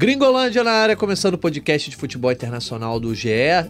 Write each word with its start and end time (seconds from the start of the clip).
Gringolândia 0.00 0.64
na 0.64 0.70
área, 0.70 0.96
começando 0.96 1.34
o 1.34 1.38
podcast 1.38 1.90
de 1.90 1.94
futebol 1.94 2.32
internacional 2.32 2.98
do 2.98 3.14
GE, 3.14 3.28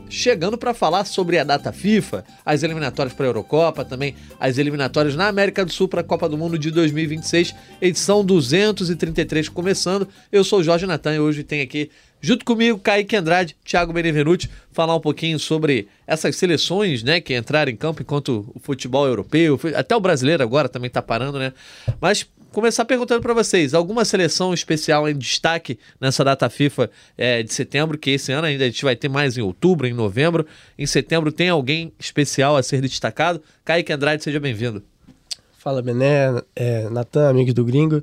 chegando 0.08 0.56
para 0.56 0.72
falar 0.72 1.04
sobre 1.04 1.36
a 1.40 1.42
data 1.42 1.72
FIFA, 1.72 2.24
as 2.46 2.62
eliminatórias 2.62 3.12
para 3.12 3.26
a 3.26 3.30
Eurocopa, 3.30 3.84
também 3.84 4.14
as 4.38 4.56
eliminatórias 4.56 5.16
na 5.16 5.26
América 5.26 5.64
do 5.64 5.72
Sul 5.72 5.88
para 5.88 6.02
a 6.02 6.04
Copa 6.04 6.28
do 6.28 6.38
Mundo 6.38 6.56
de 6.56 6.70
2026, 6.70 7.52
edição 7.82 8.24
233 8.24 9.48
começando. 9.48 10.06
Eu 10.30 10.44
sou 10.44 10.60
o 10.60 10.62
Jorge 10.62 10.86
Natan 10.86 11.16
e 11.16 11.18
hoje 11.18 11.42
tem 11.42 11.62
aqui 11.62 11.90
junto 12.20 12.44
comigo 12.44 12.78
Kaique 12.78 13.16
Andrade, 13.16 13.56
Thiago 13.64 13.92
Benevenuti, 13.92 14.48
falar 14.70 14.94
um 14.94 15.00
pouquinho 15.00 15.36
sobre 15.36 15.88
essas 16.06 16.36
seleções, 16.36 17.02
né, 17.02 17.20
que 17.20 17.36
entraram 17.36 17.72
em 17.72 17.76
campo 17.76 18.02
enquanto 18.02 18.48
o 18.54 18.60
futebol 18.60 19.04
europeu, 19.04 19.58
até 19.74 19.96
o 19.96 20.00
brasileiro 20.00 20.44
agora 20.44 20.68
também 20.68 20.86
está 20.86 21.02
parando, 21.02 21.40
né? 21.40 21.52
Mas 22.00 22.24
começar 22.52 22.84
perguntando 22.84 23.20
para 23.20 23.34
vocês: 23.34 23.74
alguma 23.74 24.04
seleção 24.04 24.52
especial 24.52 25.08
em 25.08 25.16
destaque 25.16 25.78
nessa 26.00 26.24
data 26.24 26.48
FIFA 26.48 26.90
é, 27.16 27.42
de 27.42 27.52
setembro? 27.52 27.98
Que 27.98 28.10
esse 28.10 28.32
ano 28.32 28.46
ainda 28.46 28.64
a 28.64 28.66
gente 28.68 28.84
vai 28.84 28.96
ter 28.96 29.08
mais 29.08 29.36
em 29.36 29.40
outubro, 29.40 29.86
em 29.86 29.92
novembro. 29.92 30.46
Em 30.78 30.86
setembro 30.86 31.32
tem 31.32 31.48
alguém 31.48 31.92
especial 31.98 32.56
a 32.56 32.62
ser 32.62 32.80
destacado? 32.80 33.40
Kaique 33.64 33.92
Andrade, 33.92 34.22
seja 34.22 34.40
bem-vindo. 34.40 34.82
Fala, 35.58 35.82
Bené, 35.82 36.42
é, 36.56 36.88
Natan, 36.88 37.28
amigos 37.28 37.52
do 37.52 37.64
Gringo. 37.64 38.02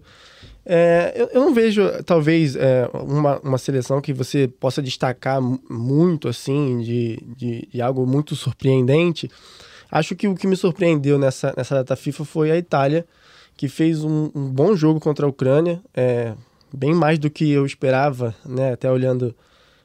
É, 0.69 1.13
eu, 1.15 1.29
eu, 1.33 1.41
não 1.41 1.53
vejo, 1.53 1.81
talvez, 2.03 2.55
é, 2.57 2.89
uma, 2.93 3.39
uma 3.39 3.57
seleção 3.57 4.01
que 4.01 4.11
você 4.11 4.49
possa 4.49 4.81
destacar 4.81 5.41
muito, 5.41 6.27
assim, 6.27 6.79
de, 6.81 7.23
de, 7.37 7.67
de, 7.71 7.81
algo 7.81 8.05
muito 8.05 8.35
surpreendente. 8.35 9.31
Acho 9.89 10.13
que 10.13 10.27
o 10.27 10.35
que 10.35 10.45
me 10.45 10.57
surpreendeu 10.57 11.17
nessa, 11.17 11.53
nessa 11.55 11.73
data 11.73 11.95
FIFA 11.95 12.25
foi 12.25 12.51
a 12.51 12.57
Itália, 12.57 13.05
que 13.57 13.67
fez 13.67 14.03
um, 14.03 14.29
um 14.35 14.47
bom 14.47 14.75
jogo 14.75 14.99
contra 14.99 15.25
a 15.25 15.29
Ucrânia, 15.29 15.81
é, 15.93 16.33
bem 16.71 16.93
mais 16.93 17.17
do 17.17 17.29
que 17.29 17.49
eu 17.49 17.65
esperava, 17.65 18.33
né? 18.45 18.73
Até 18.73 18.89
olhando 18.89 19.35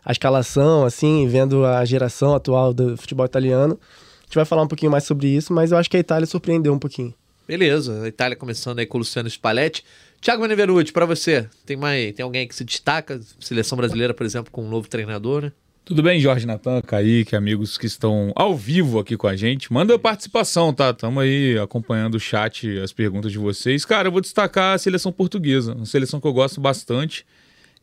a 0.05 0.12
escalação, 0.12 0.84
assim, 0.84 1.27
vendo 1.27 1.64
a 1.64 1.83
geração 1.84 2.34
atual 2.34 2.74
do 2.74 2.96
futebol 2.96 3.24
italiano. 3.24 3.80
A 4.20 4.24
gente 4.24 4.34
vai 4.34 4.44
falar 4.44 4.62
um 4.62 4.69
pouquinho 4.69 4.92
mais 4.92 5.05
sobre 5.05 5.28
isso, 5.28 5.52
mas 5.52 5.72
eu 5.72 5.78
acho 5.78 5.88
que 5.88 5.96
a 5.96 6.00
Itália 6.00 6.27
surpreendeu 6.27 6.72
um 6.74 6.78
pouquinho. 6.78 7.14
Beleza, 7.48 8.02
a 8.02 8.08
Itália 8.08 8.36
começando 8.36 8.78
aí 8.78 8.86
com 8.86 8.98
o 8.98 9.00
Luciano 9.00 9.28
Spalletti. 9.28 9.84
Thiago 10.20 10.42
Benevenuti, 10.42 10.92
para 10.92 11.06
você, 11.06 11.48
tem 11.66 11.77
mais, 11.77 12.14
tem 12.14 12.22
alguém 12.22 12.46
que 12.46 12.55
se 12.55 12.64
destaca? 12.64 13.20
Seleção 13.41 13.77
brasileira, 13.77 14.14
por 14.14 14.24
exemplo, 14.24 14.52
com 14.52 14.64
um 14.64 14.68
novo 14.68 14.89
treinador, 14.89 15.42
né? 15.42 15.52
Tudo 15.84 16.00
bem, 16.00 16.20
Jorge 16.20 16.47
Natan, 16.47 16.80
Kaique, 16.80 17.34
amigos 17.34 17.77
que 17.77 17.86
estão 17.86 18.30
ao 18.36 18.56
vivo 18.56 19.00
aqui 19.00 19.16
com 19.16 19.27
a 19.27 19.34
gente. 19.34 19.72
Manda 19.72 19.98
participação, 19.98 20.72
tá? 20.72 20.91
Estamos 20.91 21.20
aí 21.20 21.58
acompanhando 21.58 22.14
o 22.14 22.20
chat, 22.20 22.78
as 22.78 22.92
perguntas 22.92 23.33
de 23.33 23.39
vocês. 23.39 23.84
Cara, 23.84 24.06
eu 24.06 24.12
vou 24.12 24.20
destacar 24.20 24.77
a 24.77 24.78
seleção 24.78 25.11
portuguesa, 25.11 25.74
uma 25.74 25.84
seleção 25.84 26.20
que 26.20 26.27
eu 26.27 26.33
gosto 26.33 26.61
bastante. 26.61 27.27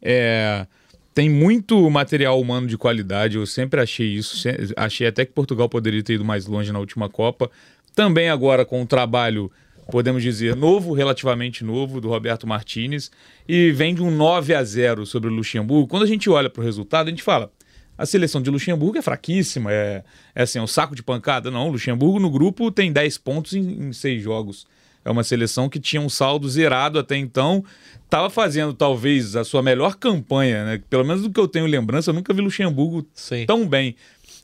É... 0.01 0.65
Tem 1.13 1.29
muito 1.29 1.89
material 1.89 2.39
humano 2.39 2.67
de 2.67 2.77
qualidade, 2.77 3.35
eu 3.35 3.45
sempre 3.45 3.81
achei 3.81 4.07
isso. 4.07 4.47
Achei 4.77 5.05
até 5.05 5.25
que 5.25 5.33
Portugal 5.33 5.67
poderia 5.67 6.01
ter 6.01 6.13
ido 6.13 6.23
mais 6.23 6.45
longe 6.45 6.71
na 6.71 6.79
última 6.79 7.09
Copa. 7.09 7.51
Também 7.93 8.29
agora 8.29 8.63
com 8.63 8.81
o 8.81 8.85
trabalho 8.85 9.51
podemos 9.91 10.23
dizer, 10.23 10.55
novo, 10.55 10.93
relativamente 10.93 11.65
novo, 11.65 11.99
do 11.99 12.07
Roberto 12.07 12.47
Martinez, 12.47 13.11
e 13.47 13.71
vem 13.71 13.93
de 13.93 14.01
um 14.01 14.11
9 14.11 14.53
a 14.53 14.63
0 14.63 15.05
sobre 15.05 15.29
o 15.29 15.33
Luxemburgo. 15.33 15.87
Quando 15.87 16.03
a 16.03 16.07
gente 16.07 16.29
olha 16.29 16.49
para 16.49 16.61
o 16.61 16.63
resultado, 16.63 17.07
a 17.07 17.09
gente 17.09 17.23
fala: 17.23 17.51
a 17.99 18.05
seleção 18.05 18.41
de 18.41 18.49
Luxemburgo 18.49 18.97
é 18.97 19.01
fraquíssima, 19.01 19.73
é, 19.73 20.05
é 20.33 20.43
assim, 20.43 20.57
é 20.57 20.61
um 20.61 20.67
saco 20.67 20.95
de 20.95 21.03
pancada. 21.03 21.51
Não, 21.51 21.67
Luxemburgo 21.67 22.17
no 22.17 22.29
grupo 22.29 22.71
tem 22.71 22.93
10 22.93 23.17
pontos 23.17 23.51
em, 23.51 23.89
em 23.89 23.91
seis 23.91 24.23
jogos. 24.23 24.65
É 25.03 25.11
uma 25.11 25.21
seleção 25.21 25.67
que 25.67 25.81
tinha 25.81 26.01
um 26.01 26.07
saldo 26.07 26.47
zerado 26.47 26.97
até 26.97 27.17
então, 27.17 27.61
estava 28.05 28.29
fazendo 28.29 28.73
talvez 28.73 29.35
a 29.35 29.43
sua 29.43 29.61
melhor 29.61 29.95
campanha, 29.95 30.63
né? 30.63 30.81
Pelo 30.89 31.03
menos 31.03 31.23
do 31.23 31.29
que 31.29 31.39
eu 31.39 31.47
tenho 31.47 31.65
lembrança, 31.65 32.11
eu 32.11 32.13
nunca 32.13 32.33
vi 32.33 32.39
Luxemburgo 32.39 33.05
Sim. 33.13 33.45
tão 33.45 33.67
bem. 33.67 33.97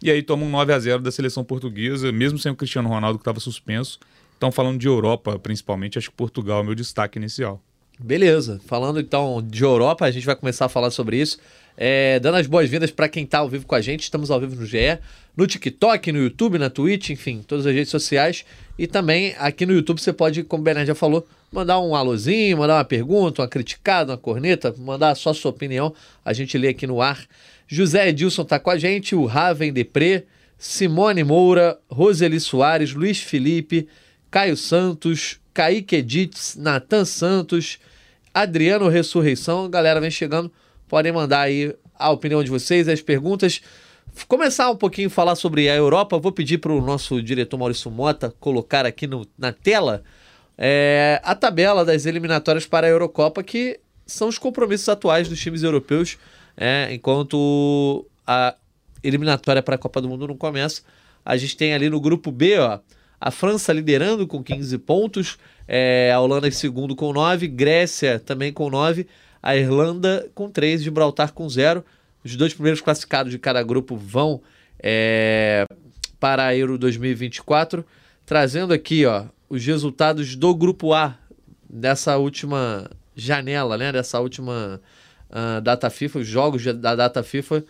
E 0.04 0.12
aí 0.12 0.22
toma 0.22 0.44
um 0.44 0.50
9 0.50 0.74
a 0.74 0.80
0 0.80 1.02
da 1.02 1.10
seleção 1.10 1.42
portuguesa, 1.46 2.12
mesmo 2.12 2.38
sem 2.38 2.52
o 2.52 2.56
Cristiano 2.58 2.90
Ronaldo 2.90 3.18
que 3.18 3.22
estava 3.22 3.40
suspenso. 3.40 4.00
Então, 4.36 4.52
falando 4.52 4.78
de 4.78 4.88
Europa, 4.88 5.40
principalmente, 5.40 5.98
acho 5.98 6.10
que 6.10 6.18
Portugal 6.18 6.60
é 6.60 6.62
o 6.62 6.66
meu 6.66 6.76
destaque 6.76 7.18
inicial. 7.18 7.64
Beleza. 8.00 8.60
Falando 8.66 9.00
então 9.00 9.42
de 9.42 9.64
Europa, 9.64 10.06
a 10.06 10.12
gente 10.12 10.26
vai 10.26 10.36
começar 10.36 10.66
a 10.66 10.70
falar 10.70 10.92
sobre 10.92 11.18
isso. 11.18 11.38
É, 11.78 12.20
dando 12.20 12.36
as 12.36 12.48
boas-vindas 12.48 12.92
para 12.92 13.10
quem 13.10 13.24
está 13.24 13.40
ao 13.40 13.50
vivo 13.50 13.66
com 13.66 13.76
a 13.76 13.82
gente. 13.82 14.04
Estamos 14.04 14.32
ao 14.32 14.40
vivo 14.40 14.56
no 14.56 14.66
GE, 14.66 15.00
no 15.36 15.46
TikTok, 15.46 16.12
no 16.12 16.20
YouTube, 16.20 16.58
na 16.58 16.70
Twitch, 16.70 17.10
enfim, 17.10 17.44
todas 17.46 17.66
as 17.66 17.74
redes 17.74 17.90
sociais. 17.90 18.46
E 18.78 18.88
também 18.88 19.36
aqui 19.38 19.66
no 19.66 19.74
YouTube 19.74 20.00
você 20.00 20.14
pode, 20.14 20.44
como 20.44 20.62
o 20.62 20.64
Bernard 20.64 20.88
já 20.88 20.96
falou, 20.96 21.28
mandar 21.52 21.80
um 21.80 21.96
alôzinho, 21.96 22.58
mandar 22.58 22.76
uma 22.76 22.86
pergunta, 22.86 23.42
uma 23.42 23.48
criticada, 23.48 24.14
uma 24.14 24.18
corneta, 24.18 24.74
mandar 24.78 25.16
só 25.16 25.32
a 25.32 25.34
sua 25.34 25.52
opinião. 25.52 25.94
A 26.24 26.34
gente 26.34 26.58
lê 26.58 26.70
aqui 26.70 26.86
no 26.86 27.02
ar. 27.02 27.26
José 27.68 28.10
Edilson 28.10 28.44
está 28.44 28.60
com 28.60 28.70
a 28.70 28.78
gente, 28.78 29.16
o 29.16 29.26
Raven 29.26 29.74
Depré, 29.74 30.24
Simone 30.58 31.24
Moura, 31.24 31.78
Roseli 31.90 32.40
Soares, 32.40 32.94
Luiz 32.94 33.20
Felipe, 33.20 33.88
Caio 34.30 34.56
Santos, 34.56 35.40
Kaique 35.56 35.96
Edits, 35.96 36.56
Natan 36.56 37.04
Santos, 37.06 37.80
Adriano 38.32 38.88
Ressurreição. 38.90 39.68
Galera, 39.68 40.00
vem 40.00 40.12
chegando 40.12 40.52
podem 40.88 41.12
mandar 41.12 41.42
aí 41.42 41.76
a 41.98 42.10
opinião 42.10 42.44
de 42.44 42.50
vocês, 42.50 42.88
as 42.88 43.02
perguntas. 43.02 43.62
Começar 44.28 44.70
um 44.70 44.76
pouquinho 44.76 45.08
a 45.08 45.12
falar 45.12 45.36
sobre 45.36 45.70
a 45.70 45.76
Europa, 45.76 46.18
vou 46.18 46.32
pedir 46.32 46.60
para 46.60 46.72
o 46.72 46.82
nosso 46.82 47.22
diretor 47.22 47.58
Maurício 47.58 47.92
Mota 47.92 48.34
colocar 48.40 48.86
aqui 48.86 49.08
no, 49.08 49.28
na 49.38 49.52
tela 49.52 50.04
é, 50.58 51.20
a 51.24 51.36
tabela 51.36 51.84
das 51.84 52.06
eliminatórias 52.06 52.66
para 52.66 52.88
a 52.88 52.90
Eurocopa, 52.90 53.44
que 53.44 53.80
são 54.06 54.30
os 54.30 54.38
compromissos 54.38 54.88
atuais 54.88 55.28
dos 55.28 55.40
times 55.40 55.64
europeus, 55.64 56.18
é, 56.56 56.94
enquanto 56.94 58.06
a 58.26 58.56
eliminatória 59.04 59.62
para 59.62 59.76
a 59.76 59.78
Copa 59.78 60.00
do 60.00 60.08
Mundo 60.08 60.28
não 60.28 60.38
começa. 60.38 60.82
A 61.26 61.36
gente 61.36 61.58
tem 61.58 61.74
ali 61.74 61.90
no 61.90 62.00
grupo 62.00 62.32
B, 62.32 62.58
ó, 62.58 62.80
a 63.20 63.32
França 63.32 63.74
liderando 63.74 64.28
com 64.28 64.44
15 64.44 64.78
pontos, 64.80 65.38
é, 65.68 66.12
a 66.14 66.20
Holanda 66.20 66.48
em 66.48 66.52
segundo 66.52 66.96
com 66.96 67.12
9, 67.12 67.48
Grécia 67.48 68.20
também 68.20 68.52
com 68.54 68.70
9 68.70 69.08
a 69.46 69.56
Irlanda 69.56 70.28
com 70.34 70.50
3, 70.50 70.82
Gibraltar 70.82 71.32
com 71.32 71.48
0. 71.48 71.86
Os 72.24 72.36
dois 72.36 72.52
primeiros 72.52 72.82
classificados 72.82 73.32
de 73.32 73.38
cada 73.38 73.62
grupo 73.62 73.96
vão 73.96 74.42
é, 74.80 75.68
para 76.20 76.48
a 76.48 76.56
Euro 76.56 76.80
2024. 76.80 77.86
Trazendo 78.26 78.74
aqui 78.74 79.06
ó, 79.06 79.26
os 79.48 79.64
resultados 79.64 80.36
do 80.36 80.56
grupo 80.56 80.96
A 80.96 81.16
dessa 81.70 82.18
última 82.18 82.90
janela, 83.16 83.78
né? 83.78 83.92
Dessa 83.92 84.20
última 84.20 84.82
uh, 85.30 85.62
data 85.62 85.92
FIFA, 85.92 86.20
os 86.20 86.28
jogos 86.28 86.66
da 86.66 86.96
data 86.96 87.22
FIFA. 87.22 87.64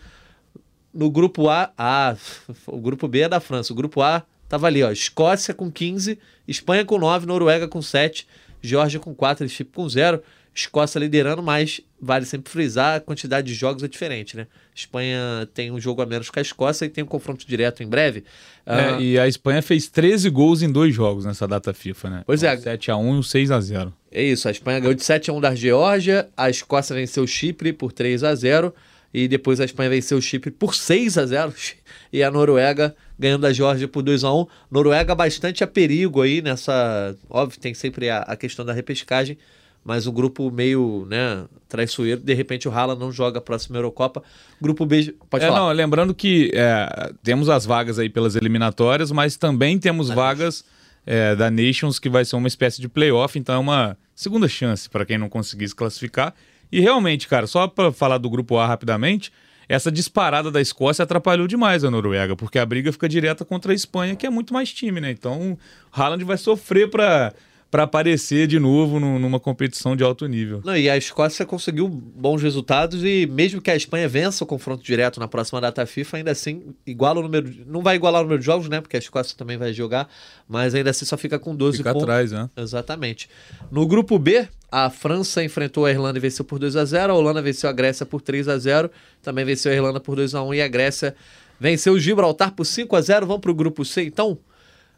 No 0.94 1.10
grupo 1.10 1.50
A, 1.50 1.70
ah, 1.76 2.16
o 2.66 2.80
grupo 2.80 3.06
B 3.06 3.20
é 3.20 3.28
da 3.28 3.38
França. 3.38 3.74
O 3.74 3.76
grupo 3.76 4.00
A 4.00 4.22
tava 4.48 4.66
ali, 4.66 4.82
ó, 4.82 4.90
Escócia 4.90 5.52
com 5.52 5.70
15, 5.70 6.18
Espanha 6.46 6.84
com 6.84 6.98
9, 6.98 7.26
Noruega 7.26 7.68
com 7.68 7.82
7, 7.82 8.26
Geórgia 8.62 9.00
com 9.00 9.14
4, 9.14 9.48
Chipre 9.48 9.74
com 9.74 9.88
0. 9.88 10.22
Escócia 10.56 10.98
liderando, 10.98 11.42
mas 11.42 11.82
vale 12.00 12.24
sempre 12.24 12.50
frisar, 12.50 12.96
a 12.96 13.00
quantidade 13.00 13.46
de 13.46 13.52
jogos 13.52 13.82
é 13.82 13.88
diferente, 13.88 14.38
né? 14.38 14.46
Espanha 14.74 15.46
tem 15.52 15.70
um 15.70 15.78
jogo 15.78 16.00
a 16.00 16.06
menos 16.06 16.30
com 16.30 16.38
a 16.38 16.42
Escócia 16.42 16.86
e 16.86 16.88
tem 16.88 17.04
um 17.04 17.06
confronto 17.06 17.46
direto 17.46 17.82
em 17.82 17.86
breve. 17.86 18.24
É, 18.64 18.92
uh... 18.92 19.00
E 19.00 19.18
a 19.18 19.28
Espanha 19.28 19.60
fez 19.60 19.86
13 19.86 20.30
gols 20.30 20.62
em 20.62 20.72
dois 20.72 20.94
jogos 20.94 21.26
nessa 21.26 21.46
data 21.46 21.74
FIFA, 21.74 22.10
né? 22.10 22.22
Pois 22.24 22.42
é. 22.42 22.56
7x1 22.56 22.88
e 22.88 22.92
um 22.94 23.20
6x0. 23.20 23.92
É 24.10 24.22
isso, 24.22 24.48
a 24.48 24.50
Espanha 24.50 24.80
ganhou 24.80 24.94
de 24.94 25.02
7x1 25.02 25.40
da 25.42 25.54
Geórgia, 25.54 26.26
a 26.34 26.48
Escócia 26.48 26.96
venceu 26.96 27.24
o 27.24 27.28
Chipre 27.28 27.74
por 27.74 27.92
3x0 27.92 28.72
e 29.12 29.28
depois 29.28 29.60
a 29.60 29.64
Espanha 29.66 29.90
venceu 29.90 30.16
o 30.16 30.22
Chipre 30.22 30.50
por 30.50 30.72
6x0 30.72 31.74
e 32.10 32.22
a 32.22 32.30
Noruega 32.30 32.96
ganhando 33.18 33.42
da 33.42 33.52
Geórgia 33.52 33.88
por 33.88 34.02
2x1. 34.02 34.46
Noruega 34.70 35.14
bastante 35.14 35.64
a 35.64 35.66
perigo 35.66 36.22
aí 36.22 36.42
nessa... 36.42 37.16
Óbvio, 37.28 37.58
tem 37.58 37.74
sempre 37.74 38.10
a, 38.10 38.18
a 38.18 38.36
questão 38.36 38.64
da 38.64 38.72
repescagem, 38.72 39.38
mas 39.84 40.06
o 40.06 40.12
grupo 40.12 40.50
meio 40.50 41.06
né, 41.08 41.44
traiçoeiro, 41.68 42.20
de 42.20 42.34
repente 42.34 42.68
o 42.68 42.72
Haaland 42.72 43.00
não 43.00 43.12
joga 43.12 43.38
a 43.38 43.40
próxima 43.40 43.78
Eurocopa. 43.78 44.22
Grupo 44.60 44.84
B, 44.84 45.14
pode 45.30 45.44
é, 45.44 45.48
falar. 45.48 45.60
Não, 45.60 45.72
lembrando 45.72 46.14
que 46.14 46.50
é, 46.54 47.12
temos 47.22 47.48
as 47.48 47.64
vagas 47.64 47.98
aí 47.98 48.08
pelas 48.08 48.34
eliminatórias, 48.34 49.12
mas 49.12 49.36
também 49.36 49.78
temos 49.78 50.08
vagas 50.10 50.64
é, 51.06 51.36
da 51.36 51.50
Nations, 51.50 52.00
que 52.00 52.08
vai 52.08 52.24
ser 52.24 52.34
uma 52.34 52.48
espécie 52.48 52.80
de 52.80 52.88
playoff, 52.88 53.38
então 53.38 53.54
é 53.54 53.58
uma 53.58 53.96
segunda 54.14 54.48
chance 54.48 54.90
para 54.90 55.06
quem 55.06 55.16
não 55.16 55.28
conseguir 55.28 55.68
se 55.68 55.74
classificar. 55.74 56.34
E 56.70 56.80
realmente, 56.80 57.28
cara, 57.28 57.46
só 57.46 57.68
para 57.68 57.92
falar 57.92 58.18
do 58.18 58.28
grupo 58.28 58.58
A 58.58 58.66
rapidamente, 58.66 59.32
essa 59.68 59.90
disparada 59.90 60.50
da 60.50 60.60
Escócia 60.60 61.02
atrapalhou 61.02 61.46
demais 61.46 61.84
a 61.84 61.90
Noruega, 61.90 62.36
porque 62.36 62.58
a 62.58 62.66
briga 62.66 62.92
fica 62.92 63.08
direta 63.08 63.44
contra 63.44 63.72
a 63.72 63.74
Espanha, 63.74 64.14
que 64.14 64.26
é 64.26 64.30
muito 64.30 64.54
mais 64.54 64.72
time, 64.72 65.00
né? 65.00 65.10
Então, 65.10 65.58
Haaland 65.92 66.24
vai 66.24 66.36
sofrer 66.36 66.88
para 66.88 67.32
para 67.70 67.82
aparecer 67.82 68.46
de 68.46 68.58
novo 68.58 69.00
no, 69.00 69.18
numa 69.18 69.40
competição 69.40 69.96
de 69.96 70.04
alto 70.04 70.26
nível. 70.26 70.62
Não, 70.64 70.76
e 70.76 70.88
a 70.88 70.96
Escócia 70.96 71.44
conseguiu 71.44 71.88
bons 71.88 72.42
resultados 72.42 73.02
e 73.04 73.26
mesmo 73.26 73.60
que 73.60 73.70
a 73.70 73.76
Espanha 73.76 74.08
vença 74.08 74.44
o 74.44 74.46
confronto 74.46 74.82
direto 74.82 75.18
na 75.18 75.26
próxima 75.26 75.60
data 75.60 75.84
FIFA, 75.84 76.18
ainda 76.18 76.30
assim 76.30 76.74
iguala 76.86 77.20
o 77.20 77.22
número. 77.22 77.52
Não 77.66 77.82
vai 77.82 77.96
igualar 77.96 78.20
o 78.20 78.24
número 78.24 78.38
de 78.38 78.46
jogos, 78.46 78.68
né? 78.68 78.80
Porque 78.80 78.96
a 78.96 78.98
Escócia 78.98 79.36
também 79.36 79.56
vai 79.56 79.72
jogar, 79.72 80.08
mas 80.48 80.74
ainda 80.74 80.90
assim 80.90 81.04
só 81.04 81.16
fica 81.16 81.38
com 81.38 81.54
12 81.54 81.78
fica 81.78 81.92
pontos. 81.92 82.04
atrás, 82.04 82.32
né? 82.32 82.48
Exatamente. 82.56 83.28
No 83.70 83.86
grupo 83.86 84.18
B, 84.18 84.48
a 84.70 84.88
França 84.88 85.42
enfrentou 85.42 85.86
a 85.86 85.90
Irlanda 85.90 86.18
e 86.18 86.20
venceu 86.20 86.44
por 86.44 86.58
2 86.58 86.76
a 86.76 86.84
0 86.84 87.12
A 87.12 87.16
Holanda 87.16 87.42
venceu 87.42 87.68
a 87.68 87.72
Grécia 87.72 88.04
por 88.04 88.20
3 88.20 88.48
a 88.48 88.58
0 88.58 88.90
Também 89.22 89.44
venceu 89.44 89.70
a 89.72 89.74
Irlanda 89.74 90.00
por 90.00 90.16
2 90.16 90.34
a 90.34 90.42
1 90.42 90.54
E 90.54 90.62
a 90.62 90.68
Grécia 90.68 91.14
venceu 91.58 91.94
o 91.94 91.98
Gibraltar 91.98 92.52
por 92.52 92.64
5 92.64 92.94
a 92.96 93.00
0 93.00 93.26
Vamos 93.26 93.40
para 93.40 93.50
o 93.50 93.54
grupo 93.54 93.84
C, 93.84 94.04
então. 94.04 94.38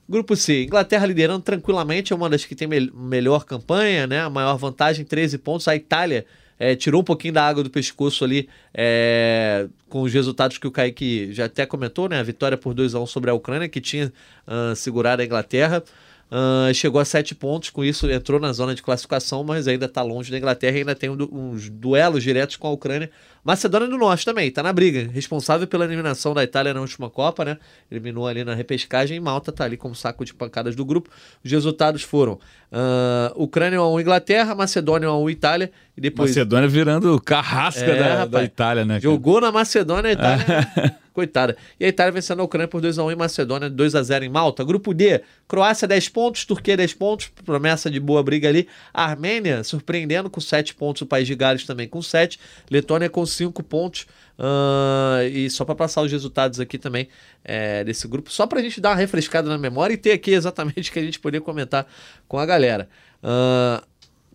Grupo 0.09 0.35
C, 0.35 0.65
Inglaterra 0.65 1.05
liderando 1.05 1.43
tranquilamente, 1.43 2.15
é 2.15 2.17
uma 2.17 2.31
das 2.31 2.45
que 2.45 2.55
tem 2.55 2.67
me 2.67 2.91
melhor 2.95 3.45
campanha, 3.45 4.07
né? 4.07 4.21
A 4.23 4.31
maior 4.31 4.57
vantagem, 4.57 5.05
13 5.05 5.37
pontos. 5.37 5.69
A 5.69 5.77
Itália 5.77 6.25
é, 6.59 6.75
tirou 6.75 7.03
um 7.03 7.05
pouquinho 7.05 7.35
da 7.35 7.47
água 7.47 7.63
do 7.63 7.69
pescoço 7.69 8.25
ali 8.25 8.49
é, 8.73 9.69
com 9.87 10.01
os 10.01 10.13
resultados 10.13 10.57
que 10.57 10.67
o 10.67 10.71
Kaique 10.71 11.31
já 11.33 11.45
até 11.45 11.67
comentou, 11.67 12.09
né? 12.09 12.19
A 12.19 12.23
vitória 12.23 12.57
por 12.57 12.73
2 12.73 12.95
a 12.95 13.01
1 13.01 13.07
sobre 13.07 13.31
a 13.31 13.35
Ucrânia, 13.35 13.69
que 13.69 13.83
tinha 13.83 14.11
uh, 14.47 14.75
segurado 14.75 15.21
a 15.21 15.25
Inglaterra. 15.27 15.85
Uh, 16.31 16.73
chegou 16.75 17.01
a 17.01 17.07
sete 17.07 17.35
pontos, 17.35 17.71
com 17.71 17.83
isso 17.83 18.11
entrou 18.11 18.39
na 18.39 18.53
zona 18.53 18.75
de 18.75 18.83
classificação, 18.83 19.43
mas 19.43 19.67
ainda 19.67 19.87
está 19.87 20.03
longe 20.03 20.31
da 20.31 20.37
Inglaterra 20.37 20.77
e 20.77 20.81
ainda 20.81 20.95
tem 20.95 21.09
um, 21.09 21.17
uns 21.33 21.71
duelos 21.71 22.23
diretos 22.23 22.57
com 22.57 22.67
a 22.67 22.71
Ucrânia. 22.71 23.11
Macedônia 23.49 23.89
do 23.89 23.97
Norte 23.97 24.27
também, 24.27 24.49
está 24.49 24.63
na 24.63 24.75
briga, 24.75 25.09
responsável 25.11 25.67
pela 25.67 25.87
eliminação 25.87 26.35
da 26.35 26.45
Itália 26.45 26.75
na 26.75 26.83
última 26.83 27.09
Copa, 27.09 27.47
né? 27.47 27.57
Eliminou 27.91 28.27
ali 28.27 28.45
na 28.45 28.55
repescagem 28.55 29.17
e 29.17 29.21
Malta 29.21 29.49
está 29.49 29.65
ali 29.65 29.79
como 29.79 29.95
saco 29.95 30.23
de 30.23 30.35
pancadas 30.35 30.77
do 30.77 30.85
grupo. 30.85 31.09
Os 31.43 31.51
resultados 31.51 32.03
foram 32.03 32.35
uh, 32.35 33.43
Ucrânia 33.43 33.83
1 33.83 34.01
Inglaterra, 34.01 34.55
Macedônia 34.55 35.11
1 35.11 35.31
Itália 35.31 35.73
e 35.97 36.01
depois. 36.03 36.29
Macedônia 36.29 36.69
virando 36.69 37.19
carrasca 37.23 37.87
é, 37.87 37.99
da, 37.99 38.09
rapaz, 38.09 38.31
da, 38.31 38.45
Itália, 38.45 38.85
né? 38.85 39.01
Cara? 39.01 39.01
Jogou 39.01 39.41
na 39.41 39.51
Macedônia, 39.51 40.11
a 40.11 40.13
Itália. 40.13 40.99
Coitada. 41.19 41.57
E 41.81 41.85
a 41.85 41.89
Itália 41.89 42.13
vencendo 42.13 42.39
a 42.39 42.45
Ucrânia 42.45 42.69
por 42.69 42.81
2x1 42.81 43.13
em 43.13 43.17
Macedônia, 43.17 43.69
2x0 43.69 44.23
em 44.23 44.29
Malta. 44.29 44.63
Grupo 44.63 44.95
D, 44.95 45.21
Croácia 45.49 45.89
10 45.89 46.11
pontos, 46.11 46.45
Turquia 46.45 46.77
10 46.77 46.95
pontos, 46.95 47.29
promessa 47.45 47.91
de 47.91 47.99
boa 47.99 48.23
briga 48.23 48.49
ali. 48.49 48.69
Armênia 48.95 49.65
surpreendendo 49.65 50.31
com 50.31 50.41
7 50.41 50.77
pontos, 50.77 51.03
o 51.03 51.07
País 51.07 51.27
de 51.27 51.35
Gales 51.35 51.65
também 51.65 51.89
com 51.89 52.01
7. 52.01 52.39
Letônia 52.71 53.11
com 53.11 53.27
5 53.39 53.63
pontos. 53.63 54.07
Uh, 54.39 55.27
e 55.33 55.51
só 55.51 55.65
para 55.65 55.75
passar 55.75 56.03
os 56.03 56.13
resultados 56.13 56.61
aqui 56.61 56.79
também 56.79 57.09
é, 57.45 57.83
desse 57.83 58.07
grupo, 58.07 58.31
só 58.31 58.47
para 58.47 58.61
a 58.61 58.63
gente 58.63 58.81
dar 58.81 58.91
uma 58.91 58.97
refrescada 58.97 59.49
na 59.49 59.59
memória 59.59 59.95
e 59.95 59.97
ter 59.97 60.13
aqui 60.13 60.31
exatamente 60.31 60.93
que 60.93 60.99
a 60.99 61.03
gente 61.03 61.19
poder 61.19 61.41
comentar 61.41 61.87
com 62.29 62.39
a 62.39 62.47
galera. 62.47 62.89
Uh, 63.23 63.85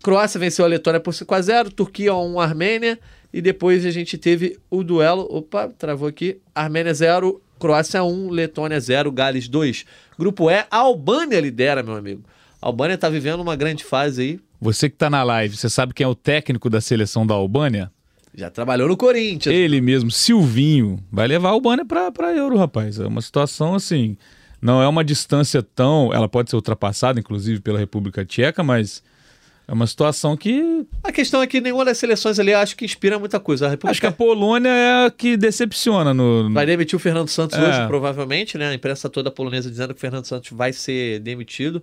Croácia 0.02 0.38
venceu 0.38 0.66
a 0.66 0.68
Letônia 0.68 1.00
por 1.00 1.14
5 1.14 1.34
x 1.34 1.46
0 1.46 1.70
Turquia 1.70 2.14
1 2.14 2.38
Armênia. 2.38 2.98
E 3.32 3.40
depois 3.40 3.84
a 3.84 3.90
gente 3.90 4.16
teve 4.16 4.58
o 4.70 4.84
duelo. 4.84 5.26
Opa, 5.28 5.68
travou 5.68 6.06
aqui. 6.06 6.38
Armênia 6.54 6.94
0, 6.94 7.42
Croácia 7.58 8.04
1, 8.04 8.30
Letônia 8.30 8.78
0, 8.78 9.10
Gales 9.10 9.48
2. 9.48 9.84
Grupo 10.18 10.50
E, 10.50 10.64
a 10.70 10.76
Albânia 10.76 11.40
lidera, 11.40 11.82
meu 11.82 11.96
amigo. 11.96 12.22
A 12.62 12.66
Albânia 12.66 12.96
tá 12.96 13.08
vivendo 13.08 13.40
uma 13.40 13.56
grande 13.56 13.82
fase 13.82 14.22
aí. 14.22 14.40
Você 14.60 14.88
que 14.88 14.96
tá 14.96 15.10
na 15.10 15.22
live, 15.22 15.56
você 15.56 15.68
sabe 15.68 15.92
quem 15.92 16.04
é 16.04 16.08
o 16.08 16.14
técnico 16.14 16.70
da 16.70 16.80
seleção 16.80 17.26
da 17.26 17.34
Albânia? 17.34 17.90
Já 18.36 18.50
trabalhou 18.50 18.88
no 18.88 18.96
Corinthians. 18.96 19.54
Ele 19.54 19.80
mesmo, 19.80 20.10
Silvinho, 20.10 20.98
vai 21.10 21.28
levar 21.28 21.50
a 21.50 21.52
Albânia 21.52 21.84
pra, 21.84 22.10
pra 22.10 22.32
Euro, 22.32 22.56
rapaz. 22.56 22.98
É 22.98 23.06
uma 23.06 23.22
situação 23.22 23.74
assim. 23.74 24.16
Não 24.60 24.82
é 24.82 24.88
uma 24.88 25.04
distância 25.04 25.62
tão. 25.62 26.12
Ela 26.12 26.28
pode 26.28 26.50
ser 26.50 26.56
ultrapassada, 26.56 27.20
inclusive, 27.20 27.60
pela 27.60 27.78
República 27.78 28.24
Tcheca, 28.24 28.62
mas 28.62 29.02
é 29.68 29.72
uma 29.72 29.86
situação 29.86 30.36
que. 30.36 30.86
A 31.02 31.12
questão 31.12 31.40
é 31.42 31.46
que 31.46 31.60
nenhuma 31.60 31.84
das 31.84 31.96
seleções 31.96 32.38
ali 32.38 32.52
acho 32.52 32.76
que 32.76 32.84
inspira 32.84 33.18
muita 33.18 33.38
coisa. 33.38 33.66
A 33.66 33.70
República... 33.70 33.90
Acho 33.92 34.00
que 34.00 34.06
a 34.06 34.12
Polônia 34.12 34.68
é 34.68 35.06
a 35.06 35.10
que 35.10 35.36
decepciona 35.36 36.12
no. 36.12 36.52
Vai 36.52 36.66
demitir 36.66 36.96
o 36.96 36.98
Fernando 36.98 37.28
Santos 37.28 37.56
é. 37.58 37.62
hoje, 37.62 37.86
provavelmente, 37.86 38.58
né? 38.58 38.68
A 38.68 38.74
imprensa 38.74 39.08
toda 39.08 39.30
polonesa 39.30 39.70
dizendo 39.70 39.94
que 39.94 39.98
o 39.98 40.00
Fernando 40.00 40.26
Santos 40.26 40.50
vai 40.50 40.72
ser 40.72 41.20
demitido. 41.20 41.82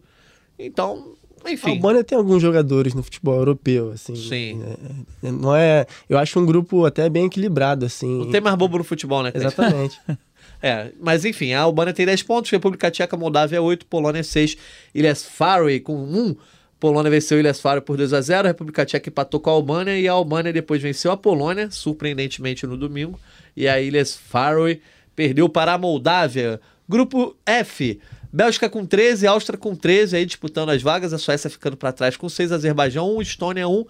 Então, 0.59 1.15
enfim. 1.47 1.69
A 1.69 1.73
Albânia 1.73 2.03
tem 2.03 2.17
alguns 2.17 2.41
jogadores 2.41 2.93
no 2.93 3.03
futebol 3.03 3.35
europeu, 3.35 3.91
assim. 3.91 4.15
Sim. 4.15 4.55
Né? 4.55 5.31
Não 5.31 5.55
é. 5.55 5.85
Eu 6.09 6.17
acho 6.17 6.39
um 6.39 6.45
grupo 6.45 6.85
até 6.85 7.09
bem 7.09 7.25
equilibrado, 7.25 7.85
assim. 7.85 8.19
Não 8.19 8.31
tem 8.31 8.41
mais 8.41 8.55
bobo 8.55 8.77
no 8.77 8.83
futebol, 8.83 9.23
né? 9.23 9.31
Exatamente. 9.33 9.99
É, 10.63 10.91
mas 10.99 11.25
enfim, 11.25 11.53
a 11.53 11.61
Albânia 11.61 11.91
tem 11.91 12.05
10 12.05 12.21
pontos, 12.21 12.51
República 12.51 12.91
Tcheca, 12.91 13.17
Moldávia 13.17 13.59
8, 13.59 13.83
Polônia 13.88 14.23
6, 14.23 14.55
Ilhas 14.93 15.23
Faroe 15.23 15.79
com 15.79 15.95
1, 15.95 16.35
Polônia 16.81 17.11
venceu 17.11 17.39
Ilhas 17.39 17.59
Faro 17.59 17.81
por 17.81 17.95
2 17.95 18.11
a 18.11 18.21
0 18.21 18.47
a 18.47 18.49
República 18.49 18.83
Tcheca 18.83 19.09
empatou 19.09 19.39
com 19.39 19.51
a 19.51 19.53
Albânia 19.53 19.99
e 19.99 20.07
a 20.07 20.11
Albânia 20.11 20.51
depois 20.51 20.81
venceu 20.81 21.11
a 21.11 21.17
Polônia, 21.17 21.69
surpreendentemente 21.69 22.65
no 22.65 22.75
domingo, 22.75 23.19
e 23.55 23.67
a 23.67 23.79
Ilhas 23.79 24.15
Faroe 24.15 24.81
perdeu 25.15 25.47
para 25.47 25.73
a 25.73 25.77
Moldávia. 25.77 26.59
Grupo 26.89 27.35
F, 27.45 27.99
Bélgica 28.33 28.69
com 28.69 28.86
13, 28.86 29.28
Áustria 29.28 29.57
com 29.57 29.75
13, 29.75 30.16
aí 30.16 30.25
disputando 30.25 30.69
as 30.69 30.81
vagas, 30.81 31.12
a 31.12 31.18
Suécia 31.18 31.50
ficando 31.50 31.75
para 31.75 31.92
trás 31.92 32.16
com 32.16 32.30
6, 32.30 32.54
Azerbaijão 32.54 33.18
1, 33.18 33.22
Estônia 33.22 33.68
1, 33.68 33.74
uh, 33.74 33.86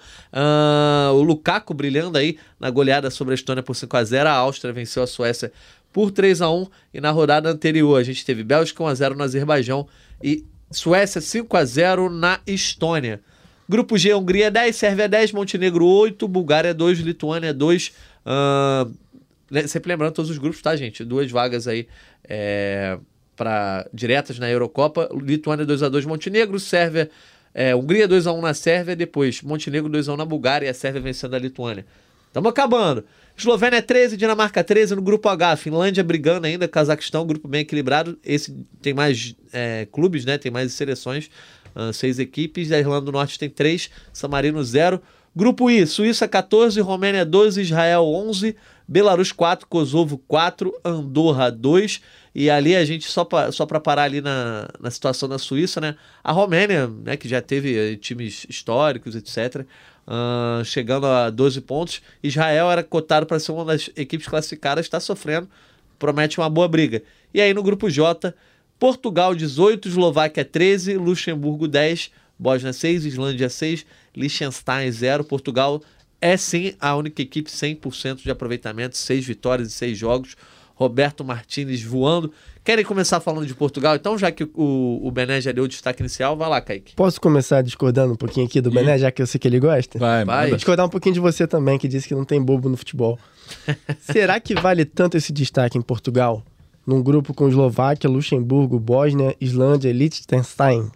o 1.13 1.21
Lukaku 1.21 1.73
brilhando 1.75 2.17
aí 2.17 2.37
na 2.59 2.69
goleada 2.71 3.11
sobre 3.11 3.33
a 3.33 3.35
Estônia 3.35 3.61
por 3.61 3.75
5 3.75 3.95
a 3.95 4.03
0 4.03 4.29
a 4.29 4.33
Áustria 4.33 4.73
venceu 4.73 5.03
a 5.03 5.07
Suécia 5.07 5.51
por 5.93 6.09
3 6.09 6.41
a 6.41 6.49
1 6.49 6.67
e 6.93 7.01
na 7.01 7.11
rodada 7.11 7.49
anterior 7.49 7.99
a 7.99 8.03
gente 8.03 8.25
teve 8.25 8.43
Bélgica 8.43 8.83
1 8.83 8.87
a 8.87 8.95
0 8.95 9.15
no 9.15 9.23
Azerbaijão 9.23 9.87
e 10.23 10.43
Suécia 10.71 11.21
5 11.21 11.55
a 11.57 11.65
0 11.65 12.09
na 12.09 12.39
Estônia. 12.47 13.21
Grupo 13.69 13.97
G, 13.97 14.13
Hungria 14.13 14.49
10, 14.49 14.75
Sérvia 14.75 15.07
10, 15.07 15.33
Montenegro 15.33 15.85
8, 15.85 16.27
Bulgária 16.27 16.73
2, 16.73 16.99
Lituânia 16.99 17.53
2. 17.53 17.93
Uh, 18.25 19.67
sempre 19.67 19.89
lembrando 19.89 20.13
todos 20.13 20.31
os 20.31 20.37
grupos, 20.37 20.61
tá, 20.61 20.75
gente? 20.75 21.03
Duas 21.05 21.29
vagas 21.29 21.67
aí 21.67 21.87
é, 22.27 22.97
para 23.41 23.87
diretas 23.91 24.37
na 24.37 24.47
Eurocopa. 24.47 25.09
Lituânia 25.19 25.65
2 25.65 25.81
a 25.81 25.89
2 25.89 26.05
Montenegro, 26.05 26.59
Sérvia, 26.59 27.09
é, 27.55 27.75
Hungria 27.75 28.07
2 28.07 28.27
a 28.27 28.33
1 28.33 28.39
na 28.39 28.53
Sérvia, 28.53 28.95
depois 28.95 29.41
Montenegro 29.41 29.89
2 29.89 30.09
a 30.09 30.13
1 30.13 30.17
na 30.17 30.25
Bulgária 30.25 30.67
e 30.67 30.69
a 30.69 30.73
Sérvia 30.75 31.01
vencendo 31.01 31.33
a 31.33 31.39
Lituânia. 31.39 31.83
Estamos 32.27 32.47
acabando. 32.47 33.03
Eslovênia 33.35 33.81
13, 33.81 34.15
Dinamarca 34.15 34.63
13 34.63 34.93
no 34.93 35.01
grupo 35.01 35.27
H. 35.27 35.55
Finlândia 35.55 36.03
brigando 36.03 36.45
ainda, 36.45 36.67
Cazaquistão, 36.67 37.25
grupo 37.25 37.47
bem 37.47 37.61
equilibrado. 37.61 38.15
Esse 38.23 38.55
tem 38.79 38.93
mais 38.93 39.35
é, 39.51 39.87
clubes, 39.91 40.23
né? 40.23 40.37
Tem 40.37 40.51
mais 40.51 40.71
seleções, 40.73 41.31
uh, 41.75 41.91
seis 41.91 42.19
equipes. 42.19 42.71
A 42.71 42.77
Irlanda 42.77 43.07
do 43.07 43.11
Norte 43.11 43.39
tem 43.39 43.49
três, 43.49 43.89
San 44.13 44.27
Marino 44.27 44.63
0. 44.63 45.01
Grupo 45.35 45.67
I, 45.67 45.87
Suíça 45.87 46.27
14, 46.27 46.79
Romênia 46.79 47.25
12, 47.25 47.61
Israel 47.61 48.03
11, 48.03 48.55
Belarus 48.91 49.31
4, 49.31 49.67
Kosovo 49.67 50.17
4, 50.27 50.77
Andorra 50.83 51.49
2. 51.49 52.01
E 52.35 52.49
ali 52.49 52.75
a 52.75 52.83
gente, 52.83 53.09
só 53.09 53.23
para 53.23 53.49
só 53.49 53.65
parar 53.65 54.03
ali 54.03 54.19
na, 54.19 54.67
na 54.81 54.91
situação 54.91 55.29
da 55.29 55.37
Suíça, 55.37 55.79
né? 55.79 55.95
A 56.21 56.33
Romênia, 56.33 56.87
né, 56.87 57.15
que 57.15 57.25
já 57.25 57.41
teve 57.41 57.77
eh, 57.77 57.95
times 57.95 58.45
históricos, 58.49 59.15
etc., 59.15 59.65
uh, 60.05 60.65
chegando 60.65 61.07
a 61.07 61.29
12 61.29 61.61
pontos. 61.61 62.01
Israel 62.21 62.69
era 62.69 62.83
cotado 62.83 63.25
para 63.25 63.39
ser 63.39 63.53
uma 63.53 63.63
das 63.63 63.89
equipes 63.95 64.27
classificadas, 64.27 64.85
está 64.85 64.99
sofrendo, 64.99 65.47
promete 65.97 66.37
uma 66.37 66.49
boa 66.49 66.67
briga. 66.67 67.01
E 67.33 67.39
aí 67.39 67.53
no 67.53 67.63
grupo 67.63 67.89
J, 67.89 68.35
Portugal 68.77 69.33
18, 69.33 69.87
Eslováquia 69.87 70.43
13, 70.43 70.97
Luxemburgo 70.97 71.65
10, 71.65 72.11
Bósnia 72.37 72.73
6, 72.73 73.05
Islândia 73.05 73.47
6, 73.47 73.85
Liechtenstein 74.13 74.91
0. 74.91 75.23
Portugal 75.23 75.81
é 76.21 76.37
sim 76.37 76.73
a 76.79 76.95
única 76.95 77.21
equipe 77.21 77.49
100% 77.49 78.21
de 78.21 78.31
aproveitamento, 78.31 78.95
6 78.95 79.25
vitórias 79.25 79.69
e 79.69 79.71
6 79.71 79.97
jogos. 79.97 80.35
Roberto 80.75 81.23
Martinez 81.23 81.83
voando. 81.83 82.31
Querem 82.63 82.83
começar 82.83 83.19
falando 83.19 83.45
de 83.45 83.53
Portugal? 83.53 83.95
Então, 83.95 84.17
já 84.17 84.31
que 84.31 84.43
o, 84.43 84.99
o 85.03 85.11
Bené 85.11 85.39
já 85.39 85.51
deu 85.51 85.65
o 85.65 85.67
destaque 85.67 86.01
inicial, 86.01 86.35
vai 86.35 86.49
lá, 86.49 86.59
Kaique. 86.59 86.95
Posso 86.95 87.21
começar 87.21 87.61
discordando 87.61 88.13
um 88.13 88.15
pouquinho 88.15 88.47
aqui 88.47 88.59
do 88.59 88.71
e... 88.71 88.73
Bené, 88.73 88.97
já 88.97 89.11
que 89.11 89.21
eu 89.21 89.27
sei 89.27 89.37
que 89.39 89.47
ele 89.47 89.59
gosta? 89.59 89.99
Vai, 89.99 90.25
vai. 90.25 90.55
Discordar 90.55 90.85
um 90.85 90.89
pouquinho 90.89 91.13
de 91.13 91.19
você 91.19 91.45
também, 91.45 91.77
que 91.77 91.87
disse 91.87 92.07
que 92.07 92.15
não 92.15 92.25
tem 92.25 92.41
bobo 92.41 92.67
no 92.67 92.75
futebol. 92.75 93.19
Será 94.01 94.39
que 94.39 94.55
vale 94.55 94.83
tanto 94.83 95.17
esse 95.17 95.31
destaque 95.31 95.77
em 95.77 95.81
Portugal? 95.81 96.43
Num 96.85 97.03
grupo 97.03 97.31
com 97.31 97.47
Eslováquia, 97.47 98.09
Luxemburgo, 98.09 98.79
Bósnia, 98.79 99.35
Islândia 99.39 99.89
e 99.89 99.93
Liechtenstein? 99.93 100.91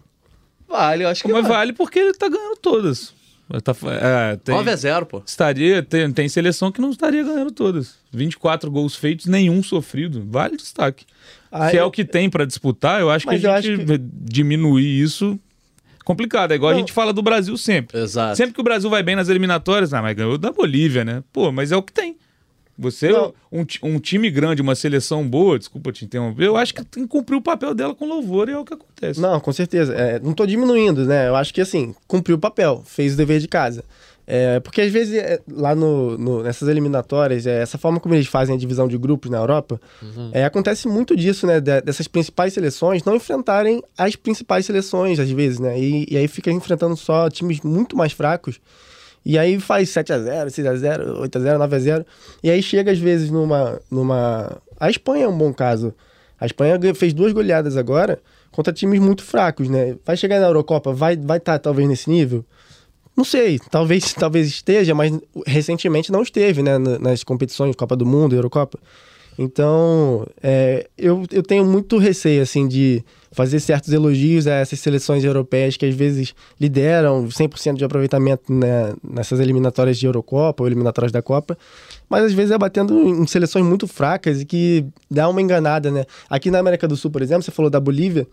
Vale, 0.68 1.04
eu 1.04 1.08
acho 1.08 1.22
que 1.22 1.32
Mas 1.32 1.42
vale. 1.42 1.54
vale 1.54 1.72
porque 1.74 2.00
ele 2.00 2.12
tá 2.12 2.28
ganhando 2.28 2.56
todas. 2.56 3.14
Tá, 3.62 3.72
é, 4.02 4.36
tem, 4.36 4.54
9 4.54 4.70
a 4.70 4.76
0, 4.76 5.06
pô. 5.06 5.22
Estaria, 5.24 5.80
tem, 5.80 6.10
tem 6.12 6.28
seleção 6.28 6.72
que 6.72 6.80
não 6.80 6.90
estaria 6.90 7.22
ganhando 7.22 7.52
todas. 7.52 7.94
24 8.10 8.68
gols 8.70 8.96
feitos, 8.96 9.26
nenhum 9.26 9.62
sofrido. 9.62 10.24
Vale 10.28 10.56
destaque. 10.56 11.06
Aí, 11.50 11.70
Se 11.70 11.78
é 11.78 11.84
o 11.84 11.90
que 11.90 12.04
tem 12.04 12.28
para 12.28 12.44
disputar, 12.44 13.00
eu 13.00 13.08
acho 13.08 13.26
que 13.26 13.34
a 13.34 13.60
gente 13.60 13.84
que... 13.84 13.98
diminuir 13.98 15.00
isso 15.00 15.38
complicado. 16.04 16.52
É 16.52 16.54
igual 16.56 16.72
não. 16.72 16.76
a 16.76 16.80
gente 16.80 16.92
fala 16.92 17.12
do 17.12 17.22
Brasil 17.22 17.56
sempre. 17.56 17.98
Exato. 17.98 18.36
Sempre 18.36 18.52
que 18.52 18.60
o 18.60 18.64
Brasil 18.64 18.90
vai 18.90 19.02
bem 19.02 19.14
nas 19.14 19.28
eliminatórias, 19.28 19.94
ah, 19.94 20.02
mas 20.02 20.16
ganhou 20.16 20.36
da 20.36 20.50
Bolívia, 20.50 21.04
né? 21.04 21.22
Pô, 21.32 21.52
mas 21.52 21.70
é 21.70 21.76
o 21.76 21.82
que 21.82 21.92
tem. 21.92 22.16
Você, 22.78 23.08
Não. 23.10 23.32
um, 23.50 23.64
um 23.84 23.98
time 23.98 24.30
grande, 24.30 24.60
uma 24.60 24.74
seleção 24.74 25.26
boa, 25.26 25.58
desculpa 25.58 25.90
te 25.92 26.04
interromper, 26.04 26.44
eu 26.44 26.56
acho 26.56 26.74
que 26.74 26.84
tem 26.84 27.04
que 27.04 27.08
cumprir 27.08 27.36
o 27.36 27.40
papel 27.42 27.74
dela 27.74 27.94
com 27.94 28.06
louvor 28.06 28.48
e 28.48 28.52
é 28.52 28.58
o 28.58 28.64
que 28.64 28.74
acontece. 28.74 29.18
Não, 29.20 29.40
com 29.40 29.52
certeza. 29.52 29.94
É, 29.94 30.18
não 30.20 30.34
tô 30.34 30.44
diminuindo, 30.44 31.04
né? 31.06 31.28
Eu 31.28 31.36
acho 31.36 31.54
que 31.54 31.60
assim, 31.60 31.94
cumpriu 32.06 32.36
o 32.36 32.38
papel, 32.38 32.82
fez 32.84 33.14
o 33.14 33.16
dever 33.16 33.40
de 33.40 33.48
casa. 33.48 33.82
É, 34.28 34.58
porque 34.58 34.80
às 34.80 34.90
vezes, 34.90 35.14
é, 35.14 35.40
lá 35.48 35.72
no, 35.74 36.18
no- 36.18 36.42
nessas 36.42 36.68
eliminatórias, 36.68 37.46
é, 37.46 37.62
essa 37.62 37.78
forma 37.78 38.00
como 38.00 38.12
eles 38.12 38.26
fazem 38.26 38.56
a 38.56 38.58
divisão 38.58 38.88
de 38.88 38.98
grupos 38.98 39.30
na 39.30 39.38
Europa, 39.38 39.80
é, 40.32 40.44
acontece 40.44 40.88
muito 40.88 41.14
disso, 41.14 41.46
né? 41.46 41.60
de- 41.60 41.80
dessas 41.80 42.08
principais 42.08 42.52
seleções 42.52 43.04
não 43.04 43.14
enfrentarem 43.14 43.80
as 43.96 44.16
principais 44.16 44.66
seleções, 44.66 45.20
às 45.20 45.30
vezes, 45.30 45.60
né? 45.60 45.78
E, 45.78 46.06
e 46.10 46.16
aí 46.16 46.26
fica 46.26 46.50
enfrentando 46.50 46.96
só 46.96 47.30
times 47.30 47.60
muito 47.60 47.96
mais 47.96 48.12
fracos. 48.12 48.58
E 49.28 49.36
aí 49.36 49.58
faz 49.58 49.88
7x0, 49.88 50.46
6x0, 50.46 51.20
8x0, 51.28 51.58
9x0. 51.68 52.06
E 52.44 52.48
aí 52.48 52.62
chega, 52.62 52.92
às 52.92 52.98
vezes, 52.98 53.28
numa, 53.28 53.80
numa. 53.90 54.56
A 54.78 54.88
Espanha 54.88 55.24
é 55.24 55.28
um 55.28 55.36
bom 55.36 55.52
caso. 55.52 55.92
A 56.40 56.46
Espanha 56.46 56.78
fez 56.94 57.12
duas 57.12 57.32
goleadas 57.32 57.76
agora 57.76 58.20
contra 58.52 58.72
times 58.72 59.00
muito 59.00 59.24
fracos, 59.24 59.68
né? 59.68 59.96
Vai 60.04 60.16
chegar 60.16 60.38
na 60.38 60.46
Eurocopa, 60.46 60.92
vai 60.92 61.14
estar 61.14 61.26
vai 61.26 61.40
tá, 61.40 61.58
talvez 61.58 61.88
nesse 61.88 62.08
nível? 62.08 62.44
Não 63.16 63.24
sei, 63.24 63.58
talvez, 63.58 64.12
talvez 64.14 64.46
esteja, 64.46 64.94
mas 64.94 65.12
recentemente 65.44 66.12
não 66.12 66.22
esteve, 66.22 66.62
né? 66.62 66.78
na- 66.78 66.98
Nas 66.98 67.24
competições 67.24 67.74
Copa 67.74 67.96
do 67.96 68.06
Mundo, 68.06 68.36
Eurocopa. 68.36 68.78
Então, 69.38 70.26
é, 70.42 70.86
eu, 70.96 71.24
eu 71.30 71.42
tenho 71.42 71.64
muito 71.64 71.98
receio, 71.98 72.42
assim, 72.42 72.66
de 72.66 73.04
fazer 73.36 73.60
certos 73.60 73.92
elogios 73.92 74.46
a 74.46 74.54
essas 74.54 74.80
seleções 74.80 75.22
europeias 75.22 75.76
que 75.76 75.84
às 75.84 75.94
vezes 75.94 76.34
lideram 76.58 77.26
100% 77.26 77.74
de 77.74 77.84
aproveitamento 77.84 78.50
né, 78.50 78.94
nessas 79.04 79.40
eliminatórias 79.40 79.98
de 79.98 80.06
Eurocopa 80.06 80.62
ou 80.62 80.66
eliminatórias 80.66 81.12
da 81.12 81.20
Copa, 81.20 81.58
mas 82.08 82.24
às 82.24 82.32
vezes 82.32 82.50
é 82.50 82.56
batendo 82.56 82.98
em 83.06 83.26
seleções 83.26 83.62
muito 83.62 83.86
fracas 83.86 84.40
e 84.40 84.46
que 84.46 84.86
dá 85.10 85.28
uma 85.28 85.42
enganada, 85.42 85.90
né? 85.90 86.06
Aqui 86.30 86.50
na 86.50 86.60
América 86.60 86.88
do 86.88 86.96
Sul, 86.96 87.10
por 87.10 87.20
exemplo, 87.20 87.42
você 87.42 87.50
falou 87.50 87.70
da 87.70 87.78
Bolívia, 87.78 88.26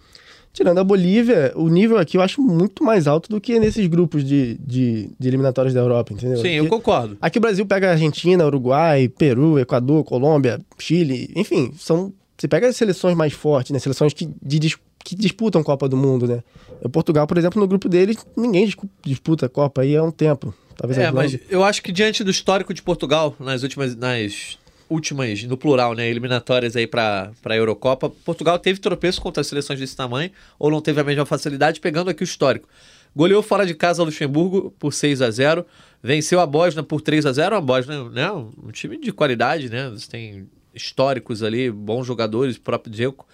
Tirando 0.54 0.78
a 0.78 0.84
Bolívia, 0.84 1.52
o 1.56 1.68
nível 1.68 1.98
aqui 1.98 2.16
eu 2.16 2.22
acho 2.22 2.40
muito 2.40 2.84
mais 2.84 3.08
alto 3.08 3.28
do 3.28 3.42
que 3.42 3.60
nesses 3.60 3.88
grupos 3.88 4.24
de, 4.24 4.56
de, 4.60 5.10
de 5.20 5.28
eliminatórias 5.28 5.74
da 5.74 5.80
Europa, 5.80 6.14
entendeu? 6.14 6.38
Sim, 6.38 6.50
eu 6.50 6.68
concordo. 6.68 7.18
Aqui 7.20 7.40
o 7.40 7.42
Brasil 7.42 7.66
pega 7.66 7.90
Argentina, 7.90 8.46
Uruguai, 8.46 9.10
Peru, 9.10 9.58
Equador, 9.58 10.04
Colômbia, 10.04 10.62
Chile, 10.78 11.32
enfim, 11.36 11.74
são. 11.76 12.14
Você 12.38 12.48
pega 12.48 12.68
as 12.68 12.76
seleções 12.76 13.18
mais 13.18 13.34
fortes, 13.34 13.72
né? 13.72 13.80
Seleções 13.80 14.14
que, 14.14 14.30
de 14.42 14.60
que 15.04 15.16
disputam 15.16 15.64
Copa 15.64 15.90
do 15.90 15.98
Mundo, 15.98 16.28
né? 16.28 16.44
O 16.82 16.90
Portugal, 16.90 17.26
por 17.26 17.38
exemplo, 17.38 17.60
no 17.60 17.68
grupo 17.68 17.90
deles, 17.90 18.18
ninguém 18.38 18.72
disputa 19.04 19.48
a 19.48 19.50
Copa 19.50 19.82
aí 19.82 19.96
há 19.98 20.04
um 20.04 20.12
tempo. 20.12 20.54
Talvez 20.78 20.98
É, 20.98 21.12
mas 21.12 21.38
eu 21.50 21.64
acho 21.64 21.82
que 21.82 21.92
diante 21.92 22.24
do 22.24 22.32
histórico 22.32 22.74
de 22.74 22.82
Portugal, 22.82 23.36
nas 23.40 23.64
últimas, 23.64 23.96
nas 23.96 24.58
últimas, 24.90 25.44
no 25.44 25.58
plural, 25.58 25.94
né, 25.94 26.10
eliminatórias 26.10 26.76
aí 26.76 26.88
pra, 26.88 27.32
pra 27.42 27.56
Eurocopa, 27.56 28.10
Portugal 28.10 28.60
teve 28.60 28.80
tropeço 28.80 29.22
contra 29.22 29.44
seleções 29.44 29.80
desse 29.80 29.96
tamanho, 29.96 30.32
ou 30.60 30.70
não 30.70 30.82
teve 30.82 31.00
a 31.02 31.04
mesma 31.04 31.26
facilidade, 31.26 31.80
pegando 31.80 32.10
aqui 32.10 32.24
o 32.24 32.26
histórico. 32.26 32.68
Goleou 33.16 33.44
fora 33.44 33.66
de 33.66 33.76
casa 33.76 34.04
Luxemburgo 34.04 34.74
por 34.80 34.92
6 34.92 35.22
a 35.22 35.30
0 35.30 35.66
venceu 36.02 36.40
a 36.40 36.46
Bósnia 36.46 36.84
por 36.84 37.00
3 37.00 37.26
a 37.26 37.32
0 37.32 37.56
a 37.56 37.62
Bósnia, 37.62 38.04
né, 38.10 38.32
um 38.32 38.72
time 38.72 38.98
de 38.98 39.12
qualidade, 39.12 39.70
né, 39.70 39.90
você 39.90 40.10
tem 40.10 40.48
históricos 40.74 41.44
ali, 41.44 41.70
bons 41.70 42.06
jogadores, 42.06 42.56
o 42.56 42.62
próprio 42.62 42.92
Dzeko. 42.92 43.26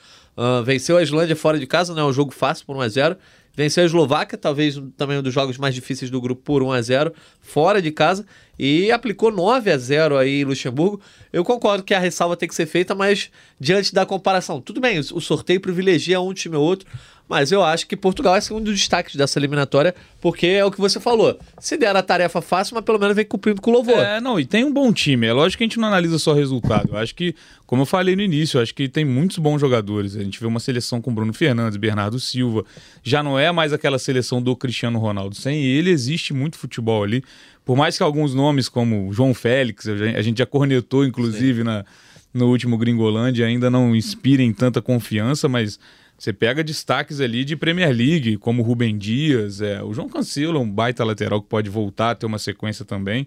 Ah, 0.41 0.61
venceu 0.61 0.95
a 0.95 1.03
Islândia 1.03 1.35
fora 1.35 1.59
de 1.59 1.67
casa, 1.67 1.93
não 1.93 2.03
é 2.03 2.05
um 2.05 2.13
jogo 2.13 2.31
fácil 2.31 2.65
por 2.65 2.75
1 2.77 2.81
a 2.81 2.87
0 2.87 3.17
Venceu 3.59 3.83
a 3.83 3.85
Eslováquia, 3.85 4.37
talvez 4.37 4.81
também 4.95 5.17
um 5.17 5.21
dos 5.21 5.33
jogos 5.33 5.57
mais 5.57 5.75
difíceis 5.75 6.09
do 6.09 6.21
grupo 6.21 6.41
por 6.41 6.63
1 6.63 6.71
a 6.71 6.81
0 6.81 7.13
fora 7.41 7.81
de 7.81 7.91
casa. 7.91 8.25
E 8.57 8.89
aplicou 8.89 9.33
9 9.33 9.69
a 9.69 9.77
0 9.77 10.17
aí 10.17 10.39
em 10.39 10.45
Luxemburgo. 10.45 11.01
Eu 11.33 11.43
concordo 11.43 11.83
que 11.83 11.93
a 11.93 11.99
ressalva 11.99 12.37
tem 12.37 12.47
que 12.47 12.55
ser 12.55 12.65
feita, 12.65 12.95
mas 12.95 13.29
diante 13.59 13.93
da 13.93 14.05
comparação, 14.05 14.61
tudo 14.61 14.79
bem, 14.79 14.97
o 14.97 15.19
sorteio 15.19 15.59
privilegia 15.59 16.21
um 16.21 16.33
time 16.33 16.55
ou 16.55 16.63
outro, 16.63 16.87
mas 17.29 17.51
eu 17.51 17.63
acho 17.63 17.85
que 17.87 17.95
Portugal 17.95 18.35
é 18.35 18.53
um 18.53 18.59
dos 18.61 18.73
destaques 18.79 19.15
dessa 19.15 19.37
eliminatória, 19.39 19.93
porque 20.19 20.47
é 20.47 20.65
o 20.65 20.71
que 20.71 20.79
você 20.81 20.99
falou. 20.99 21.39
Se 21.59 21.77
der 21.77 21.95
a 21.95 22.01
tarefa 22.01 22.41
fácil, 22.41 22.73
mas 22.75 22.83
pelo 22.83 22.97
menos 22.97 23.15
vem 23.15 23.23
cumprindo 23.23 23.61
com 23.61 23.69
louvor. 23.71 23.99
É, 23.99 24.19
não, 24.19 24.39
e 24.39 24.45
tem 24.45 24.65
um 24.65 24.73
bom 24.73 24.91
time. 24.91 25.27
É 25.27 25.31
lógico 25.33 25.59
que 25.59 25.63
a 25.63 25.67
gente 25.67 25.77
não 25.79 25.87
analisa 25.87 26.17
só 26.17 26.33
resultado. 26.33 26.89
Eu 26.91 26.97
acho 26.97 27.13
que, 27.13 27.35
como 27.67 27.83
eu 27.83 27.85
falei 27.85 28.15
no 28.15 28.21
início, 28.23 28.59
acho 28.59 28.73
que 28.73 28.89
tem 28.89 29.05
muitos 29.05 29.37
bons 29.37 29.61
jogadores. 29.61 30.15
A 30.15 30.23
gente 30.23 30.39
vê 30.39 30.47
uma 30.47 30.59
seleção 30.59 30.99
com 30.99 31.13
Bruno 31.13 31.31
Fernandes, 31.31 31.77
Bernardo 31.77 32.19
Silva. 32.19 32.65
Já 33.03 33.21
não 33.21 33.37
é 33.37 33.51
mais 33.51 33.71
aquela 33.71 33.99
seleção 33.99 34.41
do 34.41 34.55
Cristiano 34.55 34.97
Ronaldo. 34.97 35.35
Sem 35.35 35.63
ele 35.63 35.91
existe 35.91 36.33
muito 36.33 36.57
futebol 36.57 37.03
ali. 37.03 37.23
Por 37.63 37.77
mais 37.77 37.95
que 37.95 38.01
alguns 38.01 38.33
nomes 38.33 38.67
como 38.67 39.13
João 39.13 39.33
Félix, 39.35 39.87
a 39.87 39.95
gente- 39.95 40.17
a 40.17 40.21
gente 40.23 40.37
já 40.39 40.45
cornetou, 40.47 41.05
inclusive, 41.05 41.63
na, 41.63 41.85
no 42.33 42.47
último 42.49 42.75
Gringolândia, 42.77 43.45
ainda 43.45 43.69
não 43.69 43.95
inspirem 43.95 44.51
tanta 44.51 44.81
confiança, 44.81 45.47
mas 45.47 45.79
você 46.19 46.33
pega 46.33 46.61
destaques 46.63 47.21
ali 47.21 47.45
de 47.45 47.55
Premier 47.55 47.95
League, 47.95 48.37
como 48.37 48.61
Rubem 48.61 48.97
Dias, 48.97 49.61
é, 49.61 49.81
o 49.81 49.93
João 49.93 50.09
Cancelo 50.09 50.59
um 50.59 50.69
baita 50.69 51.03
lateral 51.05 51.41
que 51.41 51.47
pode 51.47 51.69
voltar, 51.69 52.13
ter 52.15 52.25
uma 52.25 52.37
sequência 52.37 52.83
também. 52.83 53.25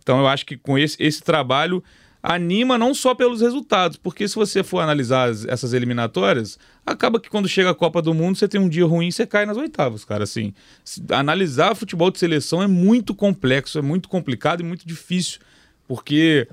Então 0.00 0.20
eu 0.20 0.28
acho 0.28 0.46
que 0.46 0.56
com 0.56 0.78
esse, 0.78 0.96
esse 1.02 1.22
trabalho 1.22 1.82
anima 2.22 2.78
não 2.78 2.94
só 2.94 3.14
pelos 3.14 3.40
resultados, 3.40 3.96
porque 3.96 4.28
se 4.28 4.34
você 4.36 4.62
for 4.62 4.78
analisar 4.80 5.28
as- 5.28 5.44
essas 5.46 5.72
eliminatórias, 5.72 6.58
acaba 6.86 7.18
que 7.18 7.28
quando 7.30 7.48
chega 7.48 7.70
a 7.70 7.74
Copa 7.74 8.00
do 8.00 8.14
Mundo 8.14 8.36
você 8.36 8.46
tem 8.46 8.60
um 8.60 8.68
dia 8.68 8.84
ruim 8.84 9.08
e 9.08 9.12
você 9.12 9.26
cai 9.26 9.44
nas 9.44 9.56
oitavas, 9.56 10.04
cara. 10.04 10.22
Assim, 10.24 10.52
analisar 11.10 11.74
futebol 11.74 12.10
de 12.10 12.18
seleção 12.18 12.62
é 12.62 12.66
muito 12.66 13.14
complexo, 13.14 13.78
é 13.78 13.82
muito 13.82 14.08
complicado 14.08 14.60
e 14.60 14.64
muito 14.64 14.86
difícil, 14.86 15.40
porque 15.88 16.46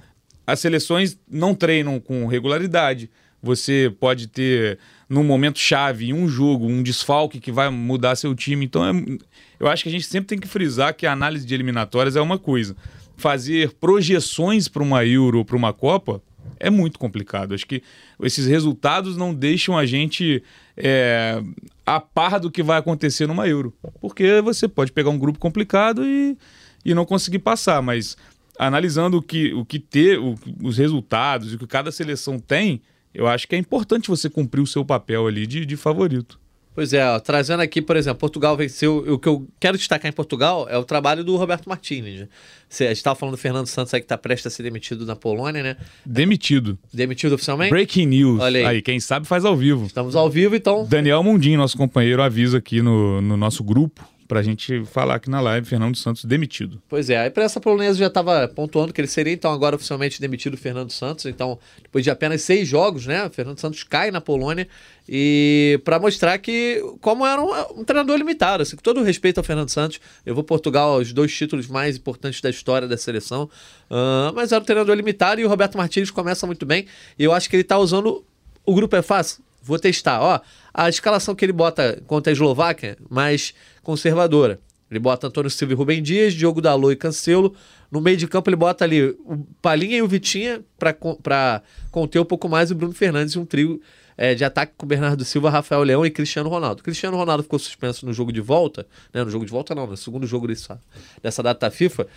as 0.47 0.59
seleções 0.59 1.19
não 1.29 1.53
treinam 1.53 1.99
com 1.99 2.25
regularidade. 2.25 3.11
Você 3.41 3.93
pode 3.99 4.27
ter, 4.27 4.79
num 5.07 5.23
momento 5.23 5.59
chave, 5.59 6.09
em 6.09 6.13
um 6.13 6.27
jogo, 6.27 6.65
um 6.65 6.81
desfalque 6.81 7.39
que 7.39 7.51
vai 7.51 7.69
mudar 7.69 8.15
seu 8.15 8.33
time. 8.35 8.65
Então, 8.65 8.83
é- 8.85 9.17
eu 9.59 9.67
acho 9.67 9.83
que 9.83 9.89
a 9.89 9.91
gente 9.91 10.05
sempre 10.05 10.27
tem 10.27 10.39
que 10.39 10.47
frisar 10.47 10.93
que 10.95 11.05
a 11.05 11.11
análise 11.13 11.45
de 11.45 11.53
eliminatórias 11.53 12.15
é 12.15 12.21
uma 12.21 12.37
coisa. 12.39 12.75
Fazer 13.15 13.73
projeções 13.79 14.67
para 14.67 14.83
uma 14.83 15.05
Euro 15.05 15.39
ou 15.39 15.45
para 15.45 15.55
uma 15.55 15.71
Copa 15.73 16.21
é 16.59 16.69
muito 16.69 16.97
complicado. 16.97 17.53
Acho 17.53 17.65
que 17.67 17.81
esses 18.23 18.47
resultados 18.47 19.15
não 19.17 19.33
deixam 19.33 19.77
a 19.77 19.85
gente 19.85 20.41
é, 20.75 21.41
a 21.85 21.99
par 21.99 22.39
do 22.39 22.49
que 22.51 22.61
vai 22.63 22.77
acontecer 22.79 23.27
numa 23.27 23.47
Euro. 23.47 23.73
Porque 24.01 24.41
você 24.41 24.67
pode 24.67 24.91
pegar 24.91 25.09
um 25.09 25.17
grupo 25.17 25.39
complicado 25.39 26.03
e, 26.05 26.37
e 26.85 26.93
não 26.93 27.05
conseguir 27.05 27.39
passar, 27.39 27.81
mas 27.81 28.15
analisando 28.59 29.17
o 29.17 29.21
que, 29.21 29.53
o 29.53 29.63
que 29.65 29.77
ter, 29.79 30.19
o- 30.19 30.35
os 30.63 30.77
resultados 30.77 31.51
e 31.53 31.55
o 31.55 31.59
que 31.59 31.67
cada 31.67 31.91
seleção 31.91 32.39
tem, 32.39 32.81
eu 33.17 33.27
acho 33.27 33.47
que 33.47 33.55
é 33.55 33.57
importante 33.59 34.07
você 34.09 34.29
cumprir 34.29 34.61
o 34.61 34.67
seu 34.67 34.85
papel 34.85 35.27
ali 35.27 35.45
de, 35.47 35.65
de 35.65 35.75
favorito. 35.75 36.39
Pois 36.75 36.93
é, 36.93 37.03
ó, 37.09 37.19
trazendo 37.19 37.61
aqui, 37.63 37.81
por 37.81 37.95
exemplo, 37.97 38.19
Portugal 38.19 38.55
venceu. 38.55 38.97
O 39.07 39.17
que 39.17 39.27
eu 39.27 39.47
quero 39.59 39.75
destacar 39.79 40.07
em 40.07 40.13
Portugal 40.13 40.67
é 40.69 40.77
o 40.77 40.83
trabalho 40.83 41.23
do 41.23 41.35
Roberto 41.35 41.67
Martínez. 41.67 42.19
né? 42.19 42.27
Cê- 42.69 42.83
A 42.85 42.87
gente 42.89 42.97
estava 42.97 43.15
falando 43.15 43.33
do 43.33 43.37
Fernando 43.39 43.65
Santos 43.65 43.91
aí 43.95 43.99
que 43.99 44.05
está 44.05 44.15
prestes 44.15 44.45
a 44.53 44.55
ser 44.55 44.61
demitido 44.61 45.03
na 45.03 45.15
Polônia, 45.15 45.63
né? 45.63 45.75
Demitido. 46.05 46.77
Demitido 46.93 47.33
oficialmente? 47.33 47.71
Breaking 47.71 48.05
news. 48.05 48.39
Olha 48.39 48.69
aí. 48.69 48.81
quem 48.83 48.99
sabe 48.99 49.25
faz 49.25 49.43
ao 49.43 49.57
vivo. 49.57 49.87
Estamos 49.87 50.15
ao 50.15 50.29
vivo, 50.29 50.55
então. 50.55 50.85
Daniel 50.87 51.23
Mundim, 51.23 51.57
nosso 51.57 51.75
companheiro, 51.75 52.21
avisa 52.21 52.59
aqui 52.59 52.79
no, 52.79 53.21
no 53.23 53.35
nosso 53.35 53.63
grupo 53.63 54.07
pra 54.27 54.41
gente 54.41 54.83
falar 54.85 55.15
aqui 55.15 55.29
na 55.29 55.39
live, 55.39 55.65
Fernando 55.67 55.95
Santos 55.95 56.25
demitido. 56.25 56.81
Pois 56.89 57.09
é, 57.09 57.17
a 57.17 57.27
imprensa 57.27 57.59
polonesa 57.59 57.97
já 57.97 58.07
estava 58.07 58.47
pontuando 58.47 58.91
que 58.91 58.99
ele 58.99 59.07
seria, 59.07 59.33
então, 59.33 59.51
agora 59.51 59.75
oficialmente 59.75 60.19
demitido 60.19 60.57
Fernando 60.57 60.91
Santos. 60.91 61.25
Então, 61.25 61.57
depois 61.81 62.03
de 62.03 62.11
apenas 62.11 62.41
seis 62.41 62.67
jogos, 62.67 63.05
né? 63.05 63.29
Fernando 63.29 63.59
Santos 63.59 63.83
cai 63.83 64.11
na 64.11 64.19
Polônia. 64.19 64.67
E 65.07 65.79
para 65.85 65.99
mostrar 65.99 66.37
que, 66.37 66.83
como 66.99 67.25
era 67.25 67.41
um, 67.41 67.79
um 67.79 67.83
treinador 67.83 68.17
limitado, 68.17 68.63
assim, 68.63 68.75
com 68.75 68.81
todo 68.81 68.99
o 68.99 69.03
respeito 69.03 69.37
ao 69.37 69.43
Fernando 69.43 69.69
Santos, 69.69 70.01
levou 70.25 70.43
Portugal 70.43 70.95
aos 70.95 71.13
dois 71.13 71.33
títulos 71.33 71.67
mais 71.67 71.95
importantes 71.95 72.41
da 72.41 72.49
história 72.49 72.87
da 72.87 72.97
seleção. 72.97 73.49
Ah, 73.89 74.31
mas 74.35 74.51
era 74.51 74.61
um 74.61 74.65
treinador 74.65 74.95
limitado 74.95 75.39
e 75.39 75.45
o 75.45 75.49
Roberto 75.49 75.77
Martínez 75.77 76.11
começa 76.11 76.45
muito 76.45 76.65
bem. 76.65 76.85
E 77.17 77.23
eu 77.23 77.31
acho 77.31 77.49
que 77.49 77.55
ele 77.55 77.61
está 77.61 77.77
usando. 77.77 78.25
O 78.65 78.75
grupo 78.75 78.95
é 78.95 79.01
fácil? 79.01 79.41
Vou 79.63 79.79
testar. 79.79 80.21
Ó, 80.21 80.39
a 80.77 80.87
escalação 80.87 81.33
que 81.33 81.43
ele 81.43 81.51
bota 81.51 81.99
contra 82.05 82.31
a 82.31 82.33
Eslováquia, 82.33 82.95
mais 83.09 83.51
conservadora. 83.81 84.59
Ele 84.91 84.99
bota 84.99 85.25
Antônio 85.25 85.49
Silva 85.49 85.73
e 85.73 85.75
Rubem 85.75 86.03
Dias, 86.03 86.35
Diogo 86.35 86.61
Dalot 86.61 86.93
e 86.93 86.95
Cancelo. 86.95 87.55
No 87.91 87.99
meio 87.99 88.15
de 88.15 88.27
campo 88.27 88.47
ele 88.47 88.55
bota 88.55 88.85
ali 88.85 89.03
o 89.25 89.45
Palinha 89.59 89.97
e 89.97 90.01
o 90.03 90.07
Vitinha 90.07 90.61
para 90.77 91.63
conter 91.91 92.19
um 92.19 92.25
pouco 92.25 92.47
mais 92.47 92.69
o 92.69 92.75
Bruno 92.75 92.93
Fernandes 92.93 93.33
e 93.33 93.39
um 93.39 93.45
trio 93.45 93.81
é, 94.15 94.35
de 94.35 94.45
ataque 94.45 94.73
com 94.77 94.85
Bernardo 94.85 95.25
Silva, 95.25 95.49
Rafael 95.49 95.81
Leão 95.81 96.05
e 96.05 96.11
Cristiano 96.11 96.47
Ronaldo. 96.47 96.83
Cristiano 96.83 97.17
Ronaldo 97.17 97.43
ficou 97.43 97.57
suspenso 97.57 98.05
no 98.05 98.13
jogo 98.13 98.31
de 98.31 98.39
volta, 98.39 98.85
né? 99.11 99.23
No 99.23 99.31
jogo 99.31 99.45
de 99.45 99.51
volta 99.51 99.73
não, 99.73 99.87
no 99.87 99.97
segundo 99.97 100.27
jogo 100.27 100.47
dessa, 100.47 100.79
dessa 101.23 101.41
data 101.41 101.71
FIFA. 101.71 102.07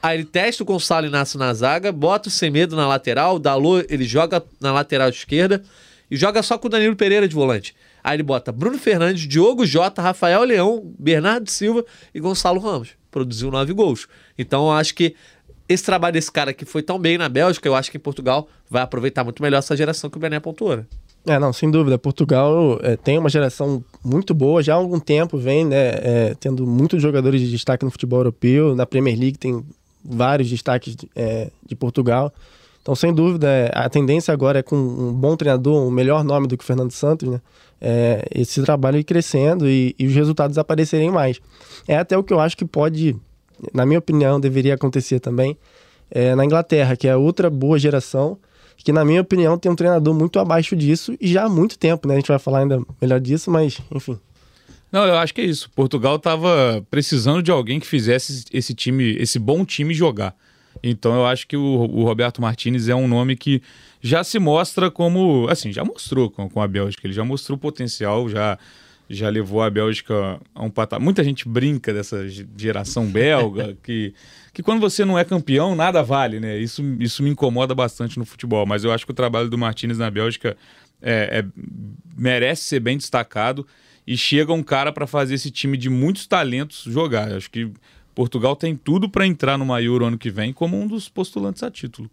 Aí 0.00 0.18
ele 0.18 0.24
testa 0.24 0.62
o 0.62 0.66
Gonçalo 0.66 1.06
Inácio 1.06 1.38
na 1.38 1.52
zaga, 1.52 1.90
bota 1.90 2.28
o 2.28 2.30
Semedo 2.30 2.76
na 2.76 2.86
lateral, 2.86 3.36
o 3.36 3.38
Dalot 3.40 3.86
ele 3.90 4.04
joga 4.04 4.42
na 4.60 4.72
lateral 4.72 5.08
esquerda 5.08 5.62
e 6.10 6.16
joga 6.16 6.42
só 6.42 6.56
com 6.56 6.68
o 6.68 6.70
Danilo 6.70 6.94
Pereira 6.94 7.26
de 7.26 7.34
volante. 7.34 7.74
Aí 8.04 8.16
ele 8.16 8.22
bota 8.22 8.52
Bruno 8.52 8.76
Fernandes, 8.76 9.26
Diogo 9.26 9.64
Jota, 9.64 10.02
Rafael 10.02 10.44
Leão, 10.44 10.92
Bernardo 10.98 11.50
Silva 11.50 11.86
e 12.14 12.20
Gonçalo 12.20 12.60
Ramos. 12.60 12.90
Produziu 13.10 13.50
nove 13.50 13.72
gols. 13.72 14.06
Então 14.38 14.66
eu 14.66 14.72
acho 14.72 14.94
que 14.94 15.14
esse 15.66 15.82
trabalho 15.82 16.12
desse 16.12 16.30
cara 16.30 16.52
que 16.52 16.66
foi 16.66 16.82
tão 16.82 16.98
bem 16.98 17.16
na 17.16 17.30
Bélgica, 17.30 17.66
eu 17.66 17.74
acho 17.74 17.90
que 17.90 17.96
em 17.96 18.00
Portugal 18.00 18.46
vai 18.68 18.82
aproveitar 18.82 19.24
muito 19.24 19.42
melhor 19.42 19.58
essa 19.58 19.74
geração 19.74 20.10
que 20.10 20.18
o 20.18 20.20
Bené 20.20 20.38
pontuou. 20.38 20.76
Né? 20.76 20.84
É, 21.26 21.38
não, 21.38 21.50
sem 21.54 21.70
dúvida. 21.70 21.96
Portugal 21.96 22.78
é, 22.82 22.96
tem 22.96 23.16
uma 23.16 23.30
geração 23.30 23.82
muito 24.04 24.34
boa, 24.34 24.62
já 24.62 24.74
há 24.74 24.76
algum 24.76 25.00
tempo 25.00 25.38
vem 25.38 25.64
né, 25.64 25.88
é, 25.94 26.36
tendo 26.38 26.66
muitos 26.66 27.00
jogadores 27.00 27.40
de 27.40 27.50
destaque 27.50 27.86
no 27.86 27.90
futebol 27.90 28.18
europeu. 28.18 28.76
Na 28.76 28.84
Premier 28.84 29.18
League 29.18 29.38
tem 29.38 29.64
vários 30.04 30.50
destaques 30.50 30.94
de, 30.94 31.08
é, 31.16 31.50
de 31.66 31.74
Portugal. 31.74 32.30
Então, 32.82 32.94
sem 32.94 33.14
dúvida, 33.14 33.48
é, 33.48 33.70
a 33.72 33.88
tendência 33.88 34.34
agora 34.34 34.58
é 34.58 34.62
com 34.62 34.76
um 34.76 35.10
bom 35.14 35.34
treinador, 35.34 35.86
um 35.86 35.90
melhor 35.90 36.22
nome 36.22 36.46
do 36.46 36.58
que 36.58 36.62
o 36.62 36.66
Fernando 36.66 36.90
Santos, 36.90 37.26
né? 37.26 37.40
É, 37.86 38.24
esse 38.34 38.62
trabalho 38.62 38.96
ir 38.96 39.04
crescendo 39.04 39.68
e, 39.68 39.94
e 39.98 40.06
os 40.06 40.14
resultados 40.14 40.56
aparecerem 40.56 41.10
mais. 41.10 41.38
É 41.86 41.98
até 41.98 42.16
o 42.16 42.24
que 42.24 42.32
eu 42.32 42.40
acho 42.40 42.56
que 42.56 42.64
pode, 42.64 43.14
na 43.74 43.84
minha 43.84 43.98
opinião, 43.98 44.40
deveria 44.40 44.74
acontecer 44.74 45.20
também 45.20 45.54
é, 46.10 46.34
na 46.34 46.46
Inglaterra, 46.46 46.96
que 46.96 47.06
é 47.06 47.14
outra 47.14 47.50
boa 47.50 47.78
geração 47.78 48.38
que 48.76 48.92
na 48.92 49.04
minha 49.04 49.20
opinião 49.20 49.58
tem 49.58 49.70
um 49.72 49.76
treinador 49.76 50.12
muito 50.12 50.38
abaixo 50.38 50.76
disso 50.76 51.16
e 51.20 51.28
já 51.28 51.44
há 51.44 51.48
muito 51.48 51.78
tempo, 51.78 52.06
né? 52.06 52.14
A 52.14 52.16
gente 52.18 52.28
vai 52.28 52.38
falar 52.38 52.60
ainda 52.60 52.82
melhor 53.00 53.18
disso, 53.20 53.50
mas 53.50 53.80
enfim. 53.90 54.18
Não, 54.92 55.04
eu 55.06 55.16
acho 55.16 55.34
que 55.34 55.40
é 55.40 55.44
isso. 55.44 55.70
Portugal 55.74 56.16
estava 56.16 56.84
precisando 56.90 57.42
de 57.42 57.50
alguém 57.50 57.80
que 57.80 57.86
fizesse 57.86 58.44
esse 58.52 58.74
time, 58.74 59.16
esse 59.16 59.38
bom 59.38 59.64
time 59.64 59.94
jogar. 59.94 60.36
Então 60.82 61.14
eu 61.14 61.26
acho 61.26 61.46
que 61.46 61.56
o, 61.56 61.62
o, 61.62 62.04
Roberto 62.04 62.40
Martinez 62.42 62.88
é 62.88 62.94
um 62.94 63.08
nome 63.08 63.36
que 63.36 63.62
já 64.00 64.22
se 64.22 64.38
mostra 64.38 64.90
como, 64.90 65.46
assim, 65.48 65.72
já 65.72 65.84
mostrou 65.84 66.30
com, 66.30 66.48
com 66.48 66.60
a 66.60 66.68
Bélgica, 66.68 67.06
ele 67.06 67.14
já 67.14 67.24
mostrou 67.24 67.56
potencial, 67.56 68.28
já 68.28 68.58
já 69.08 69.28
levou 69.28 69.62
a 69.62 69.68
Bélgica 69.68 70.40
a 70.54 70.62
um 70.62 70.70
patamar. 70.70 71.04
Muita 71.04 71.22
gente 71.22 71.46
brinca 71.48 71.92
dessa 71.92 72.26
geração 72.56 73.06
belga, 73.06 73.76
que, 73.84 74.14
que 74.52 74.62
quando 74.62 74.80
você 74.80 75.04
não 75.04 75.18
é 75.18 75.24
campeão, 75.24 75.76
nada 75.76 76.02
vale, 76.02 76.40
né? 76.40 76.58
Isso, 76.58 76.82
isso 76.98 77.22
me 77.22 77.30
incomoda 77.30 77.74
bastante 77.74 78.18
no 78.18 78.24
futebol, 78.24 78.64
mas 78.66 78.82
eu 78.84 78.92
acho 78.92 79.04
que 79.04 79.12
o 79.12 79.14
trabalho 79.14 79.48
do 79.48 79.58
Martinez 79.58 79.98
na 79.98 80.10
Bélgica 80.10 80.56
é, 81.02 81.40
é 81.40 81.44
merece 82.16 82.62
ser 82.62 82.80
bem 82.80 82.96
destacado 82.96 83.66
e 84.06 84.16
chega 84.16 84.52
um 84.52 84.62
cara 84.62 84.92
para 84.92 85.06
fazer 85.06 85.34
esse 85.34 85.50
time 85.50 85.76
de 85.76 85.88
muitos 85.88 86.26
talentos 86.26 86.84
jogar. 86.86 87.30
Eu 87.30 87.36
acho 87.36 87.50
que 87.50 87.70
Portugal 88.14 88.54
tem 88.54 88.76
tudo 88.76 89.08
para 89.08 89.26
entrar 89.26 89.58
no 89.58 89.78
Euro 89.78 90.04
ano 90.06 90.18
que 90.18 90.30
vem 90.30 90.52
como 90.52 90.80
um 90.80 90.86
dos 90.86 91.08
postulantes 91.08 91.62
a 91.62 91.70
título. 91.70 92.10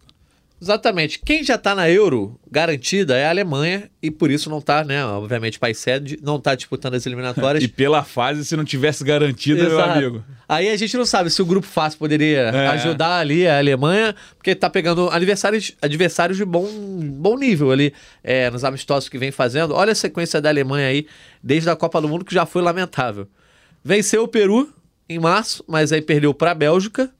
Exatamente. 0.62 1.18
Quem 1.18 1.42
já 1.42 1.56
está 1.56 1.74
na 1.74 1.90
Euro 1.90 2.38
garantida 2.48 3.16
é 3.16 3.26
a 3.26 3.30
Alemanha 3.30 3.90
e 4.00 4.12
por 4.12 4.30
isso 4.30 4.48
não 4.48 4.58
está, 4.58 4.84
né? 4.84 5.04
Obviamente, 5.04 5.58
país 5.58 5.76
sede 5.78 6.20
não 6.22 6.36
está 6.36 6.54
disputando 6.54 6.94
as 6.94 7.04
eliminatórias. 7.04 7.64
e 7.64 7.66
pela 7.66 8.04
fase, 8.04 8.44
se 8.44 8.56
não 8.56 8.64
tivesse 8.64 9.02
garantida, 9.02 9.68
meu 9.68 9.80
amigo. 9.80 10.24
Aí 10.48 10.68
a 10.68 10.76
gente 10.76 10.96
não 10.96 11.04
sabe 11.04 11.30
se 11.30 11.42
o 11.42 11.44
grupo 11.44 11.66
fácil 11.66 11.98
poderia 11.98 12.42
é. 12.42 12.68
ajudar 12.68 13.18
ali 13.18 13.44
a 13.48 13.58
Alemanha, 13.58 14.14
porque 14.36 14.52
está 14.52 14.70
pegando 14.70 15.10
adversários, 15.10 15.72
adversários 15.82 16.38
de 16.38 16.44
bom, 16.44 16.68
bom 16.68 17.36
nível 17.36 17.72
ali 17.72 17.92
é, 18.22 18.48
nos 18.48 18.62
amistosos 18.62 19.08
que 19.08 19.18
vem 19.18 19.32
fazendo. 19.32 19.74
Olha 19.74 19.90
a 19.90 19.96
sequência 19.96 20.40
da 20.40 20.48
Alemanha 20.48 20.86
aí, 20.86 21.08
desde 21.42 21.70
a 21.70 21.74
Copa 21.74 22.00
do 22.00 22.08
Mundo, 22.08 22.24
que 22.24 22.32
já 22.32 22.46
foi 22.46 22.62
lamentável. 22.62 23.26
Venceu 23.84 24.22
o 24.22 24.28
Peru 24.28 24.72
em 25.08 25.18
março, 25.18 25.64
mas 25.66 25.92
aí 25.92 26.02
perdeu 26.02 26.32
para 26.32 26.52
a 26.52 26.54
Bélgica 26.54 27.12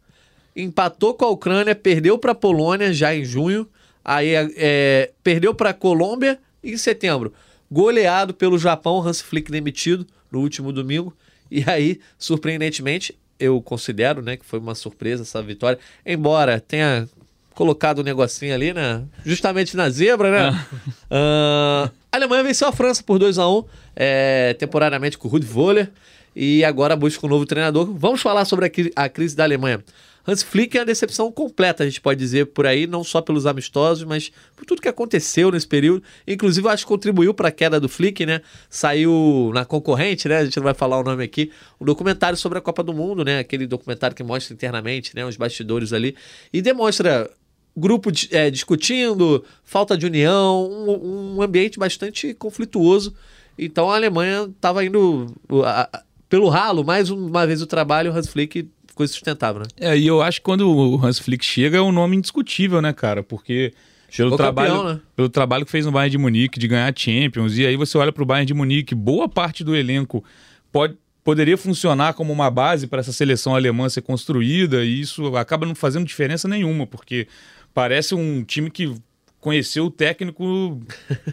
empatou 0.54 1.14
com 1.14 1.24
a 1.24 1.30
Ucrânia, 1.30 1.74
perdeu 1.74 2.18
para 2.18 2.32
a 2.32 2.34
Polônia 2.34 2.92
já 2.92 3.14
em 3.14 3.24
junho, 3.24 3.66
aí 4.04 4.30
é, 4.34 5.10
perdeu 5.22 5.54
para 5.54 5.70
a 5.70 5.74
Colômbia 5.74 6.38
em 6.62 6.76
setembro. 6.76 7.32
Goleado 7.70 8.34
pelo 8.34 8.58
Japão, 8.58 9.00
Hans 9.06 9.20
Flick 9.20 9.50
demitido 9.50 10.06
no 10.30 10.40
último 10.40 10.72
domingo. 10.72 11.16
E 11.50 11.64
aí, 11.66 12.00
surpreendentemente, 12.18 13.18
eu 13.38 13.60
considero 13.62 14.22
né, 14.22 14.36
que 14.36 14.44
foi 14.44 14.58
uma 14.58 14.74
surpresa 14.74 15.22
essa 15.22 15.42
vitória, 15.42 15.78
embora 16.04 16.60
tenha 16.60 17.08
colocado 17.54 18.00
um 18.00 18.04
negocinho 18.04 18.54
ali, 18.54 18.72
né? 18.72 19.02
Justamente 19.24 19.76
na 19.76 19.90
zebra, 19.90 20.30
né? 20.30 20.66
uh, 21.10 21.90
a 22.10 22.16
Alemanha 22.16 22.42
venceu 22.42 22.68
a 22.68 22.72
França 22.72 23.02
por 23.02 23.18
2 23.18 23.38
a 23.38 23.48
1 23.48 23.64
é, 23.94 24.54
temporariamente 24.54 25.18
com 25.18 25.28
o 25.28 25.30
Rudi 25.30 25.46
Voller 25.46 25.90
e 26.34 26.64
agora 26.64 26.96
busca 26.96 27.26
um 27.26 27.28
novo 27.28 27.46
treinador. 27.46 27.92
Vamos 27.94 28.20
falar 28.20 28.44
sobre 28.44 28.66
a, 28.66 29.04
a 29.04 29.08
crise 29.08 29.36
da 29.36 29.44
Alemanha. 29.44 29.82
Hans 30.26 30.42
Flick 30.42 30.76
é 30.76 30.80
uma 30.80 30.86
decepção 30.86 31.32
completa, 31.32 31.82
a 31.82 31.86
gente 31.86 32.00
pode 32.00 32.18
dizer 32.20 32.46
por 32.46 32.64
aí, 32.64 32.86
não 32.86 33.02
só 33.02 33.20
pelos 33.20 33.44
amistosos, 33.44 34.04
mas 34.04 34.30
por 34.54 34.64
tudo 34.64 34.80
que 34.80 34.88
aconteceu 34.88 35.50
nesse 35.50 35.66
período. 35.66 36.02
Inclusive, 36.26 36.68
acho 36.68 36.84
que 36.84 36.88
contribuiu 36.88 37.34
para 37.34 37.48
a 37.48 37.50
queda 37.50 37.80
do 37.80 37.88
Flick, 37.88 38.24
né? 38.24 38.40
Saiu 38.70 39.50
na 39.52 39.64
concorrente, 39.64 40.28
né? 40.28 40.38
A 40.38 40.44
gente 40.44 40.56
não 40.56 40.64
vai 40.64 40.74
falar 40.74 41.00
o 41.00 41.02
nome 41.02 41.24
aqui, 41.24 41.50
um 41.80 41.84
documentário 41.84 42.38
sobre 42.38 42.58
a 42.58 42.60
Copa 42.60 42.84
do 42.84 42.94
Mundo, 42.94 43.24
né? 43.24 43.40
Aquele 43.40 43.66
documentário 43.66 44.14
que 44.14 44.22
mostra 44.22 44.54
internamente, 44.54 45.14
né? 45.16 45.26
Os 45.26 45.36
bastidores 45.36 45.92
ali 45.92 46.14
e 46.52 46.62
demonstra 46.62 47.28
grupo 47.76 48.10
é, 48.30 48.50
discutindo, 48.50 49.44
falta 49.64 49.96
de 49.96 50.06
união, 50.06 50.70
um, 50.70 51.36
um, 51.36 51.42
ambiente 51.42 51.78
bastante 51.78 52.32
conflituoso. 52.34 53.14
Então 53.58 53.90
a 53.90 53.96
Alemanha 53.96 54.44
estava 54.44 54.84
indo 54.84 55.26
a, 55.64 56.02
pelo 56.32 56.48
ralo, 56.48 56.82
mais 56.82 57.10
uma 57.10 57.46
vez 57.46 57.60
o 57.60 57.66
trabalho, 57.66 58.10
o 58.10 58.16
Hans 58.16 58.26
Flick 58.26 58.66
coisa 58.94 59.12
sustentável, 59.12 59.60
né? 59.60 59.66
É, 59.78 59.98
e 59.98 60.06
eu 60.06 60.22
acho 60.22 60.40
que 60.40 60.44
quando 60.44 60.66
o 60.66 61.04
Hans 61.04 61.18
Flick 61.18 61.44
chega 61.44 61.76
é 61.76 61.80
um 61.82 61.92
nome 61.92 62.16
indiscutível, 62.16 62.80
né, 62.80 62.90
cara? 62.90 63.22
Porque 63.22 63.74
pelo 64.16 64.34
trabalho, 64.34 64.72
campeão, 64.72 64.94
né? 64.94 65.00
pelo 65.14 65.28
trabalho 65.28 65.66
que 65.66 65.70
fez 65.70 65.84
no 65.84 65.92
Bayern 65.92 66.10
de 66.10 66.16
Munique 66.16 66.58
de 66.58 66.66
ganhar 66.66 66.90
Champions, 66.96 67.58
e 67.58 67.66
aí 67.66 67.76
você 67.76 67.98
olha 67.98 68.10
para 68.10 68.22
o 68.22 68.24
Bayern 68.24 68.46
de 68.46 68.54
Munique, 68.54 68.94
boa 68.94 69.28
parte 69.28 69.62
do 69.62 69.76
elenco 69.76 70.24
pode 70.72 70.96
poderia 71.22 71.58
funcionar 71.58 72.14
como 72.14 72.32
uma 72.32 72.50
base 72.50 72.86
para 72.86 73.00
essa 73.00 73.12
seleção 73.12 73.54
alemã 73.54 73.86
ser 73.90 74.00
construída, 74.00 74.82
e 74.82 75.02
isso 75.02 75.36
acaba 75.36 75.66
não 75.66 75.74
fazendo 75.74 76.06
diferença 76.06 76.48
nenhuma, 76.48 76.86
porque 76.86 77.28
parece 77.74 78.14
um 78.14 78.42
time 78.42 78.70
que 78.70 78.94
conheceu 79.42 79.86
o 79.86 79.90
técnico 79.90 80.80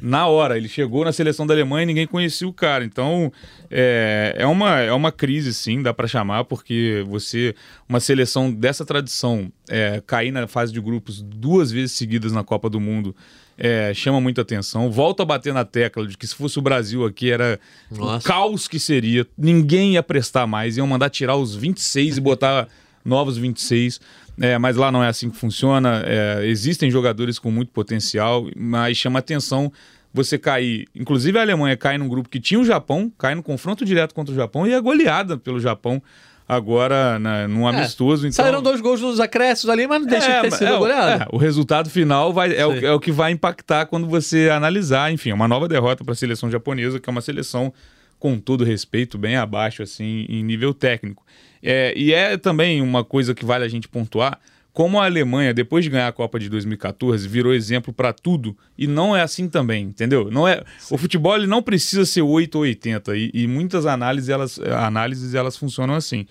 na 0.01 0.27
hora. 0.27 0.57
Ele 0.57 0.67
chegou 0.67 1.05
na 1.05 1.13
seleção 1.13 1.45
da 1.45 1.53
Alemanha 1.53 1.83
e 1.83 1.85
ninguém 1.85 2.07
conhecia 2.07 2.47
o 2.47 2.51
cara. 2.51 2.83
Então, 2.83 3.31
é, 3.69 4.33
é, 4.35 4.47
uma, 4.47 4.79
é 4.79 4.91
uma 4.91 5.11
crise, 5.11 5.53
sim, 5.53 5.81
dá 5.81 5.93
para 5.93 6.07
chamar, 6.07 6.43
porque 6.45 7.05
você, 7.07 7.55
uma 7.87 7.99
seleção 7.99 8.51
dessa 8.51 8.83
tradição, 8.83 9.51
é, 9.69 10.01
cair 10.05 10.31
na 10.31 10.47
fase 10.47 10.73
de 10.73 10.81
grupos 10.81 11.21
duas 11.21 11.71
vezes 11.71 11.91
seguidas 11.91 12.31
na 12.31 12.43
Copa 12.43 12.67
do 12.67 12.79
Mundo. 12.79 13.15
É, 13.55 13.93
chama 13.93 14.19
muita 14.19 14.41
atenção. 14.41 14.89
Volto 14.89 15.21
a 15.21 15.25
bater 15.25 15.53
na 15.53 15.63
tecla 15.63 16.07
de 16.07 16.17
que 16.17 16.25
se 16.25 16.33
fosse 16.33 16.57
o 16.57 16.61
Brasil 16.63 17.05
aqui 17.05 17.29
era 17.29 17.59
Nossa. 17.91 18.17
o 18.17 18.21
caos 18.27 18.67
que 18.67 18.79
seria. 18.79 19.27
Ninguém 19.37 19.93
ia 19.93 20.03
prestar 20.03 20.47
mais, 20.47 20.77
iam 20.77 20.87
mandar 20.87 21.11
tirar 21.11 21.35
os 21.35 21.55
26 21.55 22.17
e 22.17 22.21
botar 22.21 22.67
novos 23.05 23.37
26. 23.37 23.99
É, 24.39 24.57
mas 24.57 24.75
lá 24.75 24.91
não 24.91 25.03
é 25.03 25.07
assim 25.07 25.29
que 25.29 25.37
funciona. 25.37 26.03
É, 26.05 26.45
existem 26.45 26.89
jogadores 26.89 27.37
com 27.37 27.51
muito 27.51 27.71
potencial, 27.71 28.47
mas 28.55 28.97
chama 28.97 29.19
atenção 29.19 29.71
você 30.13 30.37
cair. 30.37 30.87
Inclusive 30.95 31.37
a 31.37 31.41
Alemanha 31.41 31.75
cai 31.77 31.97
num 31.97 32.07
grupo 32.07 32.29
que 32.29 32.39
tinha 32.39 32.59
o 32.59 32.65
Japão, 32.65 33.11
cai 33.17 33.35
no 33.35 33.43
confronto 33.43 33.85
direto 33.85 34.13
contra 34.15 34.33
o 34.33 34.35
Japão 34.35 34.65
e 34.65 34.73
é 34.73 34.81
goleada 34.81 35.37
pelo 35.37 35.59
Japão 35.59 36.01
agora 36.47 37.19
na, 37.19 37.47
num 37.47 37.69
é, 37.69 37.75
amistoso. 37.75 38.25
Então... 38.25 38.43
Saíram 38.43 38.63
dois 38.63 38.81
gols 38.81 38.99
nos 39.01 39.19
acréscimos 39.19 39.71
ali, 39.71 39.85
mas 39.85 40.01
não 40.01 40.07
deixa 40.07 40.27
é, 40.31 40.35
de 40.37 40.49
ter 40.49 40.51
sido 40.55 40.73
é, 40.73 40.77
goleada. 40.77 41.23
É, 41.25 41.27
o 41.31 41.37
resultado 41.37 41.89
final 41.91 42.33
vai, 42.33 42.55
é, 42.55 42.65
o, 42.65 42.85
é 42.85 42.91
o 42.91 42.99
que 42.99 43.11
vai 43.11 43.31
impactar 43.31 43.85
quando 43.85 44.07
você 44.07 44.49
analisar. 44.49 45.11
Enfim, 45.11 45.31
uma 45.31 45.47
nova 45.47 45.67
derrota 45.67 46.03
para 46.03 46.13
a 46.13 46.15
seleção 46.15 46.49
japonesa, 46.49 46.99
que 46.99 47.07
é 47.07 47.11
uma 47.11 47.21
seleção, 47.21 47.71
com 48.17 48.39
todo 48.39 48.63
respeito, 48.63 49.15
bem 49.15 49.35
abaixo 49.35 49.83
assim 49.83 50.25
em 50.27 50.43
nível 50.43 50.73
técnico. 50.73 51.23
É, 51.61 51.93
e 51.95 52.13
é 52.13 52.37
também 52.37 52.81
uma 52.81 53.03
coisa 53.03 53.35
que 53.35 53.45
vale 53.45 53.65
a 53.65 53.67
gente 53.67 53.87
pontuar, 53.87 54.39
como 54.71 54.99
a 54.99 55.05
Alemanha, 55.05 55.53
depois 55.53 55.83
de 55.83 55.89
ganhar 55.89 56.07
a 56.07 56.11
Copa 56.11 56.39
de 56.39 56.47
2014, 56.47 57.27
virou 57.27 57.53
exemplo 57.53 57.91
para 57.91 58.13
tudo, 58.13 58.55
e 58.77 58.87
não 58.87 59.15
é 59.15 59.21
assim 59.21 59.49
também, 59.49 59.85
entendeu? 59.85 60.29
Não 60.31 60.47
é, 60.47 60.63
o 60.89 60.97
futebol 60.97 61.35
ele 61.35 61.47
não 61.47 61.61
precisa 61.61 62.05
ser 62.05 62.21
8 62.21 62.55
ou 62.55 62.61
80, 62.61 63.17
e, 63.17 63.31
e 63.33 63.47
muitas 63.47 63.85
análises 63.85 64.29
elas, 64.29 64.59
análises 64.59 65.33
elas 65.33 65.57
funcionam 65.57 65.95
assim. 65.95 66.25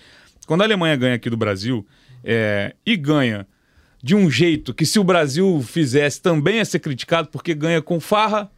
Quando 0.47 0.63
a 0.63 0.65
Alemanha 0.65 0.97
ganha 0.97 1.17
aqui 1.17 1.29
do 1.29 1.37
Brasil, 1.37 1.87
é, 2.25 2.75
e 2.87 2.97
ganha 2.97 3.47
de 4.03 4.15
um 4.15 4.31
jeito 4.31 4.73
que 4.73 4.87
se 4.87 4.99
o 4.99 5.05
Brasil 5.05 5.63
fizesse 5.67 6.23
também 6.23 6.57
ia 6.57 6.65
ser 6.65 6.79
criticado, 6.79 7.29
porque 7.29 7.55
ganha 7.55 7.83
com 7.83 8.01
farra, 8.01 8.51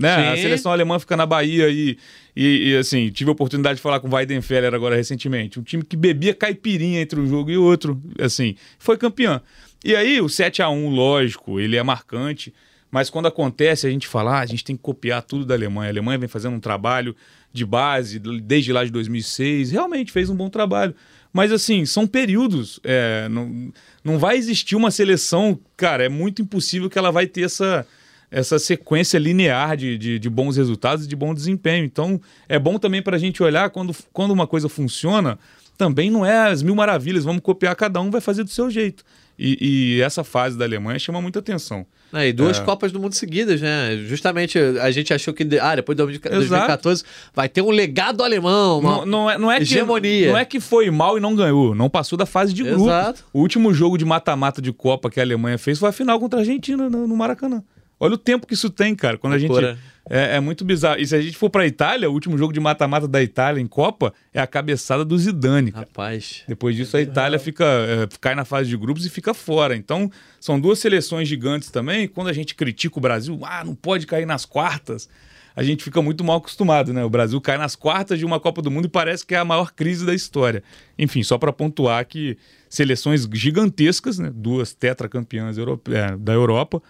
né? 0.00 0.30
A 0.30 0.36
seleção 0.36 0.72
alemã 0.72 0.98
fica 0.98 1.16
na 1.16 1.26
Bahia 1.26 1.68
e, 1.68 1.98
e, 2.34 2.70
e, 2.70 2.76
assim, 2.76 3.10
tive 3.10 3.28
a 3.30 3.32
oportunidade 3.32 3.76
de 3.76 3.82
falar 3.82 4.00
com 4.00 4.08
o 4.08 4.14
Weidenfeller 4.14 4.72
agora 4.74 4.96
recentemente. 4.96 5.60
Um 5.60 5.62
time 5.62 5.84
que 5.84 5.96
bebia 5.96 6.34
caipirinha 6.34 7.00
entre 7.00 7.20
um 7.20 7.28
jogo 7.28 7.50
e 7.50 7.58
outro, 7.58 8.00
assim, 8.18 8.56
foi 8.78 8.96
campeão. 8.96 9.40
E 9.84 9.94
aí, 9.94 10.20
o 10.20 10.28
7 10.28 10.62
a 10.62 10.70
1 10.70 10.88
lógico, 10.88 11.60
ele 11.60 11.76
é 11.76 11.82
marcante, 11.82 12.52
mas 12.90 13.10
quando 13.10 13.26
acontece, 13.26 13.86
a 13.86 13.90
gente 13.90 14.08
fala, 14.08 14.38
ah, 14.38 14.40
a 14.40 14.46
gente 14.46 14.64
tem 14.64 14.74
que 14.74 14.82
copiar 14.82 15.22
tudo 15.22 15.44
da 15.44 15.54
Alemanha. 15.54 15.88
A 15.88 15.92
Alemanha 15.92 16.18
vem 16.18 16.28
fazendo 16.28 16.56
um 16.56 16.60
trabalho 16.60 17.14
de 17.52 17.66
base 17.66 18.18
desde 18.18 18.72
lá 18.72 18.84
de 18.84 18.90
2006, 18.90 19.70
realmente 19.72 20.12
fez 20.12 20.30
um 20.30 20.34
bom 20.34 20.48
trabalho. 20.48 20.94
Mas 21.32 21.52
assim, 21.52 21.84
são 21.84 22.06
períodos. 22.06 22.80
É, 22.82 23.28
não, 23.28 23.72
não 24.02 24.18
vai 24.18 24.36
existir 24.36 24.76
uma 24.76 24.90
seleção, 24.90 25.58
cara, 25.76 26.04
é 26.04 26.08
muito 26.08 26.42
impossível 26.42 26.88
que 26.88 26.98
ela 26.98 27.10
vai 27.10 27.26
ter 27.26 27.42
essa 27.42 27.86
essa 28.30 28.58
sequência 28.58 29.18
linear 29.18 29.76
de, 29.76 29.98
de, 29.98 30.18
de, 30.18 30.30
bons 30.30 30.56
resultados 30.56 31.04
e 31.04 31.08
de 31.08 31.16
bom 31.16 31.34
desempenho. 31.34 31.84
Então, 31.84 32.20
é 32.48 32.58
bom 32.58 32.78
também 32.78 33.02
para 33.02 33.16
a 33.16 33.18
gente 33.18 33.42
olhar 33.42 33.70
quando, 33.70 33.94
quando 34.12 34.30
uma 34.30 34.46
coisa 34.46 34.68
funciona, 34.68 35.38
também 35.76 36.10
não 36.10 36.24
é 36.24 36.48
as 36.48 36.62
mil 36.62 36.74
maravilhas, 36.74 37.24
vamos 37.24 37.42
copiar, 37.42 37.74
cada 37.74 38.00
um 38.00 38.10
vai 38.10 38.20
fazer 38.20 38.44
do 38.44 38.50
seu 38.50 38.70
jeito. 38.70 39.02
E, 39.38 39.96
e 39.96 40.02
essa 40.02 40.22
fase 40.22 40.58
da 40.58 40.66
Alemanha 40.66 40.98
chama 40.98 41.20
muita 41.20 41.38
atenção. 41.38 41.86
É, 42.12 42.28
e 42.28 42.32
duas 42.32 42.58
É. 42.58 42.62
Copas 42.62 42.92
do 42.92 43.00
Mundo 43.00 43.14
seguidas, 43.14 43.60
né? 43.60 43.96
Justamente 44.06 44.58
a 44.58 44.90
gente 44.90 45.14
achou 45.14 45.32
que, 45.32 45.44
ah, 45.58 45.76
depois 45.76 45.96
de 45.96 46.04
2014 46.18 47.04
vai 47.32 47.48
ter 47.48 47.62
um 47.62 47.70
legado 47.70 48.22
alemão. 48.22 48.80
uma- 48.80 48.98
Não, 48.98 49.06
não 49.06 49.30
é, 49.30 49.38
não, 49.38 49.50
é 49.50 49.56
que, 49.56 49.62
hegemonia. 49.62 50.30
não 50.30 50.36
é 50.36 50.44
que 50.44 50.60
foi 50.60 50.90
mal 50.90 51.16
e 51.16 51.20
não 51.20 51.34
ganhou, 51.34 51.74
não 51.74 51.88
passou 51.88 52.18
da 52.18 52.26
fase 52.26 52.52
de 52.52 52.62
grupo. 52.64 52.84
Exato. 52.84 53.24
O 53.32 53.40
último 53.40 53.72
jogo 53.72 53.96
de 53.96 54.04
mata-mata 54.04 54.60
de 54.60 54.72
Copa 54.72 55.08
que 55.08 55.18
a 55.18 55.22
Alemanha 55.22 55.56
fez 55.56 55.78
foi 55.78 55.88
a 55.88 55.92
final 55.92 56.20
contra 56.20 56.40
a 56.40 56.42
Argentina 56.42 56.90
no 56.90 57.16
Maracanã. 57.16 57.62
Olha 58.02 58.14
o 58.14 58.18
tempo 58.18 58.46
que 58.46 58.54
isso 58.54 58.70
tem, 58.70 58.94
cara. 58.94 59.18
Quando 59.18 59.34
a 59.34 59.38
gente. 59.38 59.50
Loucura. 59.50 59.78
É, 60.08 60.36
é 60.36 60.40
muito 60.40 60.64
bizarro. 60.64 60.98
E 60.98 61.06
se 61.06 61.14
a 61.14 61.20
gente 61.20 61.36
for 61.36 61.50
pra 61.50 61.66
Itália, 61.66 62.08
o 62.10 62.12
último 62.12 62.36
jogo 62.38 62.52
de 62.52 62.58
mata-mata 62.58 63.06
da 63.06 63.22
Itália 63.22 63.60
em 63.60 63.66
Copa 63.66 64.12
é 64.32 64.40
a 64.40 64.46
cabeçada 64.46 65.04
do 65.04 65.16
Zidane, 65.16 65.70
cara. 65.70 65.84
Rapaz. 65.84 66.42
Depois 66.48 66.74
disso, 66.74 66.96
a 66.96 67.02
Itália 67.02 67.38
fica, 67.38 67.64
é, 67.64 68.08
cai 68.18 68.34
na 68.34 68.46
fase 68.46 68.70
de 68.70 68.76
grupos 68.78 69.04
e 69.04 69.10
fica 69.10 69.34
fora. 69.34 69.76
Então, 69.76 70.10
são 70.40 70.58
duas 70.58 70.78
seleções 70.78 71.28
gigantes 71.28 71.70
também. 71.70 72.08
Quando 72.08 72.28
a 72.28 72.32
gente 72.32 72.54
critica 72.54 72.98
o 72.98 73.00
Brasil, 73.00 73.38
ah, 73.42 73.62
não 73.62 73.74
pode 73.74 74.06
cair 74.06 74.26
nas 74.26 74.46
quartas, 74.46 75.08
a 75.54 75.62
gente 75.62 75.84
fica 75.84 76.00
muito 76.00 76.24
mal 76.24 76.38
acostumado, 76.38 76.92
né? 76.92 77.04
O 77.04 77.10
Brasil 77.10 77.40
cai 77.40 77.58
nas 77.58 77.76
quartas 77.76 78.18
de 78.18 78.24
uma 78.24 78.40
Copa 78.40 78.62
do 78.62 78.70
Mundo 78.70 78.86
e 78.86 78.88
parece 78.88 79.26
que 79.26 79.34
é 79.34 79.38
a 79.38 79.44
maior 79.44 79.72
crise 79.72 80.06
da 80.06 80.14
história. 80.14 80.62
Enfim, 80.98 81.22
só 81.22 81.36
para 81.36 81.52
pontuar 81.52 82.04
que 82.06 82.38
seleções 82.68 83.28
gigantescas, 83.32 84.18
né? 84.18 84.30
duas 84.34 84.72
tetracampeãs 84.72 85.56
é, 85.58 86.16
da 86.16 86.32
Europa, 86.32 86.82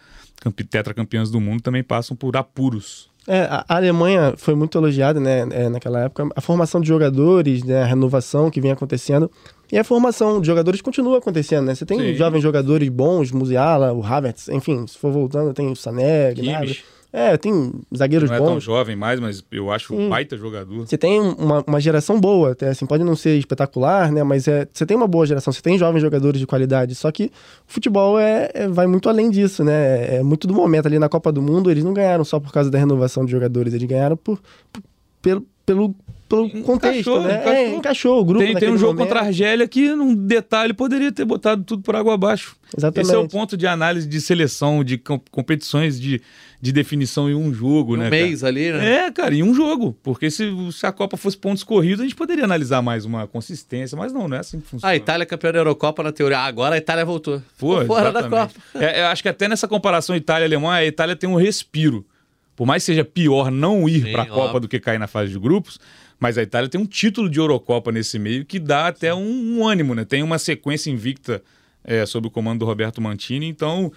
tetracampeãs 0.68 1.30
do 1.30 1.40
mundo, 1.40 1.62
também 1.62 1.82
passam 1.82 2.16
por 2.16 2.36
apuros. 2.36 3.10
É, 3.28 3.42
a 3.42 3.64
Alemanha 3.68 4.34
foi 4.36 4.54
muito 4.54 4.76
elogiada, 4.78 5.20
né, 5.20 5.46
é, 5.50 5.68
naquela 5.68 6.00
época. 6.00 6.28
A 6.34 6.40
formação 6.40 6.80
de 6.80 6.88
jogadores, 6.88 7.62
né, 7.62 7.82
a 7.82 7.86
renovação 7.86 8.50
que 8.50 8.60
vem 8.60 8.70
acontecendo. 8.70 9.30
E 9.70 9.78
a 9.78 9.84
formação 9.84 10.40
de 10.40 10.46
jogadores 10.46 10.80
continua 10.80 11.18
acontecendo, 11.18 11.66
né? 11.66 11.74
Você 11.76 11.86
tem 11.86 11.98
Sim. 11.98 12.14
jovens 12.14 12.42
jogadores 12.42 12.88
bons, 12.88 13.30
Musiala, 13.30 13.92
o 13.92 14.04
Havertz, 14.04 14.48
enfim, 14.48 14.84
se 14.86 14.98
for 14.98 15.12
voltando, 15.12 15.54
tem 15.54 15.70
o 15.70 15.76
Sané, 15.76 16.34
Gnabry. 16.34 16.82
É, 17.12 17.36
tem 17.36 17.72
zagueiros 17.96 18.30
Não 18.30 18.36
é 18.36 18.38
tão 18.40 18.54
bons. 18.54 18.62
jovem 18.62 18.94
mais, 18.94 19.18
mas 19.18 19.44
eu 19.50 19.70
acho 19.72 19.94
um 19.94 20.08
baita 20.08 20.36
jogador. 20.36 20.86
Você 20.86 20.96
tem 20.96 21.20
uma, 21.20 21.64
uma 21.66 21.80
geração 21.80 22.20
boa, 22.20 22.52
até 22.52 22.68
assim, 22.68 22.86
pode 22.86 23.02
não 23.02 23.16
ser 23.16 23.36
espetacular, 23.36 24.12
né? 24.12 24.22
Mas 24.22 24.46
é, 24.46 24.66
você 24.72 24.86
tem 24.86 24.96
uma 24.96 25.08
boa 25.08 25.26
geração, 25.26 25.52
você 25.52 25.60
tem 25.60 25.76
jovens 25.76 26.00
jogadores 26.02 26.38
de 26.38 26.46
qualidade. 26.46 26.94
Só 26.94 27.10
que 27.10 27.24
o 27.26 27.30
futebol 27.66 28.18
é, 28.18 28.48
é- 28.54 28.68
vai 28.68 28.86
muito 28.86 29.08
além 29.08 29.28
disso, 29.28 29.64
né? 29.64 30.18
É 30.18 30.22
muito 30.22 30.46
do 30.46 30.54
momento 30.54 30.86
ali 30.86 30.98
na 31.00 31.08
Copa 31.08 31.32
do 31.32 31.42
Mundo, 31.42 31.68
eles 31.70 31.82
não 31.82 31.92
ganharam 31.92 32.22
só 32.24 32.38
por 32.38 32.52
causa 32.52 32.70
da 32.70 32.78
renovação 32.78 33.24
de 33.24 33.32
jogadores, 33.32 33.74
eles 33.74 33.88
ganharam 33.88 34.16
por, 34.16 34.38
por- 34.72 34.82
pelo, 35.20 35.44
pelo, 35.66 35.94
pelo 36.30 36.48
contexto, 36.62 37.10
Encaixou, 37.10 37.22
né? 37.24 37.34
encaixou. 37.40 37.52
É, 37.52 37.74
encaixou 37.74 38.20
o 38.20 38.24
grupo. 38.24 38.44
Tem, 38.46 38.54
tem 38.54 38.70
um 38.70 38.78
jogo 38.78 38.92
momento. 38.92 39.08
contra 39.08 39.20
a 39.20 39.26
Argélia 39.26 39.66
que, 39.66 39.92
num 39.94 40.14
detalhe, 40.14 40.72
poderia 40.72 41.10
ter 41.10 41.24
botado 41.24 41.64
tudo 41.64 41.82
por 41.82 41.96
água 41.96 42.14
abaixo. 42.14 42.56
Exatamente. 42.76 43.06
Esse 43.08 43.14
é 43.16 43.18
o 43.18 43.26
ponto 43.26 43.56
de 43.56 43.66
análise 43.66 44.06
de 44.08 44.20
seleção, 44.20 44.84
de 44.84 44.96
com- 44.96 45.20
competições 45.32 46.00
de, 46.00 46.22
de 46.62 46.70
definição 46.72 47.28
em 47.28 47.34
um 47.34 47.52
jogo, 47.52 47.94
Um 47.94 47.98
né? 47.98 48.08
mês 48.08 48.44
ali, 48.44 48.70
né? 48.70 48.78
Cara? 48.78 48.86
É, 48.88 49.10
cara, 49.10 49.34
em 49.34 49.42
um 49.42 49.52
jogo. 49.52 49.96
Porque 50.04 50.30
se, 50.30 50.48
se 50.72 50.86
a 50.86 50.92
Copa 50.92 51.16
fosse 51.16 51.36
pontos 51.36 51.64
corridos, 51.64 51.98
a 52.00 52.04
gente 52.04 52.14
poderia 52.14 52.44
analisar 52.44 52.80
mais 52.80 53.04
uma 53.04 53.26
consistência, 53.26 53.98
mas 53.98 54.12
não, 54.12 54.28
não 54.28 54.36
é 54.36 54.40
assim 54.40 54.60
que 54.60 54.68
funciona. 54.68 54.92
A 54.92 54.96
Itália 54.96 55.24
é 55.24 55.26
campeã 55.26 55.50
da 55.50 55.58
Eurocopa 55.58 56.00
na 56.04 56.12
teoria. 56.12 56.38
Ah, 56.38 56.44
agora 56.46 56.76
a 56.76 56.78
Itália 56.78 57.04
voltou. 57.04 57.42
Pô, 57.58 57.80
Ficou 57.80 57.96
fora 57.96 58.12
da 58.12 58.20
exatamente. 58.20 58.54
Copa. 58.54 58.84
É, 58.84 59.00
eu 59.02 59.06
acho 59.06 59.20
que 59.20 59.28
até 59.28 59.48
nessa 59.48 59.66
comparação 59.66 60.14
Itália-Alemanha, 60.14 60.82
a 60.82 60.86
Itália 60.86 61.16
tem 61.16 61.28
um 61.28 61.34
respiro. 61.34 62.06
Por 62.54 62.66
mais 62.66 62.82
que 62.82 62.86
seja 62.92 63.04
pior 63.04 63.50
não 63.50 63.88
ir 63.88 64.12
para 64.12 64.22
a 64.22 64.26
Copa 64.26 64.60
do 64.60 64.68
que 64.68 64.78
cair 64.78 64.98
na 64.98 65.06
fase 65.06 65.32
de 65.32 65.38
grupos, 65.38 65.80
mas 66.20 66.36
a 66.38 66.42
Itália 66.42 66.68
tem 66.68 66.80
um 66.80 66.86
título 66.86 67.28
de 67.28 67.38
Eurocopa 67.40 67.90
nesse 67.90 68.18
meio 68.18 68.44
que 68.44 68.58
dá 68.60 68.86
até 68.88 69.12
um, 69.14 69.58
um 69.58 69.66
ânimo, 69.66 69.94
né? 69.94 70.04
Tem 70.04 70.22
uma 70.22 70.38
sequência 70.38 70.90
invicta 70.90 71.42
é, 71.82 72.04
sob 72.06 72.28
o 72.28 72.30
comando 72.30 72.58
do 72.60 72.66
Roberto 72.66 73.00
Mantini, 73.00 73.46
então 73.48 73.90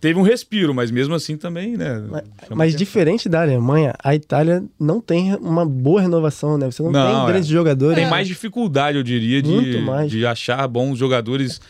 teve 0.00 0.18
um 0.18 0.22
respiro, 0.22 0.74
mas 0.74 0.90
mesmo 0.90 1.14
assim 1.14 1.36
também, 1.36 1.76
né? 1.76 2.02
Mas, 2.10 2.22
mas 2.50 2.74
diferente 2.76 3.28
da 3.28 3.42
Alemanha, 3.42 3.94
a 4.02 4.14
Itália 4.14 4.62
não 4.78 5.00
tem 5.00 5.34
uma 5.36 5.64
boa 5.64 6.00
renovação, 6.00 6.58
né? 6.58 6.66
Você 6.70 6.82
não, 6.82 6.90
Não, 6.90 7.12
tem 7.14 7.22
é. 7.22 7.26
grandes 7.32 7.48
jogadores. 7.48 7.96
Tem 7.96 8.08
mais 8.10 8.26
dificuldade, 8.28 8.96
eu 8.98 9.02
diria, 9.04 9.40
de, 9.40 10.08
de 10.08 10.26
achar 10.26 10.66
bons 10.68 10.98
jogadores 10.98 11.60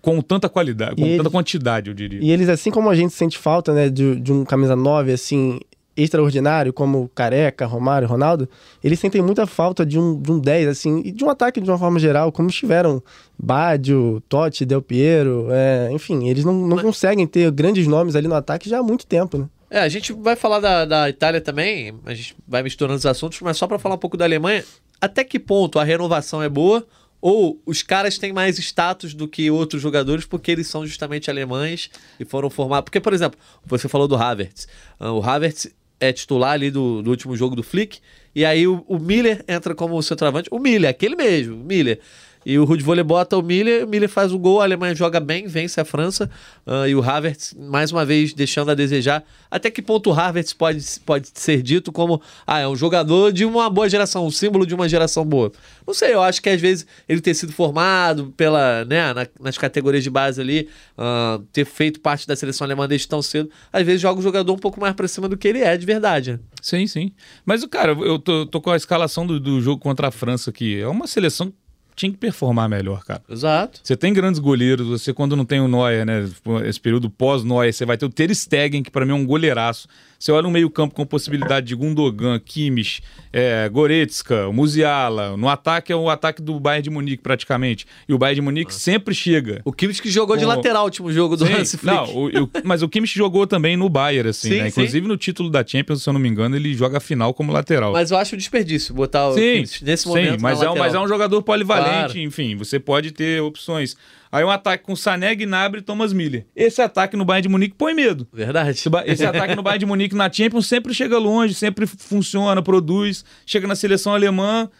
com 0.00 0.20
tanta 0.20 0.48
qualidade, 0.48 0.96
com 0.96 1.02
E 1.02 1.10
tanta 1.10 1.22
eles- 1.22 1.32
quantidade, 1.32 1.88
eu 1.90 1.94
diria. 1.94 2.20
E 2.20 2.30
eles, 2.30 2.48
assim 2.48 2.70
como 2.72 2.90
a 2.90 2.94
gente 2.94 3.12
sente 3.14 3.38
falta, 3.38 3.72
né, 3.72 3.88
de, 3.88 4.16
de 4.20 4.32
um 4.32 4.44
camisa 4.44 4.74
9, 4.74 5.12
assim, 5.12 5.60
extraordinário, 5.96 6.72
como 6.72 7.10
Careca, 7.14 7.66
Romário, 7.66 8.08
Ronaldo, 8.08 8.48
eles 8.82 8.98
sentem 8.98 9.20
muita 9.22 9.46
falta 9.46 9.84
de 9.84 9.98
um, 9.98 10.20
de 10.20 10.32
um 10.32 10.38
10, 10.38 10.68
assim, 10.68 11.02
e 11.04 11.12
de 11.12 11.24
um 11.24 11.30
ataque 11.30 11.60
de 11.60 11.70
uma 11.70 11.78
forma 11.78 11.98
geral, 11.98 12.32
como 12.32 12.48
estiveram 12.48 13.02
Badio, 13.38 14.22
Totti, 14.28 14.64
Del 14.64 14.82
Piero, 14.82 15.48
é, 15.50 15.90
enfim, 15.92 16.28
eles 16.28 16.44
não, 16.44 16.54
não 16.54 16.78
conseguem 16.78 17.26
ter 17.26 17.50
grandes 17.50 17.86
nomes 17.86 18.16
ali 18.16 18.28
no 18.28 18.34
ataque 18.34 18.68
já 18.68 18.78
há 18.78 18.82
muito 18.82 19.06
tempo, 19.06 19.38
né? 19.38 19.46
É, 19.70 19.80
a 19.80 19.88
gente 19.88 20.12
vai 20.12 20.36
falar 20.36 20.60
da, 20.60 20.84
da 20.84 21.08
Itália 21.08 21.40
também, 21.40 21.94
a 22.04 22.12
gente 22.12 22.36
vai 22.46 22.62
misturando 22.62 22.98
os 22.98 23.06
assuntos, 23.06 23.40
mas 23.40 23.56
só 23.56 23.66
para 23.66 23.78
falar 23.78 23.94
um 23.94 23.98
pouco 23.98 24.18
da 24.18 24.24
Alemanha, 24.24 24.62
até 25.00 25.24
que 25.24 25.38
ponto 25.38 25.78
a 25.78 25.84
renovação 25.84 26.42
é 26.42 26.48
boa 26.48 26.86
ou 27.22 27.62
os 27.64 27.82
caras 27.82 28.18
têm 28.18 28.32
mais 28.32 28.58
status 28.58 29.14
do 29.14 29.28
que 29.28 29.48
outros 29.50 29.80
jogadores 29.80 30.26
porque 30.26 30.50
eles 30.50 30.66
são 30.66 30.84
justamente 30.84 31.30
alemães 31.30 31.88
e 32.18 32.24
foram 32.24 32.50
formados. 32.50 32.84
Porque, 32.84 33.00
por 33.00 33.14
exemplo, 33.14 33.38
você 33.64 33.88
falou 33.88 34.08
do 34.08 34.16
Havertz. 34.16 34.66
Ah, 34.98 35.12
O 35.12 35.22
Havertz 35.22 35.68
é 36.02 36.12
titular 36.12 36.52
ali 36.52 36.68
do, 36.68 37.00
do 37.00 37.10
último 37.10 37.36
jogo 37.36 37.54
do 37.54 37.62
Flick, 37.62 38.00
e 38.34 38.44
aí 38.44 38.66
o, 38.66 38.84
o 38.88 38.98
Miller 38.98 39.44
entra 39.46 39.72
como 39.72 40.02
centroavante. 40.02 40.48
O 40.50 40.58
Miller, 40.58 40.90
aquele 40.90 41.14
mesmo, 41.14 41.54
o 41.54 41.64
Miller. 41.64 42.00
E 42.44 42.58
o 42.58 42.64
Ruud 42.64 42.82
Volley 42.82 43.04
bota 43.04 43.36
o 43.36 43.42
Miller, 43.42 43.84
o 43.84 43.88
Miller 43.88 44.08
faz 44.08 44.32
o 44.32 44.38
gol, 44.38 44.60
a 44.60 44.64
Alemanha 44.64 44.94
joga 44.94 45.20
bem, 45.20 45.46
vence 45.46 45.80
a 45.80 45.84
França, 45.84 46.28
ah, 46.66 46.88
e 46.88 46.94
o 46.94 47.02
Havertz, 47.02 47.54
mais 47.58 47.92
uma 47.92 48.04
vez, 48.04 48.32
deixando 48.34 48.70
a 48.70 48.74
desejar. 48.74 49.24
Até 49.50 49.70
que 49.70 49.80
ponto 49.82 50.10
o 50.10 50.12
Havertz 50.12 50.52
pode, 50.52 50.84
pode 51.06 51.28
ser 51.34 51.62
dito 51.62 51.92
como, 51.92 52.20
ah, 52.46 52.58
é 52.60 52.66
um 52.68 52.74
jogador 52.76 53.32
de 53.32 53.44
uma 53.44 53.68
boa 53.70 53.88
geração, 53.88 54.26
um 54.26 54.30
símbolo 54.30 54.66
de 54.66 54.74
uma 54.74 54.88
geração 54.88 55.24
boa? 55.24 55.52
Não 55.86 55.94
sei, 55.94 56.14
eu 56.14 56.22
acho 56.22 56.42
que 56.42 56.48
às 56.48 56.60
vezes 56.60 56.86
ele 57.08 57.20
ter 57.20 57.34
sido 57.34 57.52
formado 57.52 58.32
pela, 58.36 58.84
né, 58.84 59.12
na- 59.12 59.26
nas 59.40 59.56
categorias 59.58 60.02
de 60.02 60.10
base 60.10 60.40
ali, 60.40 60.68
ah, 60.98 61.40
ter 61.52 61.64
feito 61.64 62.00
parte 62.00 62.26
da 62.26 62.34
seleção 62.34 62.64
alemã 62.64 62.88
desde 62.88 63.06
tão 63.08 63.22
cedo, 63.22 63.48
às 63.72 63.84
vezes 63.86 64.00
joga 64.00 64.18
o 64.18 64.22
jogador 64.22 64.52
um 64.52 64.58
pouco 64.58 64.80
mais 64.80 64.94
pra 64.94 65.06
cima 65.06 65.28
do 65.28 65.36
que 65.36 65.46
ele 65.48 65.60
é 65.60 65.76
de 65.76 65.86
verdade. 65.86 66.40
Sim, 66.60 66.86
sim. 66.86 67.12
Mas, 67.44 67.64
cara, 67.66 67.92
eu 67.92 68.18
tô, 68.18 68.46
tô 68.46 68.60
com 68.60 68.70
a 68.70 68.76
escalação 68.76 69.26
do, 69.26 69.38
do 69.38 69.60
jogo 69.60 69.80
contra 69.80 70.08
a 70.08 70.10
França 70.10 70.50
aqui. 70.50 70.80
É 70.80 70.86
uma 70.88 71.06
seleção 71.06 71.52
tinha 71.94 72.10
que 72.10 72.18
performar 72.18 72.68
melhor, 72.68 73.04
cara. 73.04 73.22
Exato. 73.28 73.80
Você 73.82 73.96
tem 73.96 74.12
grandes 74.12 74.40
goleiros, 74.40 74.86
você 74.86 75.12
quando 75.12 75.36
não 75.36 75.44
tem 75.44 75.60
o 75.60 75.68
Neuer, 75.68 76.04
né, 76.04 76.28
esse 76.64 76.80
período 76.80 77.10
pós-Neuer, 77.10 77.72
você 77.72 77.84
vai 77.84 77.96
ter 77.96 78.06
o 78.06 78.10
Ter 78.10 78.34
Stegen, 78.34 78.82
que 78.82 78.90
para 78.90 79.04
mim 79.04 79.12
é 79.12 79.14
um 79.14 79.26
goleiraço. 79.26 79.88
Você 80.22 80.30
olha 80.30 80.46
um 80.46 80.52
meio-campo 80.52 80.94
com 80.94 81.04
possibilidade 81.04 81.66
de 81.66 81.74
Gundogan, 81.74 82.38
Kimmich, 82.38 83.02
é, 83.32 83.68
Goretzka, 83.68 84.52
Musiala. 84.52 85.36
No 85.36 85.48
ataque 85.48 85.92
é 85.92 85.96
o 85.96 86.08
ataque 86.08 86.40
do 86.40 86.60
Bayern 86.60 86.84
de 86.84 86.90
Munique, 86.90 87.20
praticamente. 87.20 87.86
E 88.08 88.14
o 88.14 88.18
Bayern 88.18 88.36
de 88.36 88.40
Munique 88.40 88.72
sempre 88.72 89.16
chega. 89.16 89.60
O 89.64 89.72
Kimmich 89.72 90.00
que 90.00 90.08
jogou 90.08 90.36
de 90.36 90.44
O- 90.44 90.48
lateral 90.48 90.82
o 90.82 90.84
último 90.84 91.10
jogo 91.12 91.36
do 91.36 91.44
Sim, 91.44 91.54
Hansi 91.54 91.76
Flick. 91.76 91.96
não, 91.96 92.04
o- 92.14 92.28
o- 92.44 92.50
mas 92.62 92.82
o 92.84 92.88
Kimmich 92.88 93.12
jogou 93.18 93.48
também 93.48 93.76
no 93.76 93.88
Bayern, 93.88 94.30
assim, 94.30 94.48
Sim, 94.50 94.58
né? 94.58 94.70
sim. 94.70 94.80
Inclusive 94.80 95.08
no 95.08 95.16
título 95.16 95.50
da 95.50 95.66
Champions, 95.66 96.04
se 96.04 96.08
eu 96.08 96.12
não 96.12 96.20
me 96.20 96.28
engano, 96.28 96.54
ele 96.54 96.72
joga 96.72 96.98
a 96.98 97.00
final 97.00 97.34
como 97.34 97.50
lateral. 97.50 97.92
Mas 97.92 98.12
eu 98.12 98.16
acho 98.16 98.36
um 98.36 98.38
desperdício 98.38 98.94
botar 98.94 99.26
o 99.26 99.34
Sim, 99.34 99.40
Kimmich 99.40 99.84
nesse 99.84 100.06
momento 100.06 100.36
sim 100.36 100.40
mas, 100.40 100.62
é 100.62 100.70
um, 100.70 100.76
mas 100.76 100.94
é 100.94 101.00
um 101.00 101.08
jogador 101.08 101.42
polivalente, 101.42 101.90
Claro. 102.12 102.18
enfim, 102.20 102.54
você 102.54 102.78
pode 102.78 103.10
ter 103.10 103.42
opções. 103.42 103.96
Aí 104.32 104.42
um 104.42 104.50
ataque 104.50 104.84
com 104.84 104.96
Sané, 104.96 105.34
Gnabry 105.34 105.80
e 105.80 105.82
Thomas 105.82 106.10
Miller. 106.10 106.46
Esse 106.56 106.80
ataque 106.80 107.18
no 107.18 107.24
Bayern 107.24 107.42
de 107.42 107.48
Munique 107.50 107.74
põe 107.76 107.92
medo. 107.92 108.26
Verdade. 108.32 108.70
Esse, 108.70 108.88
esse 109.04 109.24
ataque 109.26 109.54
no 109.54 109.62
Bayern 109.62 109.80
de 109.80 109.84
Munique 109.84 110.14
na 110.14 110.32
Champions 110.32 110.66
sempre 110.66 110.94
chega 110.94 111.18
longe, 111.18 111.52
sempre 111.52 111.86
funciona, 111.86 112.62
produz, 112.62 113.26
chega 113.44 113.66
na 113.66 113.76
seleção 113.76 114.14
alemã, 114.14 114.70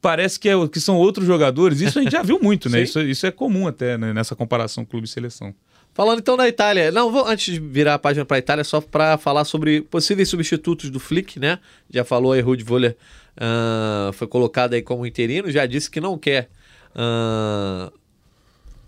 parece 0.00 0.38
que, 0.38 0.48
é, 0.48 0.68
que 0.68 0.78
são 0.78 0.96
outros 0.96 1.26
jogadores. 1.26 1.80
Isso 1.80 1.98
a 1.98 2.02
gente 2.02 2.12
já 2.12 2.22
viu 2.22 2.38
muito, 2.40 2.70
né? 2.70 2.80
Isso, 2.82 3.00
isso 3.00 3.26
é 3.26 3.32
comum 3.32 3.66
até 3.66 3.98
né, 3.98 4.12
nessa 4.12 4.36
comparação 4.36 4.84
clube-seleção. 4.84 5.52
Falando 5.92 6.20
então 6.20 6.36
da 6.36 6.46
Itália, 6.46 6.92
não, 6.92 7.10
vou 7.10 7.26
antes 7.26 7.52
de 7.52 7.58
virar 7.58 7.94
a 7.94 7.98
página 7.98 8.24
para 8.24 8.36
a 8.36 8.38
Itália, 8.38 8.62
só 8.62 8.80
para 8.80 9.18
falar 9.18 9.44
sobre 9.44 9.80
possíveis 9.80 10.28
substitutos 10.28 10.88
do 10.90 11.00
Flick, 11.00 11.40
né? 11.40 11.58
Já 11.92 12.04
falou 12.04 12.30
aí, 12.30 12.40
Ruud 12.40 12.62
Voller 12.62 12.96
ah, 13.36 14.10
foi 14.12 14.28
colocado 14.28 14.74
aí 14.74 14.82
como 14.82 15.04
interino, 15.04 15.50
já 15.50 15.66
disse 15.66 15.90
que 15.90 16.00
não 16.00 16.16
quer 16.16 16.48
ah, 16.94 17.90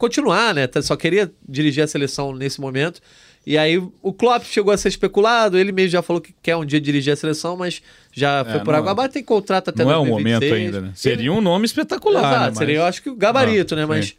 continuar, 0.07 0.53
né? 0.55 0.67
Tá- 0.67 0.83
Só 0.83 0.97
queria 0.97 1.31
dirigir 1.49 1.85
a 1.85 1.87
seleção 1.87 2.35
nesse 2.35 2.61
momento. 2.61 3.01
E 3.47 3.57
aí 3.59 3.77
o 4.01 4.13
Klopp 4.13 4.45
chegou 4.45 4.73
a 4.73 4.77
ser 4.77 4.89
especulado, 4.89 5.57
ele 5.59 5.73
mesmo 5.73 5.91
já 5.91 6.03
falou 6.03 6.21
que 6.21 6.33
quer 6.43 6.57
um 6.57 6.65
dia 6.65 6.81
dirigir 6.81 7.13
a 7.13 7.17
seleção, 7.17 7.57
mas 7.57 7.81
já 8.13 8.45
foi 8.45 8.55
É, 8.57 8.59
por 8.59 8.73
não- 8.73 8.79
água 8.79 8.91
abaixo, 8.93 9.13
tem 9.15 9.23
contrato 9.25 9.69
até 9.71 9.85
Não 9.85 9.91
é 9.91 9.97
o 9.97 10.05
2026. 10.05 10.51
momento 10.51 10.55
ainda, 10.77 10.81
né? 10.89 10.93
Seria 10.95 11.33
um 11.33 11.41
nome 11.41 11.65
espetacular, 11.67 12.21
Exato, 12.21 12.41
né? 12.41 12.47
Mas- 12.49 12.59
seria, 12.59 12.77
eu 12.77 12.85
acho 12.85 13.03
que 13.03 13.11
o 13.11 13.17
gabarito, 13.17 13.75
Ah, 13.75 13.77
né? 13.79 13.87
Mas 13.87 14.07
sim. 14.09 14.15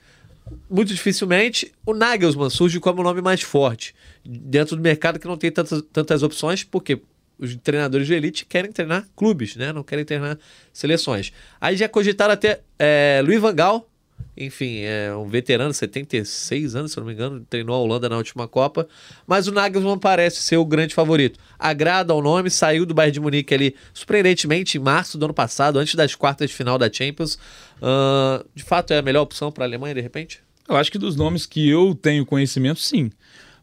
muito 0.70 0.90
dificilmente 0.94 1.72
o 1.86 1.94
Nagelsmann 1.94 2.50
surge 2.50 2.80
como 2.82 3.00
o 3.02 3.04
nome 3.04 3.22
mais 3.22 3.42
forte 3.42 3.94
dentro 4.26 4.76
do 4.76 4.82
mercado 4.82 5.18
que 5.20 5.28
não 5.28 5.38
tem 5.38 5.52
tantas, 5.52 5.82
tantas 5.94 6.22
opções, 6.24 6.64
porque 6.66 7.00
os 7.40 7.56
treinadores 7.58 8.06
de 8.08 8.14
elite 8.14 8.46
querem 8.46 8.72
treinar 8.74 9.06
clubes, 9.16 9.56
né? 9.56 9.72
Não 9.74 9.84
querem 9.84 10.04
treinar 10.06 10.38
seleções. 10.74 11.32
Aí 11.62 11.76
já 11.78 11.88
cogitaram 11.90 12.34
até 12.34 12.60
é, 12.78 13.22
Luiz 13.26 13.40
Van 13.42 13.56
Gaal, 13.56 13.90
enfim, 14.36 14.80
é 14.80 15.16
um 15.16 15.28
veterano, 15.28 15.74
76 15.74 16.76
anos, 16.76 16.92
se 16.92 16.98
não 16.98 17.06
me 17.06 17.14
engano, 17.14 17.46
treinou 17.48 17.76
a 17.76 17.80
Holanda 17.80 18.10
na 18.10 18.18
última 18.18 18.48
Copa, 18.48 18.88
mas 19.28 19.48
o 19.48 19.52
Nagelsmann 19.52 20.00
parece 20.00 20.42
ser 20.42 20.58
o 20.58 20.66
grande 20.66 20.96
favorito. 20.96 21.40
Agrada 21.58 22.14
ao 22.14 22.22
nome, 22.22 22.50
saiu 22.50 22.86
do 22.86 22.96
Bayern 22.96 23.14
de 23.14 23.20
Munique 23.20 23.54
ali, 23.54 23.76
surpreendentemente, 23.94 24.78
em 24.78 24.82
março 24.82 25.20
do 25.20 25.26
ano 25.26 25.34
passado, 25.34 25.78
antes 25.78 25.94
das 25.94 26.16
quartas 26.16 26.50
de 26.50 26.56
final 26.56 26.80
da 26.80 26.92
Champions. 26.92 27.36
Uh, 27.78 28.44
de 28.56 28.64
fato, 28.64 28.92
é 28.92 28.98
a 28.98 29.02
melhor 29.04 29.22
opção 29.22 29.52
para 29.52 29.66
a 29.66 29.68
Alemanha, 29.68 29.94
de 29.94 30.02
repente? 30.02 30.42
Eu 30.68 30.78
acho 30.78 30.92
que 30.92 30.98
dos 30.98 31.16
nomes 31.16 31.46
que 31.46 31.70
eu 31.70 31.94
tenho 31.94 32.26
conhecimento, 32.26 32.80
sim. 32.80 33.12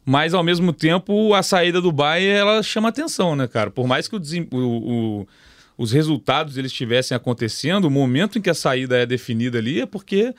Mas, 0.05 0.33
ao 0.33 0.43
mesmo 0.43 0.71
tempo, 0.71 1.33
a 1.33 1.43
saída 1.43 1.81
do 1.81 1.91
Bayern, 1.91 2.39
ela 2.39 2.63
chama 2.63 2.89
atenção, 2.89 3.35
né, 3.35 3.47
cara? 3.47 3.69
Por 3.69 3.87
mais 3.87 4.07
que 4.07 4.15
o, 4.15 4.21
o, 4.51 5.21
o 5.21 5.27
os 5.81 5.91
resultados 5.91 6.57
eles 6.57 6.71
estivessem 6.71 7.17
acontecendo, 7.17 7.85
o 7.85 7.89
momento 7.89 8.37
em 8.37 8.41
que 8.41 8.51
a 8.51 8.53
saída 8.53 8.99
é 8.99 9.05
definida 9.05 9.57
ali 9.57 9.81
é 9.81 9.85
porque 9.87 10.35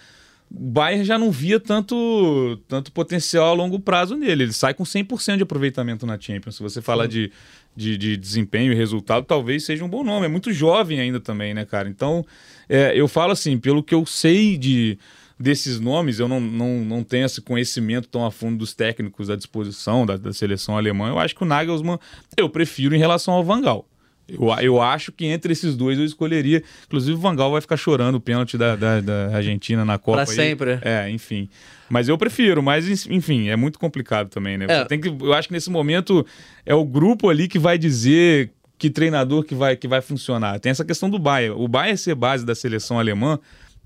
o 0.49 0.61
Bayern 0.71 1.05
já 1.05 1.19
não 1.19 1.33
via 1.33 1.59
tanto, 1.59 2.61
tanto 2.69 2.93
potencial 2.93 3.49
a 3.49 3.53
longo 3.53 3.81
prazo 3.81 4.15
nele. 4.15 4.45
Ele 4.45 4.53
sai 4.53 4.73
com 4.73 4.85
100% 4.85 5.39
de 5.39 5.43
aproveitamento 5.43 6.07
na 6.07 6.17
Champions. 6.21 6.55
Se 6.55 6.63
você 6.63 6.81
falar 6.81 7.09
de, 7.09 7.33
de, 7.75 7.99
de, 7.99 8.17
desempenho 8.17 8.73
e 8.73 8.77
resultado, 8.77 9.25
talvez 9.25 9.65
seja 9.65 9.85
um 9.85 9.89
bom 9.89 10.05
nome. 10.05 10.27
É 10.27 10.29
muito 10.29 10.53
jovem 10.53 11.01
ainda 11.01 11.19
também, 11.19 11.53
né, 11.53 11.65
cara? 11.65 11.89
Então, 11.89 12.25
é, 12.69 12.93
eu 12.95 13.09
falo 13.09 13.33
assim, 13.33 13.59
pelo 13.59 13.83
que 13.83 13.95
eu 13.95 14.07
sei 14.07 14.57
de 14.57 14.97
desses 15.41 15.81
nomes, 15.81 16.21
eu 16.21 16.29
não, 16.29 16.39
não, 16.39 16.85
não 16.85 17.03
tenho 17.03 17.27
esse 17.27 17.41
conhecimento 17.41 18.07
tão 18.07 18.25
a 18.25 18.31
fundo 18.31 18.59
dos 18.59 18.75
técnicos 18.75 19.29
à 19.29 19.35
disposição 19.35 20.07
da, 20.07 20.17
da 20.17 20.33
seleção 20.33 20.77
alemã. 20.77 21.09
Eu 21.09 21.19
acho 21.19 21.35
que 21.35 21.43
o 21.43 21.47
Nagelsmann 21.47 21.99
eu 22.37 22.49
prefiro 22.49 22.95
em 22.95 22.99
relação 22.99 23.35
ao 23.35 23.43
Van 23.43 23.61
Gaal. 23.61 23.89
Eu, 24.29 24.49
eu 24.61 24.81
acho 24.81 25.13
que 25.13 25.27
entre 25.27 25.53
esses 25.53 25.77
dois 25.77 25.99
eu 25.99 26.05
escolheria. 26.05 26.63
Inclusive, 26.87 27.17
o 27.17 27.21
Vangal 27.21 27.51
vai 27.51 27.61
ficar 27.61 27.77
chorando 27.77 28.17
o 28.17 28.21
pênalti 28.21 28.57
da, 28.57 28.77
da, 28.77 29.01
da 29.01 29.37
Argentina 29.37 29.85
na 29.85 29.99
Copa. 29.99 30.25
Pra 30.25 30.27
sempre. 30.27 30.79
É, 30.83 31.11
enfim. 31.11 31.49
Mas 31.89 32.09
eu 32.09 32.17
prefiro, 32.17 32.63
mas 32.63 33.07
enfim, 33.07 33.49
é 33.49 33.57
muito 33.57 33.79
complicado 33.79 34.29
também, 34.29 34.57
né? 34.57 34.67
É. 34.69 34.85
tem 34.85 35.01
que, 35.01 35.09
eu 35.09 35.35
acho 35.35 35.49
que 35.49 35.55
nesse 35.55 35.69
momento 35.69 36.27
é 36.65 36.75
o 36.75 36.85
grupo 36.85 37.29
ali 37.29 37.47
que 37.47 37.59
vai 37.59 37.77
dizer 37.77 38.51
que 38.79 38.89
treinador 38.89 39.45
que 39.45 39.55
vai, 39.55 39.77
que 39.77 39.87
vai 39.87 40.01
funcionar. 40.01 40.59
Tem 40.59 40.71
essa 40.71 40.85
questão 40.85 41.11
do 41.11 41.19
Bayern. 41.19 41.55
O 41.57 41.69
Bayern 41.69 41.99
ser 41.99 42.15
base 42.15 42.47
da 42.47 42.55
seleção 42.55 42.99
alemã, 42.99 43.39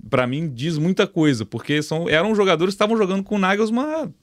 para 0.08 0.26
mim, 0.26 0.48
diz 0.48 0.78
muita 0.78 1.06
coisa, 1.06 1.44
porque 1.44 1.82
são, 1.82 2.08
eram 2.08 2.34
jogadores 2.34 2.74
que 2.74 2.76
estavam 2.76 2.96
jogando 2.96 3.22
com 3.22 3.34
o 3.34 3.38
Nagelsmann 3.38 4.14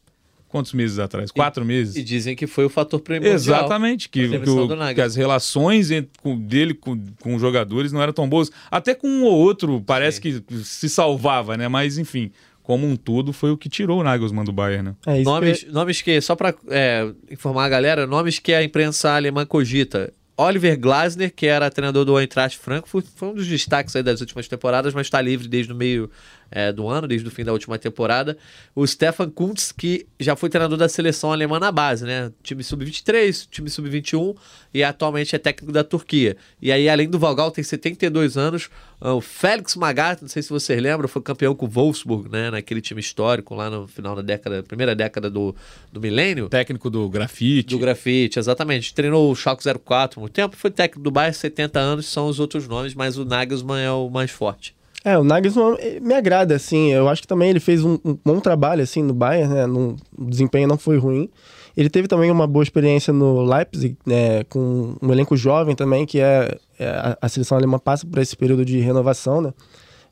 quantos 0.54 0.72
meses 0.72 1.00
atrás? 1.00 1.32
Quatro 1.32 1.64
e, 1.64 1.68
meses. 1.68 1.96
E 1.96 2.04
dizem 2.04 2.36
que 2.36 2.46
foi 2.46 2.64
o 2.64 2.70
fator 2.70 3.00
primordial. 3.00 3.34
Exatamente, 3.34 4.08
que, 4.08 4.30
que, 4.30 4.50
o, 4.50 4.94
que 4.94 5.02
as 5.02 5.16
relações 5.16 5.90
dele 5.90 6.76
com, 6.76 6.96
com 7.20 7.34
os 7.34 7.42
jogadores 7.42 7.92
não 7.92 8.00
eram 8.00 8.14
tão 8.14 8.30
boas. 8.30 8.52
Até 8.70 8.94
com 8.94 9.08
um 9.08 9.24
ou 9.24 9.34
outro 9.34 9.82
parece 9.82 10.22
Sim. 10.22 10.44
que 10.48 10.58
se 10.64 10.88
salvava, 10.88 11.58
né? 11.58 11.68
Mas 11.68 11.98
enfim, 11.98 12.32
como 12.62 12.86
um 12.86 12.96
todo, 12.96 13.34
foi 13.34 13.50
o 13.50 13.58
que 13.58 13.68
tirou 13.68 14.02
o 14.02 14.04
Nagelsmann 14.04 14.46
do 14.46 14.52
Bayern, 14.52 14.90
né? 14.90 14.96
É, 15.08 15.24
nomes, 15.24 15.64
que... 15.64 15.72
nomes 15.72 16.02
que, 16.04 16.22
só 16.22 16.36
para 16.36 16.54
é, 16.70 17.12
informar 17.32 17.66
a 17.66 17.70
galera, 17.70 18.06
nomes 18.06 18.38
que 18.38 18.54
a 18.54 18.64
imprensa 18.64 19.16
alemã 19.16 19.48
cogita. 19.48 20.14
Oliver 20.36 20.80
Glasner, 20.80 21.32
que 21.36 21.46
era 21.46 21.70
treinador 21.70 22.06
do 22.06 22.20
Eintracht 22.20 22.58
Frankfurt, 22.58 23.06
foi 23.16 23.30
um 23.30 23.34
dos 23.36 23.48
destaques 23.48 23.94
das 24.04 24.20
últimas 24.20 24.48
temporadas, 24.48 24.94
mas 24.94 25.08
está 25.08 25.22
livre 25.22 25.48
desde 25.48 25.72
o 25.72 25.76
meio 25.76 26.10
é, 26.54 26.72
do 26.72 26.88
ano, 26.88 27.08
desde 27.08 27.28
o 27.28 27.32
fim 27.32 27.44
da 27.44 27.52
última 27.52 27.80
temporada. 27.80 28.38
O 28.76 28.86
Stefan 28.86 29.30
Kuntz, 29.30 29.72
que 29.72 30.06
já 30.20 30.36
foi 30.36 30.50
treinador 30.50 30.78
da 30.78 30.88
seleção 30.88 31.32
alemã 31.32 31.60
na 31.60 31.72
base, 31.72 32.06
né? 32.06 32.32
Time 32.44 32.64
sub-23, 32.64 33.48
time 33.50 33.70
sub-21 33.70 34.36
e 34.72 34.84
atualmente 34.84 35.36
é 35.36 35.40
técnico 35.40 35.74
da 35.74 35.84
Turquia. 35.84 36.38
E 36.62 36.72
aí, 36.72 36.88
além 36.88 37.10
do 37.10 37.18
Valgal, 37.18 37.50
tem 37.50 37.64
72 37.64 38.38
anos. 38.38 38.70
O 39.02 39.20
Félix 39.20 39.76
Magath, 39.76 40.22
não 40.22 40.30
sei 40.30 40.44
se 40.44 40.50
vocês 40.50 40.82
lembram, 40.82 41.08
foi 41.10 41.22
campeão 41.22 41.56
com 41.56 41.66
o 41.66 41.70
Wolfsburg, 41.70 42.30
né? 42.30 42.52
Naquele 42.52 42.82
time 42.82 43.02
histórico 43.02 43.56
lá 43.56 43.70
no 43.70 43.88
final 43.88 44.16
da 44.16 44.22
década, 44.22 44.62
primeira 44.62 44.96
década 44.96 45.30
do, 45.30 45.56
do 45.92 46.00
milênio. 46.00 46.50
Técnico 46.50 46.88
do 46.90 47.10
grafite. 47.10 47.70
Do 47.70 47.80
grafite, 47.80 48.38
exatamente. 48.38 48.94
Treinou 48.94 49.32
o 49.32 49.36
Schalke 49.36 49.64
04 49.64 50.20
há 50.20 50.22
muito 50.22 50.34
tempo, 50.34 50.56
foi 50.56 50.70
técnico 50.70 51.04
do 51.04 51.10
Bayern, 51.10 51.36
70 51.36 51.80
anos, 51.80 52.06
são 52.06 52.28
os 52.28 52.40
outros 52.40 52.68
nomes, 52.68 52.94
mas 52.94 53.18
o 53.18 53.26
Nagelsmann 53.26 53.84
é 53.84 53.92
o 53.92 54.10
mais 54.10 54.30
forte. 54.30 54.76
É, 55.04 55.18
o 55.18 55.24
Nagelsmann 55.24 55.76
me 56.02 56.14
agrada, 56.14 56.56
assim. 56.56 56.92
Eu 56.92 57.10
acho 57.10 57.22
que 57.22 57.28
também 57.28 57.50
ele 57.50 57.60
fez 57.60 57.84
um, 57.84 57.98
um 58.06 58.18
bom 58.24 58.40
trabalho, 58.40 58.82
assim, 58.82 59.04
no 59.04 59.14
Bayern, 59.14 59.54
né? 59.54 59.66
O 59.68 60.26
desempenho 60.26 60.68
não 60.68 60.78
foi 60.78 60.98
ruim. 60.98 61.30
Ele 61.76 61.90
teve 61.90 62.08
também 62.08 62.32
uma 62.32 62.48
boa 62.48 62.64
experiência 62.64 63.12
no 63.12 63.42
Leipzig, 63.42 63.98
né? 64.06 64.44
Com 64.46 64.96
um 65.02 65.12
elenco 65.12 65.36
jovem 65.36 65.76
também, 65.76 66.06
que 66.06 66.20
é, 66.20 66.58
é 66.80 67.18
a, 67.22 67.28
seleção 67.28 67.58
alemã 67.58 67.78
passa 67.80 68.08
por 68.08 68.20
esse 68.20 68.36
período 68.38 68.64
de 68.64 68.80
renovação, 68.80 69.42
né? 69.42 69.54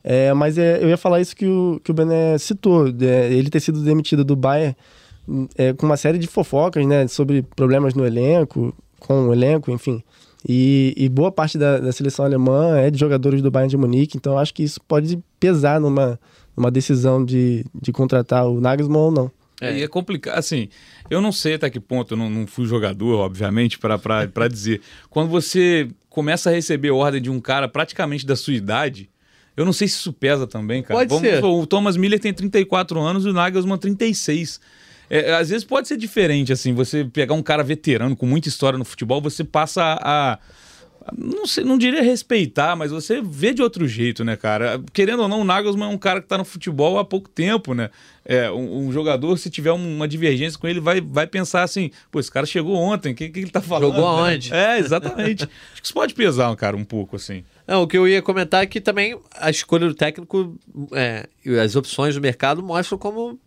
É, 0.03 0.33
mas 0.33 0.57
é, 0.57 0.83
eu 0.83 0.89
ia 0.89 0.97
falar 0.97 1.21
isso 1.21 1.35
que 1.35 1.45
o, 1.45 1.79
que 1.83 1.91
o 1.91 1.93
Bené 1.93 2.37
citou, 2.37 2.87
ele 2.87 3.49
ter 3.49 3.59
sido 3.59 3.83
demitido 3.83 4.25
do 4.25 4.35
Bayern 4.35 4.75
é, 5.55 5.73
com 5.73 5.85
uma 5.85 5.97
série 5.97 6.17
de 6.17 6.27
fofocas, 6.27 6.85
né? 6.85 7.07
Sobre 7.07 7.43
problemas 7.43 7.93
no 7.93 8.05
elenco, 8.05 8.73
com 8.99 9.27
o 9.27 9.33
elenco, 9.33 9.71
enfim. 9.71 10.03
E, 10.47 10.93
e, 10.97 11.07
boa 11.07 11.31
parte 11.31 11.57
da, 11.57 11.77
da, 11.77 11.91
seleção 11.91 12.25
alemã 12.25 12.77
é 12.77 12.89
de 12.89 12.99
jogadores 12.99 13.41
do 13.41 13.51
Bayern 13.51 13.69
de 13.69 13.77
Munique, 13.77 14.17
então 14.17 14.37
acho 14.39 14.53
que 14.53 14.63
isso 14.63 14.81
pode 14.81 15.19
pesar 15.39 15.79
numa, 15.79 16.19
numa 16.57 16.71
decisão 16.71 17.23
de, 17.23 17.63
de 17.79 17.91
contratar 17.91 18.47
o 18.47 18.59
Nagelsmann 18.59 19.01
ou 19.01 19.11
não. 19.11 19.31
É, 19.61 19.77
e 19.77 19.83
é 19.83 19.87
complicado, 19.87 20.39
assim, 20.39 20.69
eu 21.07 21.21
não 21.21 21.31
sei 21.31 21.53
até 21.53 21.69
que 21.69 21.79
ponto, 21.79 22.15
eu 22.15 22.17
não, 22.17 22.27
não 22.27 22.47
fui 22.47 22.65
jogador, 22.65 23.19
obviamente, 23.19 23.77
para 23.77 24.47
dizer. 24.47 24.81
Quando 25.07 25.29
você 25.29 25.87
começa 26.09 26.49
a 26.49 26.53
receber 26.53 26.89
ordem 26.89 27.21
de 27.21 27.29
um 27.29 27.39
cara 27.39 27.67
praticamente 27.67 28.25
da 28.25 28.35
sua 28.35 28.55
idade, 28.55 29.07
eu 29.55 29.63
não 29.63 29.71
sei 29.71 29.87
se 29.87 29.97
isso 29.97 30.11
pesa 30.11 30.47
também, 30.47 30.81
cara. 30.81 31.01
Pode 31.01 31.09
Vamos, 31.09 31.29
ser. 31.29 31.43
O 31.43 31.67
Thomas 31.67 31.95
Miller 31.95 32.19
tem 32.19 32.33
34 32.33 32.99
anos 32.99 33.25
e 33.25 33.29
o 33.29 33.33
Nagelsmann 33.33 33.77
36. 33.77 34.59
É, 35.13 35.33
às 35.33 35.49
vezes 35.49 35.65
pode 35.65 35.89
ser 35.89 35.97
diferente, 35.97 36.53
assim, 36.53 36.73
você 36.73 37.03
pegar 37.03 37.33
um 37.33 37.43
cara 37.43 37.61
veterano 37.65 38.15
com 38.15 38.25
muita 38.25 38.47
história 38.47 38.79
no 38.79 38.85
futebol, 38.85 39.19
você 39.19 39.43
passa 39.43 39.83
a. 39.83 40.33
a 40.33 40.39
não, 41.17 41.45
sei, 41.45 41.65
não 41.65 41.77
diria 41.77 42.01
respeitar, 42.01 42.77
mas 42.77 42.91
você 42.91 43.21
vê 43.21 43.53
de 43.53 43.61
outro 43.61 43.85
jeito, 43.85 44.23
né, 44.23 44.37
cara? 44.37 44.81
Querendo 44.93 45.23
ou 45.23 45.27
não, 45.27 45.41
o 45.41 45.43
Nagelsmann 45.43 45.91
é 45.91 45.93
um 45.93 45.97
cara 45.97 46.21
que 46.21 46.29
tá 46.29 46.37
no 46.37 46.45
futebol 46.45 46.97
há 46.97 47.03
pouco 47.03 47.27
tempo, 47.27 47.73
né? 47.73 47.89
É, 48.23 48.49
um, 48.49 48.87
um 48.87 48.91
jogador, 48.93 49.35
se 49.37 49.49
tiver 49.49 49.73
uma 49.73 50.07
divergência 50.07 50.57
com 50.57 50.65
ele, 50.65 50.79
vai, 50.79 51.01
vai 51.01 51.27
pensar 51.27 51.63
assim: 51.63 51.91
pô, 52.09 52.17
esse 52.17 52.31
cara 52.31 52.45
chegou 52.45 52.75
ontem, 52.77 53.11
o 53.11 53.15
que, 53.15 53.27
que 53.27 53.39
ele 53.41 53.51
tá 53.51 53.59
falando? 53.59 53.93
Jogou 53.93 54.15
né? 54.15 54.21
aonde? 54.31 54.53
É, 54.53 54.79
exatamente. 54.79 55.43
Acho 55.73 55.81
que 55.81 55.85
isso 55.87 55.93
pode 55.93 56.13
pesar, 56.13 56.55
cara, 56.55 56.77
um 56.77 56.85
pouco, 56.85 57.17
assim. 57.17 57.43
Não, 57.67 57.83
o 57.83 57.87
que 57.87 57.97
eu 57.97 58.07
ia 58.07 58.21
comentar 58.21 58.63
é 58.63 58.65
que 58.65 58.79
também 58.79 59.19
a 59.35 59.49
escolha 59.49 59.89
do 59.89 59.93
técnico 59.93 60.57
é, 60.93 61.27
e 61.45 61.59
as 61.59 61.75
opções 61.75 62.15
do 62.15 62.21
mercado 62.21 62.63
mostram 62.63 62.97
como 62.97 63.37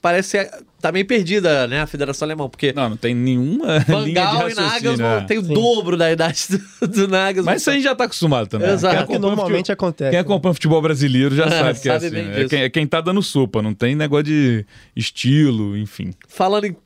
parece 0.00 0.48
tá 0.82 0.90
meio 0.90 1.06
perdida, 1.06 1.66
né, 1.68 1.80
a 1.80 1.86
Federação 1.86 2.26
Alemã, 2.26 2.48
porque... 2.48 2.72
Não, 2.72 2.90
não 2.90 2.96
tem 2.96 3.14
nenhuma 3.14 3.78
Van 3.86 4.00
linha 4.00 4.26
de 4.26 4.36
raciocínio. 4.36 4.50
e 4.50 4.66
Nagelsmann 4.66 5.18
é. 5.18 5.20
tem 5.20 5.38
o 5.38 5.44
Sim. 5.44 5.54
dobro 5.54 5.96
da 5.96 6.10
idade 6.10 6.46
do, 6.50 6.88
do 6.88 7.08
Nagelsmann. 7.08 7.54
Mas 7.54 7.62
isso 7.62 7.70
aí 7.70 7.80
já 7.80 7.94
tá 7.94 8.04
acostumado 8.04 8.48
também. 8.48 8.68
Exato. 8.68 8.96
É 8.96 9.06
que 9.06 9.18
normalmente 9.18 9.66
futebol, 9.68 9.88
acontece. 9.88 10.10
Quem 10.10 10.18
acompanha 10.18 10.54
futebol 10.54 10.82
brasileiro 10.82 11.36
já 11.36 11.46
é, 11.46 11.50
sabe 11.50 11.80
que 11.80 11.88
é 11.88 11.92
sabe 11.92 12.04
é 12.04 12.20
assim. 12.20 12.42
É 12.42 12.48
quem, 12.48 12.62
é 12.62 12.68
quem 12.68 12.86
tá 12.86 13.00
dando 13.00 13.22
sopa, 13.22 13.62
não 13.62 13.72
tem 13.72 13.94
negócio 13.94 14.24
de 14.24 14.66
estilo, 14.96 15.76
enfim. 15.76 16.12
Falando 16.26 16.64
em 16.64 16.76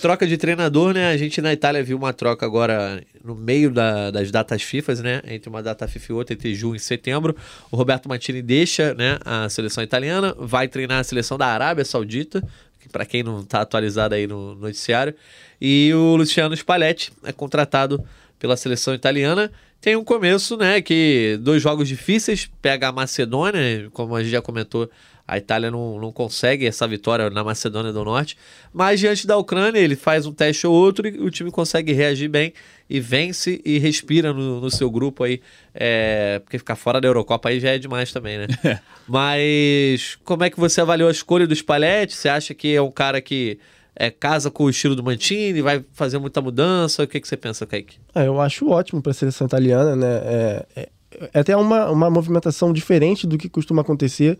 troca 0.00 0.26
de 0.26 0.36
treinador, 0.36 0.92
né, 0.92 1.10
a 1.10 1.16
gente 1.16 1.40
na 1.40 1.52
Itália 1.52 1.82
viu 1.82 1.96
uma 1.96 2.12
troca 2.12 2.44
agora 2.44 3.00
no 3.24 3.34
meio 3.34 3.70
da, 3.70 4.10
das 4.10 4.30
datas 4.30 4.62
FIFA, 4.62 4.94
né, 4.96 5.22
entre 5.26 5.48
uma 5.48 5.62
data 5.62 5.88
FIFA 5.88 6.12
e 6.12 6.14
outra, 6.14 6.34
entre 6.34 6.54
junho 6.54 6.76
e 6.76 6.80
setembro. 6.80 7.34
O 7.70 7.76
Roberto 7.76 8.08
Mantini 8.08 8.42
deixa, 8.42 8.92
né, 8.94 9.18
a 9.24 9.48
seleção 9.48 9.82
italiana, 9.82 10.34
vai 10.38 10.68
treinar 10.68 11.00
a 11.00 11.04
seleção 11.04 11.38
da 11.38 11.46
Arábia 11.46 11.84
Saudita, 11.84 12.46
para 12.88 13.04
quem 13.06 13.22
não 13.22 13.40
está 13.40 13.60
atualizado 13.60 14.14
aí 14.14 14.26
no 14.26 14.54
noticiário. 14.54 15.14
E 15.60 15.92
o 15.94 16.16
Luciano 16.16 16.54
Spalletti 16.56 17.12
é 17.24 17.32
contratado 17.32 18.02
pela 18.38 18.56
seleção 18.56 18.94
italiana. 18.94 19.50
Tem 19.80 19.96
um 19.96 20.04
começo, 20.04 20.56
né? 20.56 20.80
Que 20.80 21.38
dois 21.42 21.62
jogos 21.62 21.88
difíceis, 21.88 22.50
pega 22.62 22.88
a 22.88 22.92
Macedônia, 22.92 23.88
como 23.92 24.16
a 24.16 24.22
gente 24.22 24.32
já 24.32 24.40
comentou, 24.40 24.90
a 25.26 25.38
Itália 25.38 25.70
não, 25.70 25.98
não 25.98 26.12
consegue 26.12 26.66
essa 26.66 26.86
vitória 26.86 27.30
na 27.30 27.42
Macedônia 27.42 27.92
do 27.92 28.04
Norte. 28.04 28.36
Mas 28.72 29.00
diante 29.00 29.26
da 29.26 29.38
Ucrânia, 29.38 29.78
ele 29.78 29.96
faz 29.96 30.26
um 30.26 30.32
teste 30.32 30.66
ou 30.66 30.74
outro 30.74 31.08
e 31.08 31.18
o 31.18 31.30
time 31.30 31.50
consegue 31.50 31.92
reagir 31.92 32.28
bem 32.28 32.52
e 32.90 33.00
vence 33.00 33.60
e 33.64 33.78
respira 33.78 34.34
no, 34.34 34.60
no 34.60 34.70
seu 34.70 34.90
grupo 34.90 35.24
aí. 35.24 35.40
É, 35.74 36.40
porque 36.44 36.58
ficar 36.58 36.76
fora 36.76 37.00
da 37.00 37.08
Eurocopa 37.08 37.48
aí 37.48 37.58
já 37.58 37.70
é 37.70 37.78
demais 37.78 38.12
também, 38.12 38.38
né? 38.38 38.46
Mas 39.08 40.18
como 40.24 40.44
é 40.44 40.50
que 40.50 40.60
você 40.60 40.82
avaliou 40.82 41.08
a 41.08 41.12
escolha 41.12 41.46
do 41.46 41.54
Spalletti? 41.56 42.14
Você 42.14 42.28
acha 42.28 42.52
que 42.52 42.74
é 42.74 42.82
um 42.82 42.90
cara 42.90 43.20
que 43.22 43.58
é, 43.96 44.10
casa 44.10 44.50
com 44.50 44.64
o 44.64 44.70
estilo 44.70 44.94
do 44.94 45.02
Mantini, 45.02 45.62
vai 45.62 45.82
fazer 45.94 46.18
muita 46.18 46.42
mudança? 46.42 47.02
O 47.02 47.06
que, 47.06 47.18
que 47.18 47.26
você 47.26 47.36
pensa, 47.36 47.64
Kaique? 47.64 47.96
Ah, 48.14 48.24
eu 48.24 48.38
acho 48.40 48.68
ótimo 48.68 49.00
para 49.00 49.12
a 49.12 49.14
seleção 49.14 49.46
italiana, 49.46 49.96
né? 49.96 50.06
É, 50.06 50.66
é, 50.76 50.88
é 51.32 51.40
até 51.40 51.56
uma, 51.56 51.90
uma 51.90 52.10
movimentação 52.10 52.74
diferente 52.74 53.26
do 53.26 53.38
que 53.38 53.48
costuma 53.48 53.80
acontecer 53.80 54.38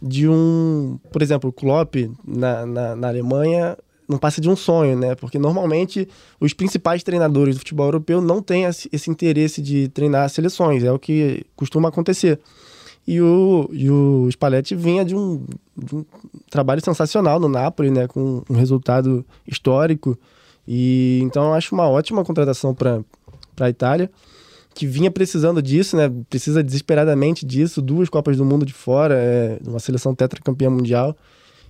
de 0.00 0.28
um, 0.28 0.98
por 1.10 1.22
exemplo, 1.22 1.50
o 1.50 1.52
Klopp 1.52 1.96
na, 2.24 2.64
na, 2.66 2.96
na 2.96 3.08
Alemanha 3.08 3.76
não 4.08 4.18
passa 4.18 4.40
de 4.40 4.48
um 4.48 4.56
sonho, 4.56 4.98
né? 4.98 5.14
Porque 5.14 5.38
normalmente 5.38 6.08
os 6.40 6.52
principais 6.52 7.02
treinadores 7.02 7.56
do 7.56 7.58
futebol 7.60 7.86
europeu 7.86 8.20
não 8.20 8.42
têm 8.42 8.64
esse 8.64 8.88
esse 8.92 9.10
interesse 9.10 9.62
de 9.62 9.88
treinar 9.88 10.28
seleções, 10.28 10.84
é 10.84 10.92
o 10.92 10.98
que 10.98 11.44
costuma 11.56 11.88
acontecer. 11.88 12.38
E 13.06 13.20
o, 13.20 13.68
e 13.72 13.90
o 13.90 14.28
Spalletti 14.30 14.76
vinha 14.76 15.04
de 15.04 15.16
um, 15.16 15.44
de 15.76 15.96
um 15.96 16.04
trabalho 16.48 16.80
sensacional 16.84 17.40
no 17.40 17.48
Napoli, 17.48 17.90
né? 17.90 18.06
Com 18.06 18.42
um 18.48 18.54
resultado 18.54 19.24
histórico. 19.46 20.16
E 20.66 21.20
então 21.22 21.46
eu 21.46 21.54
acho 21.54 21.74
uma 21.74 21.88
ótima 21.88 22.24
contratação 22.24 22.74
para 22.74 23.02
a 23.58 23.68
Itália, 23.68 24.10
que 24.74 24.86
vinha 24.86 25.10
precisando 25.10 25.60
disso, 25.62 25.96
né? 25.96 26.10
Precisa 26.30 26.62
desesperadamente 26.62 27.44
disso, 27.44 27.82
duas 27.82 28.08
Copas 28.08 28.36
do 28.36 28.44
Mundo 28.44 28.64
de 28.64 28.72
fora, 28.72 29.14
é, 29.14 29.58
uma 29.66 29.78
seleção 29.78 30.14
tetracampeã 30.14 30.70
mundial. 30.70 31.16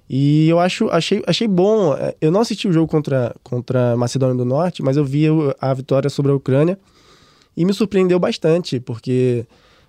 E 0.09 0.49
eu 0.49 0.59
acho, 0.59 0.89
achei, 0.89 1.23
achei 1.27 1.49
bom. 1.49 1.95
é, 1.95 2.15
Eu 2.21 2.31
não 2.31 2.41
assisti 2.41 2.69
o 2.69 2.73
jogo 2.73 2.87
contra, 2.87 3.35
contra 3.43 3.93
a 3.93 3.97
Macedônia 3.97 4.37
do 4.37 4.45
Norte, 4.45 4.83
mas 4.83 4.97
eu 4.97 5.05
vi 5.05 5.27
a 5.61 5.75
vitória 5.75 6.11
sobre 6.11 6.33
a 6.33 6.35
Ucrânia 6.35 6.79
e 7.57 7.65
me 7.65 7.73
surpreendeu 7.73 8.19
bastante, 8.19 8.79
porque 8.81 9.45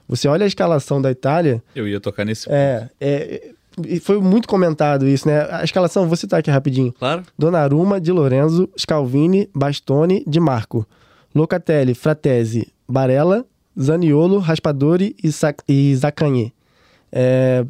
você 0.07 0.27
olha 0.27 0.43
a 0.43 0.47
escalação 0.47 1.01
da 1.01 1.11
Itália, 1.11 1.63
Eu 1.75 1.87
ia 1.87 1.99
tocar 1.99 2.25
nesse 2.25 2.49
é, 2.51 2.89
é, 2.99 3.51
e 3.87 3.99
foi 3.99 4.19
muito 4.19 4.47
comentado 4.47 5.07
isso, 5.07 5.27
né? 5.27 5.47
A 5.49 5.63
escalação, 5.63 6.07
vou 6.07 6.15
citar 6.15 6.39
aqui 6.39 6.51
rapidinho. 6.51 6.93
Claro. 6.93 7.23
Donnarumma, 7.37 7.99
Di 7.99 8.11
Lorenzo, 8.11 8.69
Scalvini, 8.77 9.49
Bastoni, 9.53 10.23
Di 10.27 10.39
Marco, 10.39 10.85
Locatelli, 11.33 11.93
Fratesi, 11.95 12.71
Barella, 12.93 13.43
Zaniolo, 13.79 14.37
Raspadori 14.37 15.15
e, 15.23 15.31
Sa 15.31 15.51
e 15.67 15.95
Zacanhê. 15.95 16.51
É, 17.11 17.65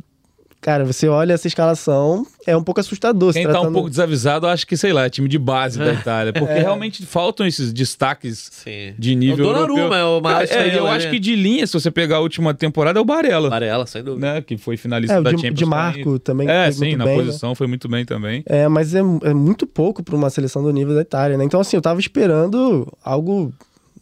cara, 0.60 0.84
você 0.86 1.08
olha 1.08 1.32
essa 1.34 1.48
escalação, 1.48 2.26
é 2.46 2.56
um 2.58 2.64
pouco 2.64 2.82
assustador. 2.82 3.32
se 3.32 3.40
Quem 3.40 3.44
tá 3.44 3.50
um 3.50 3.54
tratando- 3.54 3.74
pouco 3.74 3.90
desavisado, 3.90 4.48
acho 4.48 4.68
que, 4.68 4.76
sei 4.76 4.92
lá, 4.92 5.06
é 5.06 5.10
time 5.10 5.30
de 5.30 5.38
base 5.40 5.80
da 5.80 5.94
Itália. 5.94 6.34
Porque 6.34 6.54
realmente 6.54 7.06
faltam 7.06 7.46
esses 7.48 7.72
destaques 7.72 8.50
Sim. 8.52 8.94
de 9.00 9.16
nível 9.16 9.46
o 9.46 9.54
Donnarumma 9.54 9.80
europeu. 9.82 9.98
é 9.98 10.04
o 10.06 10.22
maior 10.22 10.34
Cara, 10.36 10.42
é, 10.42 10.46
estrela, 10.46 10.74
Eu 10.78 10.84
né? 10.84 10.90
acho 10.92 11.10
que 11.10 11.20
de 11.20 11.36
linha, 11.38 11.66
se 11.68 11.74
você 11.74 11.90
pegar 11.90 12.18
a 12.18 12.20
última 12.20 12.54
temporada, 12.54 13.00
é 13.00 13.02
o 13.02 13.06
Barella. 13.06 13.50
Varela, 13.50 13.86
sem 13.86 14.04
dúvida. 14.04 14.34
Né, 14.36 14.42
que 14.42 14.58
foi 14.58 14.76
finalista 14.76 15.16
É, 15.16 15.22
da 15.22 15.32
Di, 15.32 15.38
Champions. 15.38 15.60
Di 15.60 15.66
Marco 15.66 16.20
também 16.20 16.50
É, 16.50 16.66
foi 16.66 16.74
sim, 16.74 16.80
muito 16.86 16.98
na 16.98 17.06
bem, 17.06 17.18
né? 17.18 17.24
posição 17.26 17.56
foi 17.56 17.68
muito 17.68 17.88
bem 17.88 18.04
também. 18.04 18.44
É, 18.46 18.68
mas 18.68 18.94
é, 18.94 19.00
é 19.00 19.34
muito 19.34 19.66
pouco 19.66 20.04
para 20.04 20.16
uma 20.18 20.30
seleção 20.30 20.62
do 20.64 20.72
nível 20.72 20.94
da 20.96 21.02
Itália, 21.02 21.38
né? 21.38 21.46
Então, 21.46 21.62
assim, 21.62 21.78
eu 21.78 21.82
tava 21.82 22.00
esperando 22.02 22.92
algo. 23.04 23.54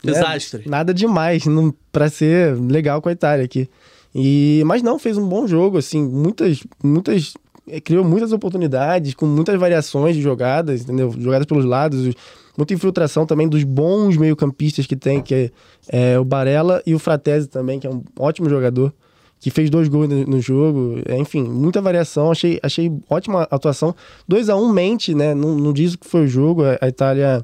Né, 0.03 0.13
Desastre. 0.13 0.63
nada 0.67 0.93
demais 0.93 1.43
pra 1.91 2.09
ser 2.09 2.55
legal 2.59 3.01
com 3.01 3.09
a 3.09 3.11
Itália 3.11 3.45
aqui. 3.45 3.69
E, 4.13 4.61
mas 4.65 4.81
não, 4.81 4.99
fez 4.99 5.17
um 5.17 5.27
bom 5.27 5.47
jogo, 5.47 5.77
assim, 5.77 6.03
muitas. 6.03 6.63
muitas 6.83 7.33
eh, 7.67 7.79
criou 7.79 8.03
muitas 8.03 8.31
oportunidades, 8.31 9.13
com 9.13 9.25
muitas 9.25 9.57
variações 9.59 10.15
de 10.15 10.21
jogadas, 10.21 10.81
entendeu? 10.81 11.13
Jogadas 11.17 11.45
pelos 11.45 11.63
lados, 11.63 12.13
muita 12.57 12.73
infiltração 12.73 13.25
também 13.25 13.47
dos 13.47 13.63
bons 13.63 14.17
meio-campistas 14.17 14.85
que 14.85 14.95
tem, 14.95 15.21
que 15.21 15.33
é, 15.33 15.51
é, 15.87 16.19
o 16.19 16.25
Barella 16.25 16.81
e 16.85 16.93
o 16.93 16.99
Fratesi 16.99 17.47
também, 17.47 17.79
que 17.79 17.87
é 17.87 17.89
um 17.89 18.03
ótimo 18.19 18.49
jogador 18.49 18.93
que 19.39 19.49
fez 19.49 19.69
dois 19.69 19.87
gols 19.87 20.07
no, 20.07 20.25
no 20.25 20.41
jogo. 20.41 21.01
É, 21.05 21.17
enfim, 21.17 21.43
muita 21.43 21.81
variação. 21.81 22.29
Achei, 22.29 22.59
achei 22.61 22.91
ótima 23.09 23.47
atuação. 23.49 23.95
2 24.27 24.49
a 24.49 24.55
1 24.55 24.61
um 24.61 24.71
mente, 24.71 25.15
né? 25.15 25.33
Não, 25.33 25.57
não 25.57 25.73
diz 25.73 25.95
o 25.95 25.97
que 25.97 26.07
foi 26.07 26.25
o 26.25 26.27
jogo. 26.27 26.63
A, 26.63 26.77
a 26.79 26.87
Itália 26.87 27.43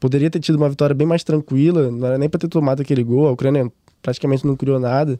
poderia 0.00 0.30
ter 0.30 0.40
tido 0.40 0.56
uma 0.56 0.68
vitória 0.68 0.94
bem 0.94 1.06
mais 1.06 1.24
tranquila. 1.24 1.90
Não 1.90 2.06
era 2.06 2.18
nem 2.18 2.28
para 2.28 2.40
ter 2.40 2.48
tomado 2.48 2.82
aquele 2.82 3.02
gol. 3.02 3.28
A 3.28 3.32
Ucrânia 3.32 3.70
praticamente 4.02 4.46
não 4.46 4.56
criou 4.56 4.78
nada. 4.78 5.18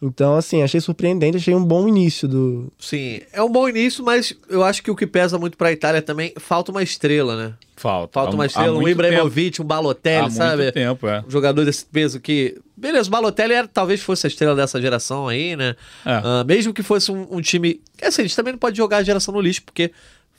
Então, 0.00 0.36
assim, 0.36 0.62
achei 0.62 0.80
surpreendente. 0.80 1.38
Achei 1.38 1.54
um 1.54 1.64
bom 1.64 1.88
início 1.88 2.28
do. 2.28 2.70
Sim, 2.78 3.20
é 3.32 3.42
um 3.42 3.50
bom 3.50 3.68
início, 3.68 4.04
mas 4.04 4.34
eu 4.48 4.62
acho 4.62 4.82
que 4.82 4.90
o 4.90 4.96
que 4.96 5.06
pesa 5.06 5.38
muito 5.38 5.56
pra 5.56 5.72
Itália 5.72 6.02
também, 6.02 6.34
falta 6.38 6.70
uma 6.70 6.82
estrela, 6.82 7.34
né? 7.36 7.54
Falta. 7.76 8.12
Falta 8.12 8.34
uma 8.34 8.46
estrela, 8.46 8.78
um 8.78 8.88
Ibrahimovic, 8.88 9.60
um 9.60 9.64
Balotelli, 9.64 10.26
Há 10.26 10.30
sabe? 10.30 10.62
muito 10.64 10.74
tempo, 10.74 11.06
é. 11.06 11.24
Um 11.26 11.30
jogador 11.30 11.64
desse 11.64 11.84
peso 11.84 12.20
que. 12.20 12.58
Beleza, 12.76 13.08
o 13.08 13.10
Balotelli 13.10 13.54
era, 13.54 13.66
talvez 13.66 14.02
fosse 14.02 14.26
a 14.26 14.28
estrela 14.28 14.54
dessa 14.54 14.80
geração 14.80 15.28
aí, 15.28 15.56
né? 15.56 15.74
É. 16.04 16.20
Ah, 16.22 16.44
mesmo 16.46 16.74
que 16.74 16.82
fosse 16.82 17.10
um, 17.10 17.26
um 17.30 17.40
time. 17.40 17.80
Assim, 18.02 18.22
a 18.22 18.24
gente 18.24 18.36
também 18.36 18.52
não 18.52 18.58
pode 18.58 18.76
jogar 18.76 18.98
a 18.98 19.02
geração 19.02 19.32
no 19.32 19.40
lixo, 19.40 19.62
porque 19.62 19.92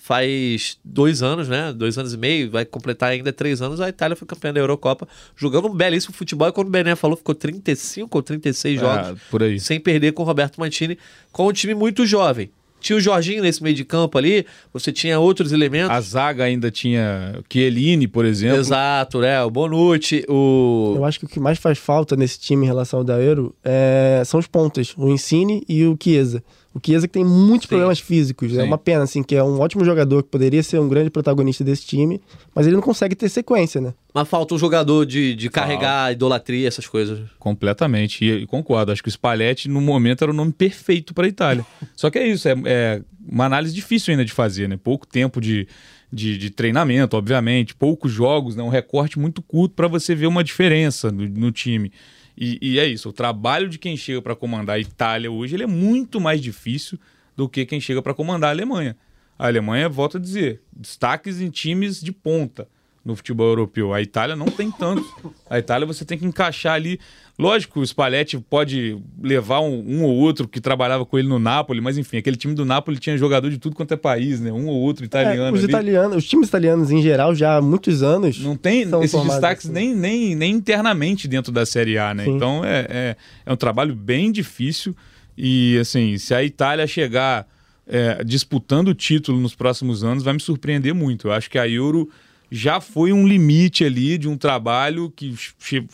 faz 0.07 0.77
dois 0.85 1.21
anos, 1.21 1.49
né? 1.49 1.73
Dois 1.73 1.97
anos 1.97 2.13
e 2.13 2.17
meio, 2.17 2.49
vai 2.49 2.63
completar 2.63 3.11
ainda 3.11 3.33
três 3.33 3.61
anos. 3.61 3.81
A 3.81 3.89
Itália 3.89 4.15
foi 4.15 4.25
campeã 4.25 4.53
da 4.53 4.59
Eurocopa, 4.61 5.05
jogando 5.35 5.67
um 5.67 5.75
belíssimo 5.75 6.13
futebol. 6.13 6.47
E 6.47 6.51
quando 6.53 6.67
o 6.67 6.71
Bené 6.71 6.95
falou, 6.95 7.17
ficou 7.17 7.35
35 7.35 8.17
ou 8.17 8.23
36 8.23 8.79
jogos 8.79 9.09
É, 9.09 9.15
por 9.29 9.43
aí. 9.43 9.59
sem 9.59 9.81
perder 9.81 10.13
com 10.13 10.23
o 10.23 10.25
Roberto 10.25 10.61
Mantini, 10.61 10.97
com 11.33 11.47
um 11.47 11.51
time 11.51 11.73
muito 11.75 12.05
jovem. 12.05 12.49
Tinha 12.79 12.95
o 12.95 13.01
Jorginho 13.01 13.41
nesse 13.41 13.61
meio 13.61 13.75
de 13.75 13.83
campo 13.83 14.17
ali, 14.19 14.45
você 14.71 14.91
tinha 14.93 15.19
outros 15.19 15.51
elementos. 15.51 15.89
A 15.89 15.99
zaga 15.99 16.43
ainda 16.45 16.69
tinha 16.71 17.41
Chiellini, 17.51 18.07
por 18.07 18.23
exemplo. 18.23 18.59
Exato, 18.59 19.19
né? 19.19 19.43
O 19.43 19.49
Bonucci, 19.49 20.23
o. 20.29 20.93
Eu 20.95 21.03
acho 21.03 21.19
que 21.19 21.25
o 21.25 21.27
que 21.27 21.39
mais 21.39 21.57
faz 21.57 21.79
falta 21.79 22.15
nesse 22.15 22.39
time 22.39 22.63
em 22.65 22.67
relação 22.67 22.99
ao 22.99 23.03
da 23.03 23.19
Euro 23.19 23.53
é, 23.65 24.21
são 24.25 24.39
os 24.39 24.45
pontas, 24.47 24.93
o 24.95 25.09
Insigne 25.09 25.63
e 25.67 25.83
o 25.85 25.97
Chiesa. 26.01 26.41
O 26.73 26.80
Chiesa 26.84 27.08
que 27.08 27.13
tem 27.13 27.25
muitos 27.25 27.63
Sim. 27.63 27.69
problemas 27.69 27.99
físicos. 27.99 28.53
É 28.56 28.62
Sim. 28.62 28.67
uma 28.67 28.77
pena, 28.77 29.03
assim, 29.03 29.23
que 29.23 29.36
é 29.36 29.43
um 29.43 29.60
ótimo 29.60 29.84
jogador 29.84 30.23
que 30.23 30.30
poderia 30.30 30.62
ser 30.62 30.80
um 30.80 30.88
grande 30.88 31.10
protagonista 31.10 31.63
desse 31.63 31.86
time, 31.86 32.21
mas 32.53 32.67
ele 32.67 32.75
não 32.75 32.84
consegue 32.84 33.15
ter 33.15 33.30
sequência, 33.30 33.82
né? 33.82 33.93
Mas 34.13 34.27
falta 34.27 34.53
um 34.53 34.58
jogador 34.58 35.06
de, 35.06 35.36
de 35.36 35.49
carregar 35.49 36.12
idolatria, 36.12 36.67
essas 36.67 36.88
coisas. 36.88 37.19
Completamente. 37.39 38.23
E, 38.23 38.43
e 38.43 38.47
concordo. 38.47 38.91
Acho 38.91 39.01
que 39.01 39.10
o 39.10 39.12
Spalletti, 39.12 39.69
no 39.69 39.82
momento, 39.82 40.23
era 40.23 40.32
o 40.32 40.36
nome 40.36 40.51
perfeito 40.51 41.13
para 41.13 41.25
a 41.25 41.30
Itália. 41.30 41.65
Só 41.95 42.10
que 42.10 42.19
é 42.19 42.27
isso, 42.27 42.47
é, 42.47 42.56
é 42.65 43.01
uma 43.27 43.45
análise 43.45 43.73
difícil 43.73 44.12
ainda 44.12 44.23
de 44.23 44.32
fazer, 44.32 44.69
né? 44.69 44.77
Pouco 44.82 45.06
tempo 45.06 45.41
de, 45.41 45.67
de, 46.12 46.38
de 46.38 46.49
treinamento, 46.49 47.17
obviamente, 47.17 47.75
poucos 47.75 48.12
jogos, 48.12 48.56
né? 48.56 48.63
um 48.63 48.69
recorte 48.69 49.19
muito 49.19 49.41
curto 49.41 49.75
para 49.75 49.88
você 49.88 50.15
ver 50.15 50.27
uma 50.27 50.43
diferença 50.43 51.12
no, 51.12 51.27
no 51.27 51.51
time. 51.51 51.91
E, 52.38 52.60
e 52.62 52.80
é 52.80 52.86
isso, 52.86 53.10
o 53.10 53.13
trabalho 53.13 53.67
de 53.67 53.80
quem 53.80 53.97
chega 53.97 54.21
para 54.21 54.36
comandar 54.36 54.76
a 54.76 54.80
Itália 54.80 55.32
hoje 55.32 55.56
ele 55.56 55.63
é 55.63 55.67
muito 55.67 56.21
mais 56.21 56.39
difícil 56.39 57.00
do 57.36 57.50
que 57.50 57.65
quem 57.65 57.82
chega 57.82 58.02
para 58.02 58.13
comandar 58.13 58.50
a 58.50 58.52
Alemanha. 58.52 58.95
A 59.39 59.47
Alemanha, 59.47 59.89
volto 59.89 60.17
a 60.17 60.19
dizer, 60.19 60.62
destaques 60.71 61.41
em 61.41 61.50
times 61.50 62.02
de 62.02 62.12
ponta 62.12 62.67
no 63.06 63.15
futebol 63.15 63.47
europeu. 63.47 63.93
A 63.93 64.02
Itália 64.02 64.36
não 64.36 64.47
tem 64.47 64.69
tanto. 64.69 65.34
A 65.50 65.58
Itália 65.58 65.88
você 65.88 66.04
tem 66.04 66.17
que 66.17 66.26
encaixar 66.26 66.73
ali. 66.73 67.00
Lógico, 67.39 67.82
o 67.82 67.86
Spalletti 67.86 68.36
pode 68.39 68.97
levar 69.21 69.60
um, 69.60 69.84
um 69.88 70.04
ou 70.04 70.15
outro 70.15 70.47
que 70.47 70.60
trabalhava 70.60 71.06
com 71.06 71.19
ele 71.19 71.28
no 71.28 71.38
Napoli, 71.38 71.80
mas 71.80 71.95
enfim, 71.95 72.17
aquele 72.17 72.36
time 72.36 72.56
do 72.56 72.65
Napoli 72.65 72.97
tinha 72.97 73.15
jogador 73.15 73.52
de 73.52 73.60
tudo 73.60 73.76
quanto 73.76 73.93
é 73.93 73.97
país, 73.97 74.39
né? 74.39 74.52
Um 74.52 74.65
ou 74.65 74.76
outro 74.76 75.06
italiano. 75.06 75.43
É, 75.43 75.52
os 75.52 75.60
ali. 75.60 75.67
italianos, 75.67 76.17
os 76.17 76.28
times 76.28 76.47
italianos 76.47 76.89
em 76.89 77.00
geral, 77.00 77.36
já 77.36 77.58
há 77.58 77.62
muitos 77.62 78.02
anos. 78.02 78.39
Não 78.39 78.56
tem 78.56 78.82
esses 79.04 79.23
destaques 79.23 79.65
assim. 79.65 79.73
nem, 79.73 79.93
nem, 79.93 80.36
nem 80.36 80.52
internamente 80.52 81.28
dentro 81.28 81.52
da 81.52 81.63
Série 81.63 82.00
A, 82.00 82.12
né? 82.12 82.23
Sim. 82.23 82.36
Então 82.36 82.65
é, 82.65 82.88
é, 82.89 83.15
é 83.45 83.54
um 83.54 83.58
trabalho 83.58 83.93
bem 83.93 84.32
difícil. 84.32 84.95
E 85.38 85.78
assim, 85.80 86.17
se 86.17 86.34
a 86.34 86.43
Itália 86.43 86.88
chegar 86.88 87.47
é, 87.86 88.23
disputando 88.23 88.88
o 88.88 88.95
título 88.95 89.39
nos 89.39 89.54
próximos 89.54 90.04
anos, 90.04 90.23
vai 90.23 90.34
me 90.34 90.39
surpreender 90.39 90.95
muito. 90.95 91.28
Eu 91.28 91.34
acho 91.34 91.52
que 91.52 91.60
a 91.60 91.69
Euro 91.69 92.10
já 92.50 92.82
foi 92.82 93.13
um 93.13 93.28
limite 93.28 93.84
ali 93.84 94.17
de 94.17 94.28
um 94.28 94.36
trabalho 94.36 95.12
que, 95.15 95.36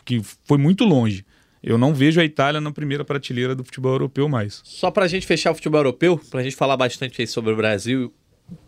que 0.06 0.22
foi 0.46 0.58
muito 0.58 0.86
longe. 0.86 1.26
Eu 1.64 1.78
não 1.78 1.94
vejo 1.94 2.20
a 2.20 2.26
Itália 2.26 2.60
na 2.60 2.72
primeira 2.72 3.06
prateleira 3.06 3.56
do 3.56 3.64
futebol 3.64 3.94
europeu 3.94 4.28
mais. 4.28 4.60
Só 4.66 4.92
pra 4.92 5.08
gente 5.08 5.26
fechar 5.26 5.52
o 5.52 5.56
futebol 5.56 5.80
europeu, 5.80 6.20
pra 6.30 6.44
gente 6.44 6.56
falar 6.56 6.76
bastante 6.76 7.22
aí 7.22 7.28
sobre 7.28 7.54
o 7.54 7.56
Brasil, 7.56 8.14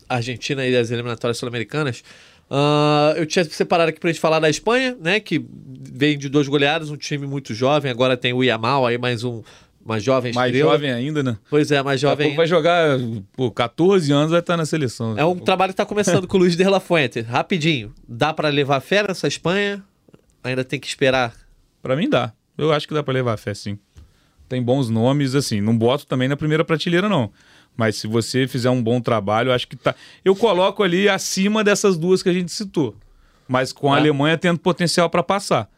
Argentina 0.07 0.65
e 0.65 0.75
as 0.75 0.91
eliminatórias 0.91 1.37
sul-americanas. 1.37 2.03
ah, 2.49 3.13
eu 3.17 3.25
tinha 3.25 3.43
separado 3.43 3.89
aqui 3.89 3.99
pra 3.99 4.09
gente 4.09 4.21
falar 4.21 4.39
da 4.39 4.49
Espanha, 4.49 4.95
né? 5.01 5.19
Que 5.19 5.43
vem 5.91 6.17
de 6.17 6.29
dois 6.29 6.47
goleados, 6.47 6.89
um 6.89 6.95
time 6.95 7.27
muito 7.27 7.53
jovem. 7.53 7.91
Agora 7.91 8.15
tem 8.15 8.31
o 8.33 8.41
Yamal 8.43 8.85
aí, 8.85 8.97
mais 8.97 9.23
um, 9.25 9.43
uma 9.83 9.99
jovem 9.99 10.31
Mais 10.33 10.53
estrela. 10.53 10.71
jovem 10.71 10.91
ainda, 10.91 11.21
né? 11.21 11.37
Pois 11.49 11.71
é, 11.71 11.83
mais 11.83 11.99
a 11.99 12.07
jovem. 12.09 12.27
pouco 12.27 12.37
vai 12.37 12.47
jogar, 12.47 12.97
pô, 13.33 13.51
14 13.51 14.11
anos 14.13 14.31
vai 14.31 14.39
estar 14.39 14.55
na 14.55 14.65
seleção. 14.65 15.17
É 15.17 15.25
um 15.25 15.37
trabalho 15.37 15.73
que 15.73 15.77
tá 15.77 15.85
começando 15.85 16.27
com 16.27 16.37
o 16.37 16.39
Luiz 16.39 16.55
de 16.55 16.63
la 16.63 16.79
Fuente. 16.79 17.19
Rapidinho. 17.19 17.93
Dá 18.07 18.33
pra 18.33 18.47
levar 18.47 18.79
fé 18.79 19.03
nessa 19.05 19.27
Espanha? 19.27 19.83
Ainda 20.43 20.63
tem 20.63 20.79
que 20.79 20.87
esperar. 20.87 21.33
Pra 21.81 21.95
mim 21.95 22.09
dá. 22.09 22.31
Eu 22.57 22.71
acho 22.71 22.87
que 22.87 22.93
dá 22.93 23.03
pra 23.03 23.13
levar 23.13 23.33
a 23.33 23.37
fé, 23.37 23.53
sim. 23.53 23.77
Tem 24.47 24.61
bons 24.61 24.89
nomes, 24.89 25.35
assim. 25.35 25.59
Não 25.61 25.77
boto 25.77 26.05
também 26.05 26.27
na 26.27 26.37
primeira 26.37 26.63
prateleira, 26.63 27.09
não. 27.09 27.31
Mas 27.75 27.97
se 27.97 28.07
você 28.07 28.47
fizer 28.47 28.69
um 28.69 28.81
bom 28.81 29.01
trabalho, 29.01 29.49
eu 29.49 29.53
acho 29.53 29.67
que 29.67 29.75
tá. 29.75 29.93
Eu 30.23 30.35
coloco 30.35 30.81
ali 30.83 31.09
acima 31.09 31.63
dessas 31.63 31.97
duas 31.97 32.23
que 32.23 32.29
a 32.29 32.33
gente 32.33 32.51
citou. 32.51 32.95
Mas 33.47 33.73
com 33.73 33.91
a 33.91 33.95
Tá. 33.95 34.01
Alemanha 34.01 34.37
tendo 34.37 34.59
potencial 34.59 35.09
pra 35.09 35.21
passar. 35.23 35.69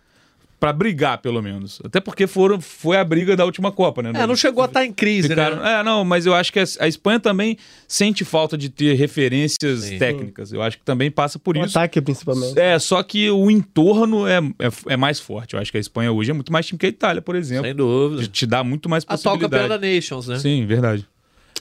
Pra 0.60 0.74
brigar, 0.74 1.20
pelo 1.20 1.40
menos. 1.40 1.80
Até 1.86 2.00
porque 2.00 2.26
foram, 2.26 2.60
foi 2.60 2.98
a 2.98 3.04
briga 3.04 3.36
da 3.36 3.46
última 3.46 3.72
Copa, 3.72 4.02
né? 4.02 4.12
É, 4.16 4.26
não 4.26 4.36
chegou 4.36 4.64
a 4.64 4.66
estar 4.66 4.84
em 4.84 4.92
crise, 4.92 5.28
Ficaram- 5.28 5.58
né? 5.58 5.80
É, 5.80 5.84
não, 5.84 6.04
mas 6.04 6.26
eu 6.26 6.34
acho 6.34 6.52
que 6.52 6.60
a, 6.60 6.64
a 6.80 6.88
Espanha 6.88 7.20
também 7.20 7.58
sente 7.88 8.26
falta 8.26 8.58
de 8.58 8.68
ter 8.68 8.96
referências 8.96 9.82
Sim. 9.82 10.00
técnicas. 10.00 10.52
Eu 10.52 10.64
acho 10.64 10.80
que 10.80 10.84
também 10.84 11.12
passa 11.12 11.38
por 11.38 11.56
O 11.56 11.60
isso. 11.64 11.78
ataque, 11.78 12.02
principalmente. 12.02 12.58
É, 12.60 12.80
só 12.80 13.04
que 13.04 13.30
o 13.30 13.52
entorno 13.52 14.28
é, 14.28 14.38
é, 14.58 14.94
é 14.94 14.98
mais 14.98 15.20
forte. 15.20 15.54
Eu 15.54 15.60
acho 15.60 15.72
que 15.72 15.78
a 15.78 15.82
Espanha 15.82 16.12
hoje 16.12 16.32
é 16.32 16.34
muito 16.34 16.52
mais 16.52 16.66
time 16.66 16.80
que 16.80 16.88
a 16.88 16.90
Itália, 16.90 17.22
por 17.22 17.36
exemplo. 17.36 17.66
Sem 17.66 17.76
dúvida. 17.76 18.24
Te, 18.24 18.28
te 18.30 18.46
dá 18.48 18.64
muito 18.64 18.90
mais 18.90 19.04
Atual 19.08 19.36
campeão 19.38 19.50
possibilidade. 19.60 19.82
da 19.82 19.96
Nations, 19.96 20.28
né? 20.28 20.40
Sim, 20.40 20.66
verdade. 20.66 21.08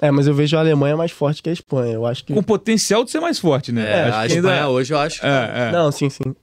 É, 0.01 0.11
mas 0.11 0.27
eu 0.27 0.33
vejo 0.35 0.57
a 0.57 0.61
Alemanha 0.61 0.97
mais 0.97 1.11
forte 1.11 1.43
que 1.43 1.51
a 1.51 1.53
Espanha. 1.53 1.93
Eu 1.93 2.07
acho 2.07 2.25
que. 2.25 2.33
Com 2.33 2.43
potencial 2.43 3.05
de 3.05 3.11
ser 3.11 3.21
mais 3.21 3.39
forte, 3.39 3.73
né? 3.73 3.83
É, 3.91 4.03
Acho 4.05 4.17
a 4.19 4.27
que 4.27 4.33
Espanha 4.35 4.55
ainda- 4.55 4.69
hoje 4.71 4.95
eu 4.95 4.99
acho. 4.99 5.21
que- 5.21 5.27
É, 5.27 5.53
é. 5.69 5.73
Não, 5.73 5.93
sim, 5.93 6.09
sim. 6.09 6.35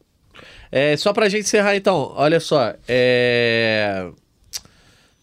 É, 0.76 0.97
só 0.97 1.13
pra 1.13 1.30
gente 1.30 1.43
encerrar 1.43 1.76
então, 1.76 2.11
olha 2.15 2.39
só. 2.39 2.74
É... 2.88 4.09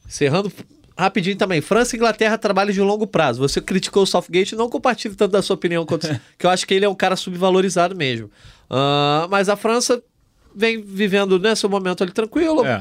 Encerrando 0.06 0.52
rapidinho 0.96 1.36
também. 1.36 1.60
França 1.60 1.96
e 1.96 1.98
Inglaterra 1.98 2.38
trabalham 2.38 2.72
de 2.72 2.80
longo 2.80 3.04
prazo. 3.04 3.40
Você 3.40 3.60
criticou 3.60 4.04
o 4.04 4.06
Southgate, 4.06 4.54
não 4.54 4.68
compartilho 4.68 5.16
tanto 5.16 5.32
da 5.32 5.42
sua 5.42 5.54
opinião 5.54 5.84
quanto. 5.84 6.06
que 6.38 6.46
eu 6.46 6.50
acho 6.50 6.64
que 6.64 6.72
ele 6.72 6.84
é 6.84 6.88
um 6.88 6.94
cara 6.94 7.16
subvalorizado 7.16 7.96
mesmo. 7.96 8.30
Ah, 8.70 9.26
mas 9.28 9.48
a 9.48 9.56
França 9.56 10.00
vem 10.54 10.80
vivendo 10.80 11.36
né, 11.36 11.56
seu 11.56 11.68
momento 11.68 12.04
ali 12.04 12.12
tranquilo, 12.12 12.64
É. 12.64 12.80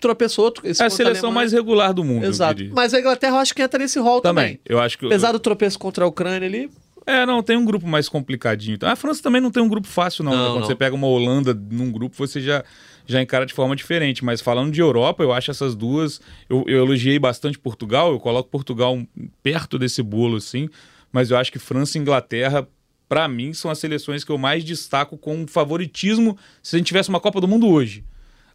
tropeçou 0.00 0.44
outro. 0.44 0.64
É 0.64 0.70
a 0.84 0.88
seleção 0.88 1.32
mais 1.32 1.52
regular 1.52 1.92
do 1.92 2.04
mundo. 2.04 2.24
Exato. 2.24 2.62
Mas 2.72 2.94
a 2.94 3.00
Inglaterra 3.00 3.34
eu 3.34 3.40
acho 3.40 3.52
que 3.52 3.62
entra 3.62 3.80
nesse 3.80 3.98
rol 3.98 4.20
também. 4.20 4.44
Também. 4.44 4.60
Eu 4.64 4.78
acho 4.78 4.96
que. 4.96 5.06
Apesar 5.06 5.32
do 5.32 5.40
tropeço 5.40 5.76
contra 5.76 6.04
a 6.04 6.08
Ucrânia 6.08 6.46
ali, 6.46 6.70
É, 7.06 7.24
não, 7.24 7.40
tem 7.40 7.56
um 7.56 7.64
grupo 7.64 7.86
mais 7.86 8.08
complicadinho. 8.08 8.74
Então, 8.74 8.90
A 8.90 8.96
França 8.96 9.22
também 9.22 9.40
não 9.40 9.52
tem 9.52 9.62
um 9.62 9.68
grupo 9.68 9.86
fácil, 9.86 10.24
não. 10.24 10.32
Não, 10.32 10.38
né? 10.38 10.48
Quando 10.48 10.60
não. 10.60 10.66
você 10.66 10.74
pega 10.74 10.94
uma 10.94 11.06
Holanda 11.06 11.54
num 11.54 11.92
grupo, 11.92 12.16
você 12.16 12.40
já, 12.40 12.64
já 13.06 13.22
encara 13.22 13.46
de 13.46 13.54
forma 13.54 13.76
diferente. 13.76 14.24
Mas 14.24 14.40
falando 14.40 14.72
de 14.72 14.80
Europa, 14.80 15.22
eu 15.22 15.32
acho 15.32 15.52
essas 15.52 15.76
duas. 15.76 16.20
Eu, 16.50 16.64
eu 16.66 16.78
elogiei 16.78 17.16
bastante 17.16 17.58
Portugal, 17.58 18.10
eu 18.10 18.18
coloco 18.18 18.50
Portugal 18.50 19.00
perto 19.40 19.78
desse 19.78 20.02
bolo, 20.02 20.36
assim. 20.36 20.68
Mas 21.12 21.30
eu 21.30 21.36
acho 21.36 21.52
que 21.52 21.60
França 21.60 21.96
e 21.96 22.00
Inglaterra, 22.00 22.66
pra 23.08 23.28
mim, 23.28 23.52
são 23.52 23.70
as 23.70 23.78
seleções 23.78 24.24
que 24.24 24.32
eu 24.32 24.36
mais 24.36 24.64
destaco 24.64 25.16
com 25.16 25.46
favoritismo 25.46 26.36
se 26.60 26.74
a 26.74 26.78
gente 26.78 26.88
tivesse 26.88 27.08
uma 27.08 27.20
Copa 27.20 27.40
do 27.40 27.46
Mundo 27.46 27.68
hoje. 27.68 28.04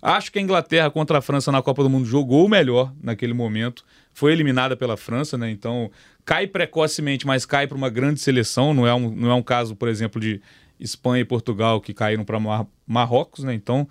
Acho 0.02 0.32
que 0.32 0.40
a 0.40 0.42
Inglaterra 0.42 0.90
contra 0.90 1.20
a 1.20 1.22
França 1.22 1.52
na 1.52 1.62
Copa 1.62 1.84
do 1.84 1.90
Mundo 1.90 2.06
jogou 2.06 2.46
o 2.46 2.50
melhor 2.50 2.92
naquele 3.02 3.34
momento. 3.34 3.86
Foi 4.14 4.32
eliminada 4.32 4.76
pela 4.76 4.98
França, 4.98 5.38
né? 5.38 5.52
Então 5.52 5.92
cai 6.26 6.48
precocemente, 6.48 7.26
mas 7.26 7.46
cai 7.46 7.68
para 7.68 7.78
uma 7.78 7.90
grande 7.90 8.20
seleção. 8.20 8.74
Não 8.74 8.88
é 8.88 8.94
um, 8.94 9.14
não 9.16 9.32
é 9.32 9.36
um 9.36 9.44
caso, 9.44 9.76
por 9.76 9.88
exemplo, 9.88 10.20
de 10.20 10.42
Espanha 10.80 11.22
e 11.22 11.26
Portugal 11.26 11.80
que 11.80 11.94
caíram 11.94 12.24
para 12.24 12.40
Mar 12.40 12.66
Marrocos, 12.88 13.44
né? 13.44 13.54
Então 13.54 13.88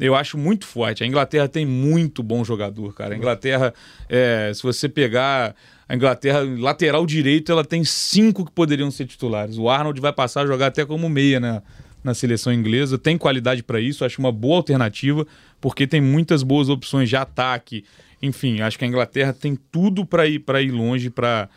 eu 0.00 0.14
acho 0.14 0.36
muito 0.36 0.66
forte. 0.66 1.04
A 1.04 1.06
Inglaterra 1.06 1.48
tem 1.48 1.64
muito 1.64 2.22
bom 2.22 2.44
jogador, 2.44 2.94
cara. 2.94 3.14
A 3.14 3.16
Inglaterra, 3.16 3.72
é, 4.08 4.50
se 4.54 4.62
você 4.62 4.88
pegar 4.88 5.54
a 5.88 5.94
Inglaterra, 5.94 6.40
lateral 6.58 7.06
direito, 7.06 7.52
ela 7.52 7.64
tem 7.64 7.84
cinco 7.84 8.44
que 8.44 8.52
poderiam 8.52 8.90
ser 8.90 9.06
titulares. 9.06 9.58
O 9.58 9.68
Arnold 9.68 10.00
vai 10.00 10.12
passar 10.12 10.42
a 10.42 10.46
jogar 10.46 10.68
até 10.68 10.84
como 10.84 11.08
meia, 11.08 11.38
né? 11.38 11.62
na 12.02 12.14
seleção 12.14 12.52
inglesa, 12.52 12.98
tem 12.98 13.16
qualidade 13.16 13.62
para 13.62 13.80
isso, 13.80 14.04
acho 14.04 14.18
uma 14.18 14.32
boa 14.32 14.56
alternativa, 14.56 15.26
porque 15.60 15.86
tem 15.86 16.00
muitas 16.00 16.42
boas 16.42 16.68
opções 16.68 17.08
de 17.08 17.16
ataque. 17.16 17.84
Enfim, 18.20 18.60
acho 18.60 18.78
que 18.78 18.84
a 18.84 18.88
Inglaterra 18.88 19.32
tem 19.32 19.56
tudo 19.70 20.04
para 20.04 20.26
ir 20.26 20.42
ir 20.62 20.70
longe, 20.70 21.10
para 21.10 21.48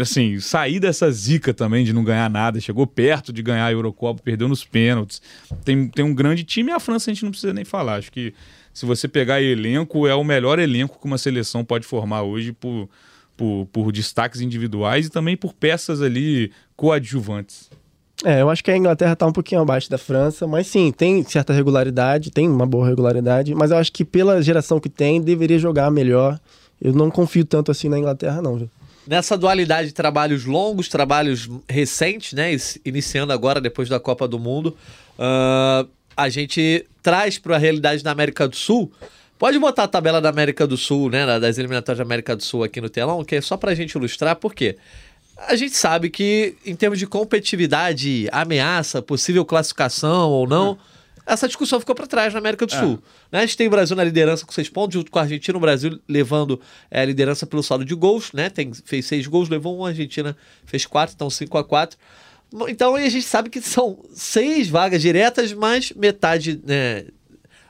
assim, 0.00 0.40
sair 0.40 0.80
dessa 0.80 1.10
zica 1.10 1.52
também 1.52 1.84
de 1.84 1.92
não 1.92 2.02
ganhar 2.02 2.30
nada. 2.30 2.60
Chegou 2.60 2.86
perto 2.86 3.32
de 3.32 3.42
ganhar 3.42 3.66
a 3.66 3.72
Eurocopa, 3.72 4.22
perdeu 4.22 4.48
nos 4.48 4.64
pênaltis. 4.64 5.20
Tem, 5.64 5.88
tem 5.88 6.04
um 6.04 6.14
grande 6.14 6.44
time 6.44 6.70
e 6.70 6.74
a 6.74 6.80
França 6.80 7.10
a 7.10 7.14
gente 7.14 7.24
não 7.24 7.30
precisa 7.30 7.52
nem 7.52 7.64
falar. 7.64 7.96
Acho 7.96 8.10
que 8.10 8.32
se 8.72 8.86
você 8.86 9.08
pegar 9.08 9.42
elenco, 9.42 10.06
é 10.06 10.14
o 10.14 10.24
melhor 10.24 10.58
elenco 10.58 10.98
que 10.98 11.06
uma 11.06 11.18
seleção 11.18 11.64
pode 11.64 11.86
formar 11.86 12.22
hoje 12.22 12.52
por, 12.52 12.88
por, 13.36 13.66
por 13.72 13.92
destaques 13.92 14.40
individuais 14.40 15.06
e 15.06 15.10
também 15.10 15.36
por 15.36 15.52
peças 15.52 16.00
ali 16.00 16.52
coadjuvantes. 16.76 17.68
É, 18.24 18.42
eu 18.42 18.50
acho 18.50 18.62
que 18.62 18.70
a 18.70 18.76
Inglaterra 18.76 19.16
tá 19.16 19.26
um 19.26 19.32
pouquinho 19.32 19.62
abaixo 19.62 19.90
da 19.90 19.96
França, 19.96 20.46
mas 20.46 20.66
sim, 20.66 20.92
tem 20.92 21.24
certa 21.24 21.52
regularidade, 21.52 22.30
tem 22.30 22.48
uma 22.48 22.66
boa 22.66 22.86
regularidade, 22.86 23.54
mas 23.54 23.70
eu 23.70 23.78
acho 23.78 23.90
que 23.92 24.04
pela 24.04 24.42
geração 24.42 24.78
que 24.78 24.90
tem, 24.90 25.20
deveria 25.20 25.58
jogar 25.58 25.90
melhor. 25.90 26.38
Eu 26.80 26.92
não 26.92 27.10
confio 27.10 27.44
tanto 27.44 27.70
assim 27.70 27.88
na 27.88 27.98
Inglaterra, 27.98 28.40
não. 28.40 28.56
viu? 28.56 28.70
Nessa 29.10 29.36
dualidade 29.36 29.88
de 29.88 29.92
trabalhos 29.92 30.44
longos, 30.44 30.86
trabalhos 30.86 31.50
recentes, 31.68 32.32
né? 32.32 32.56
Iniciando 32.84 33.32
agora, 33.32 33.60
depois 33.60 33.88
da 33.88 33.98
Copa 33.98 34.28
do 34.28 34.38
Mundo, 34.38 34.76
ah, 35.18 35.84
a 36.16 36.28
gente 36.28 36.86
traz 37.02 37.36
para 37.36 37.56
a 37.56 37.58
realidade 37.58 38.04
da 38.04 38.12
América 38.12 38.46
do 38.46 38.54
Sul. 38.54 38.92
Pode 39.36 39.58
botar 39.58 39.82
a 39.82 39.88
tabela 39.88 40.20
da 40.20 40.28
América 40.28 40.64
do 40.64 40.76
Sul, 40.76 41.10
né? 41.10 41.26
da- 41.26 41.40
Das 41.40 41.58
eliminatórias 41.58 41.98
da 41.98 42.04
América 42.04 42.36
do 42.36 42.44
Sul 42.44 42.62
aqui 42.62 42.80
no 42.80 42.88
telão, 42.88 43.24
que 43.24 43.34
é 43.34 43.40
só 43.40 43.56
para 43.56 43.72
a 43.72 43.74
gente 43.74 43.90
ilustrar, 43.96 44.36
por 44.36 44.54
quê? 44.54 44.76
A 45.48 45.56
gente 45.56 45.74
sabe 45.74 46.08
que, 46.08 46.54
em 46.64 46.76
termos 46.76 46.96
de 46.96 47.06
competitividade, 47.08 48.28
ameaça, 48.30 49.02
possível 49.02 49.44
classificação 49.44 50.30
ou 50.30 50.46
não, 50.46 50.78
essa 51.32 51.46
discussão 51.46 51.78
ficou 51.78 51.94
para 51.94 52.06
trás 52.06 52.32
na 52.32 52.40
América 52.40 52.66
do 52.66 52.72
Sul. 52.72 53.02
Né? 53.30 53.38
A 53.38 53.42
gente 53.42 53.56
tem 53.56 53.68
o 53.68 53.70
Brasil 53.70 53.94
na 53.94 54.02
liderança 54.02 54.44
com 54.44 54.52
seis 54.52 54.68
pontos, 54.68 54.94
junto 54.94 55.10
com 55.10 55.18
a 55.18 55.22
Argentina, 55.22 55.56
o 55.56 55.60
Brasil 55.60 56.00
levando 56.08 56.60
é, 56.90 57.00
a 57.00 57.04
liderança 57.04 57.46
pelo 57.46 57.62
saldo 57.62 57.84
de 57.84 57.94
gols, 57.94 58.32
né? 58.32 58.50
Tem, 58.50 58.72
fez 58.84 59.06
seis 59.06 59.26
gols, 59.26 59.48
levou 59.48 59.78
um, 59.78 59.84
a 59.84 59.88
Argentina 59.90 60.36
fez 60.66 60.84
quatro, 60.86 61.14
então 61.14 61.30
5 61.30 61.56
a 61.56 61.64
4 61.64 61.96
Então 62.68 62.96
a 62.96 63.08
gente 63.08 63.22
sabe 63.22 63.48
que 63.48 63.60
são 63.60 63.98
seis 64.12 64.68
vagas 64.68 65.00
diretas, 65.00 65.52
mais 65.52 65.92
metade, 65.92 66.60
né? 66.64 67.04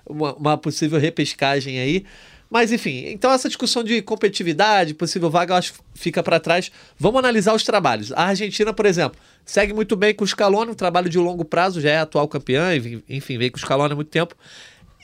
Uma, 0.08 0.34
uma 0.34 0.58
possível 0.58 0.98
repescagem 0.98 1.78
aí. 1.78 2.04
Mas 2.50 2.72
enfim, 2.72 3.04
então 3.06 3.30
essa 3.30 3.48
discussão 3.48 3.84
de 3.84 4.02
competitividade, 4.02 4.92
possível 4.92 5.30
vaga, 5.30 5.54
eu 5.54 5.58
acho 5.58 5.74
que 5.74 5.78
fica 5.94 6.20
para 6.20 6.40
trás. 6.40 6.72
Vamos 6.98 7.20
analisar 7.20 7.54
os 7.54 7.62
trabalhos. 7.62 8.10
A 8.12 8.24
Argentina, 8.24 8.72
por 8.72 8.86
exemplo, 8.86 9.18
segue 9.44 9.72
muito 9.72 9.94
bem 9.94 10.12
com 10.12 10.24
o 10.24 10.26
Scaloni, 10.26 10.72
um 10.72 10.74
trabalho 10.74 11.08
de 11.08 11.16
longo 11.16 11.44
prazo, 11.44 11.80
já 11.80 11.90
é 11.90 11.98
atual 11.98 12.26
campeã, 12.26 12.70
enfim, 13.08 13.38
vem 13.38 13.50
com 13.50 13.56
o 13.56 13.60
Scaloni 13.60 13.92
há 13.92 13.96
muito 13.96 14.10
tempo. 14.10 14.34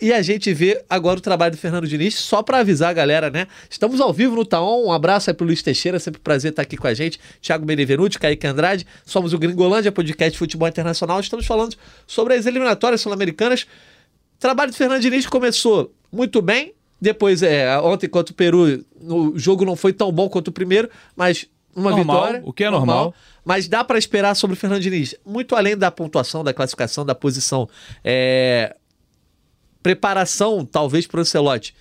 E 0.03 0.13
a 0.13 0.21
gente 0.21 0.53
vê 0.53 0.85
agora 0.91 1.19
o 1.19 1.23
trabalho 1.23 1.53
do 1.53 1.57
Fernando 1.57 1.87
Diniz, 1.87 2.17
só 2.17 2.43
para 2.43 2.59
avisar 2.59 2.91
a 2.91 2.93
galera, 2.93 3.31
né? 3.31 3.47
Estamos 3.71 3.99
ao 3.99 4.13
vivo 4.13 4.37
no 4.37 4.45
Taon, 4.45 4.85
um 4.85 4.93
abraço 4.93 5.31
aí 5.31 5.35
pro 5.35 5.47
Luiz 5.47 5.63
Teixeira, 5.63 5.99
sempre 5.99 6.21
um 6.21 6.23
prazer 6.23 6.51
estar 6.51 6.63
aqui 6.63 6.77
com 6.77 6.87
a 6.87 6.93
gente. 6.93 7.19
Thiago 7.41 7.65
Benevenuti, 7.65 8.19
Kaique 8.19 8.47
Andrade, 8.47 8.87
somos 9.07 9.33
o 9.33 9.39
Gringolândia, 9.39 9.91
podcast 9.91 10.33
de 10.33 10.39
futebol 10.39 10.69
internacional. 10.69 11.19
Estamos 11.21 11.47
falando 11.47 11.77
sobre 12.07 12.35
as 12.35 12.45
eliminatórias 12.45 13.01
sul-americanas. 13.01 13.63
O 13.63 14.39
trabalho 14.39 14.71
do 14.71 14.77
Fernando 14.77 15.01
Diniz 15.01 15.27
começou 15.27 15.95
muito 16.13 16.43
bem. 16.43 16.75
Depois, 17.01 17.43
é, 17.43 17.79
ontem 17.81 18.09
contra 18.09 18.33
o 18.33 18.37
Peru, 18.37 18.85
o 19.01 19.39
jogo 19.39 19.65
não 19.65 19.77
foi 19.77 19.93
tão 19.93 20.11
bom 20.11 20.29
quanto 20.29 20.49
o 20.49 20.53
primeiro, 20.53 20.89
mas 21.15 21.47
uma 21.75 21.91
Normal, 21.91 22.17
vitória. 22.17 22.43
o 22.45 22.53
que 22.53 22.65
é 22.65 22.71
normal. 22.71 23.15
Mas 23.45 23.69
dá 23.69 23.85
para 23.85 23.99
esperar 23.99 24.35
sobre 24.35 24.57
o 24.57 24.57
Fernando 24.59 24.81
Diniz. 24.81 25.15
Muito 25.25 25.55
além 25.55 25.77
da 25.77 25.91
pontuação, 25.91 26.43
da 26.43 26.55
classificação, 26.55 27.05
da 27.05 27.15
posição. 27.15 27.69
É, 28.03 28.75
preparação, 29.83 30.65
talvez, 30.65 31.07
para 31.07 31.19
o 31.19 31.21
Ancelotti. 31.21 31.75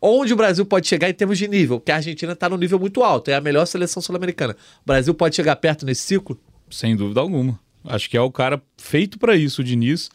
Onde 0.00 0.32
o 0.32 0.36
Brasil 0.36 0.64
pode 0.64 0.86
chegar 0.86 1.08
em 1.08 1.14
termos 1.14 1.38
de 1.38 1.48
nível? 1.48 1.80
Porque 1.80 1.90
a 1.90 1.96
Argentina 1.96 2.32
está 2.32 2.48
num 2.48 2.56
nível 2.56 2.78
muito 2.78 3.02
alto, 3.02 3.30
é 3.30 3.34
a 3.34 3.40
melhor 3.40 3.66
seleção 3.66 4.00
sul-americana. 4.00 4.54
O 4.82 4.86
Brasil 4.86 5.12
pode 5.12 5.34
chegar 5.34 5.56
perto 5.56 5.84
nesse 5.84 6.02
ciclo? 6.02 6.38
Sem 6.70 6.94
dúvida 6.94 7.20
alguma. 7.20 7.58
Acho 7.84 8.08
que 8.08 8.16
é 8.16 8.20
o 8.20 8.30
cara 8.30 8.62
feito 8.76 9.18
para 9.18 9.34
isso, 9.34 9.62
o 9.62 9.64
Diniz. 9.64 10.10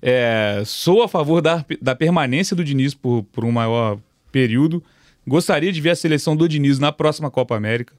É, 0.00 0.62
sou 0.64 1.02
a 1.02 1.08
favor 1.08 1.40
da, 1.40 1.64
da 1.80 1.94
permanência 1.94 2.54
do 2.54 2.64
Diniz 2.64 2.94
por, 2.94 3.22
por 3.24 3.44
um 3.44 3.52
maior 3.52 3.98
período. 4.30 4.82
Gostaria 5.26 5.72
de 5.72 5.80
ver 5.80 5.90
a 5.90 5.96
seleção 5.96 6.36
do 6.36 6.48
Diniz 6.48 6.78
na 6.78 6.92
próxima 6.92 7.30
Copa 7.30 7.56
América. 7.56 7.94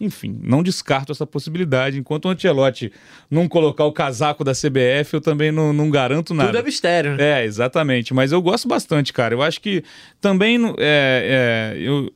Enfim, 0.00 0.36
não 0.42 0.60
descarto 0.60 1.12
essa 1.12 1.24
possibilidade. 1.24 1.98
Enquanto 1.98 2.24
o 2.24 2.28
Ancelotti 2.28 2.90
não 3.30 3.48
colocar 3.48 3.84
o 3.84 3.92
casaco 3.92 4.42
da 4.42 4.52
CBF, 4.52 5.14
eu 5.14 5.20
também 5.20 5.52
não, 5.52 5.72
não 5.72 5.88
garanto 5.88 6.34
nada. 6.34 6.48
Tudo 6.48 6.58
é 6.58 6.62
mistério, 6.64 7.16
né? 7.16 7.42
É, 7.42 7.44
exatamente. 7.44 8.12
Mas 8.12 8.32
eu 8.32 8.42
gosto 8.42 8.66
bastante, 8.66 9.12
cara. 9.12 9.34
Eu 9.34 9.42
acho 9.42 9.60
que 9.60 9.84
também 10.20 10.58
é, 10.78 11.74
é, 11.76 11.78
eu, 11.80 12.12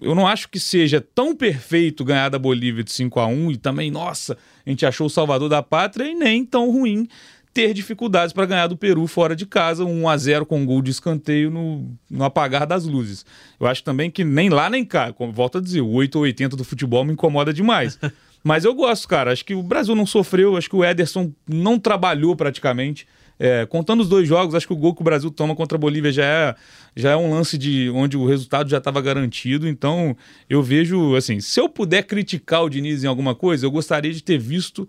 eu 0.00 0.14
não 0.14 0.26
acho 0.26 0.48
que 0.50 0.60
seja 0.60 1.00
tão 1.00 1.34
perfeito 1.34 2.04
ganhar 2.04 2.28
da 2.28 2.38
Bolívia 2.38 2.84
de 2.84 2.92
5 2.92 3.18
a 3.18 3.26
1 3.26 3.52
e 3.52 3.56
também, 3.56 3.90
nossa, 3.90 4.36
a 4.66 4.68
gente 4.68 4.84
achou 4.84 5.06
o 5.06 5.10
salvador 5.10 5.48
da 5.48 5.62
pátria 5.62 6.04
e 6.04 6.14
nem 6.14 6.44
tão 6.44 6.70
ruim 6.70 7.08
ter 7.52 7.74
dificuldades 7.74 8.32
para 8.32 8.46
ganhar 8.46 8.66
do 8.66 8.76
Peru 8.76 9.06
fora 9.06 9.36
de 9.36 9.44
casa, 9.44 9.84
1 9.84 10.08
a 10.08 10.16
0 10.16 10.46
com 10.46 10.60
um 10.60 10.66
gol 10.66 10.80
de 10.80 10.90
escanteio 10.90 11.50
no, 11.50 11.94
no 12.10 12.24
apagar 12.24 12.66
das 12.66 12.84
luzes. 12.84 13.26
Eu 13.60 13.66
acho 13.66 13.84
também 13.84 14.10
que 14.10 14.24
nem 14.24 14.48
lá 14.48 14.70
nem 14.70 14.84
cá, 14.84 15.12
como 15.12 15.32
volto 15.32 15.58
a 15.58 15.60
dizer, 15.60 15.82
o 15.82 15.90
8 15.90 16.16
ou 16.16 16.22
80 16.22 16.56
do 16.56 16.64
futebol 16.64 17.04
me 17.04 17.12
incomoda 17.12 17.52
demais. 17.52 17.98
Mas 18.42 18.64
eu 18.64 18.74
gosto, 18.74 19.06
cara. 19.06 19.32
Acho 19.32 19.44
que 19.44 19.54
o 19.54 19.62
Brasil 19.62 19.94
não 19.94 20.06
sofreu, 20.06 20.56
acho 20.56 20.68
que 20.68 20.76
o 20.76 20.84
Ederson 20.84 21.32
não 21.48 21.78
trabalhou 21.78 22.34
praticamente. 22.34 23.06
É, 23.38 23.66
contando 23.66 24.00
os 24.00 24.08
dois 24.08 24.28
jogos, 24.28 24.54
acho 24.54 24.66
que 24.66 24.72
o 24.72 24.76
gol 24.76 24.94
que 24.94 25.00
o 25.00 25.04
Brasil 25.04 25.30
toma 25.30 25.56
contra 25.56 25.76
a 25.76 25.80
Bolívia 25.80 26.12
já 26.12 26.24
é, 26.24 26.54
já 26.94 27.10
é 27.12 27.16
um 27.16 27.30
lance 27.30 27.58
de 27.58 27.90
onde 27.90 28.16
o 28.16 28.26
resultado 28.26 28.68
já 28.68 28.78
estava 28.78 29.00
garantido. 29.00 29.68
Então, 29.68 30.16
eu 30.48 30.62
vejo 30.62 31.16
assim, 31.16 31.40
se 31.40 31.58
eu 31.58 31.68
puder 31.68 32.04
criticar 32.04 32.62
o 32.62 32.68
Diniz 32.68 33.02
em 33.02 33.06
alguma 33.06 33.34
coisa, 33.34 33.66
eu 33.66 33.70
gostaria 33.70 34.12
de 34.12 34.22
ter 34.22 34.38
visto, 34.38 34.88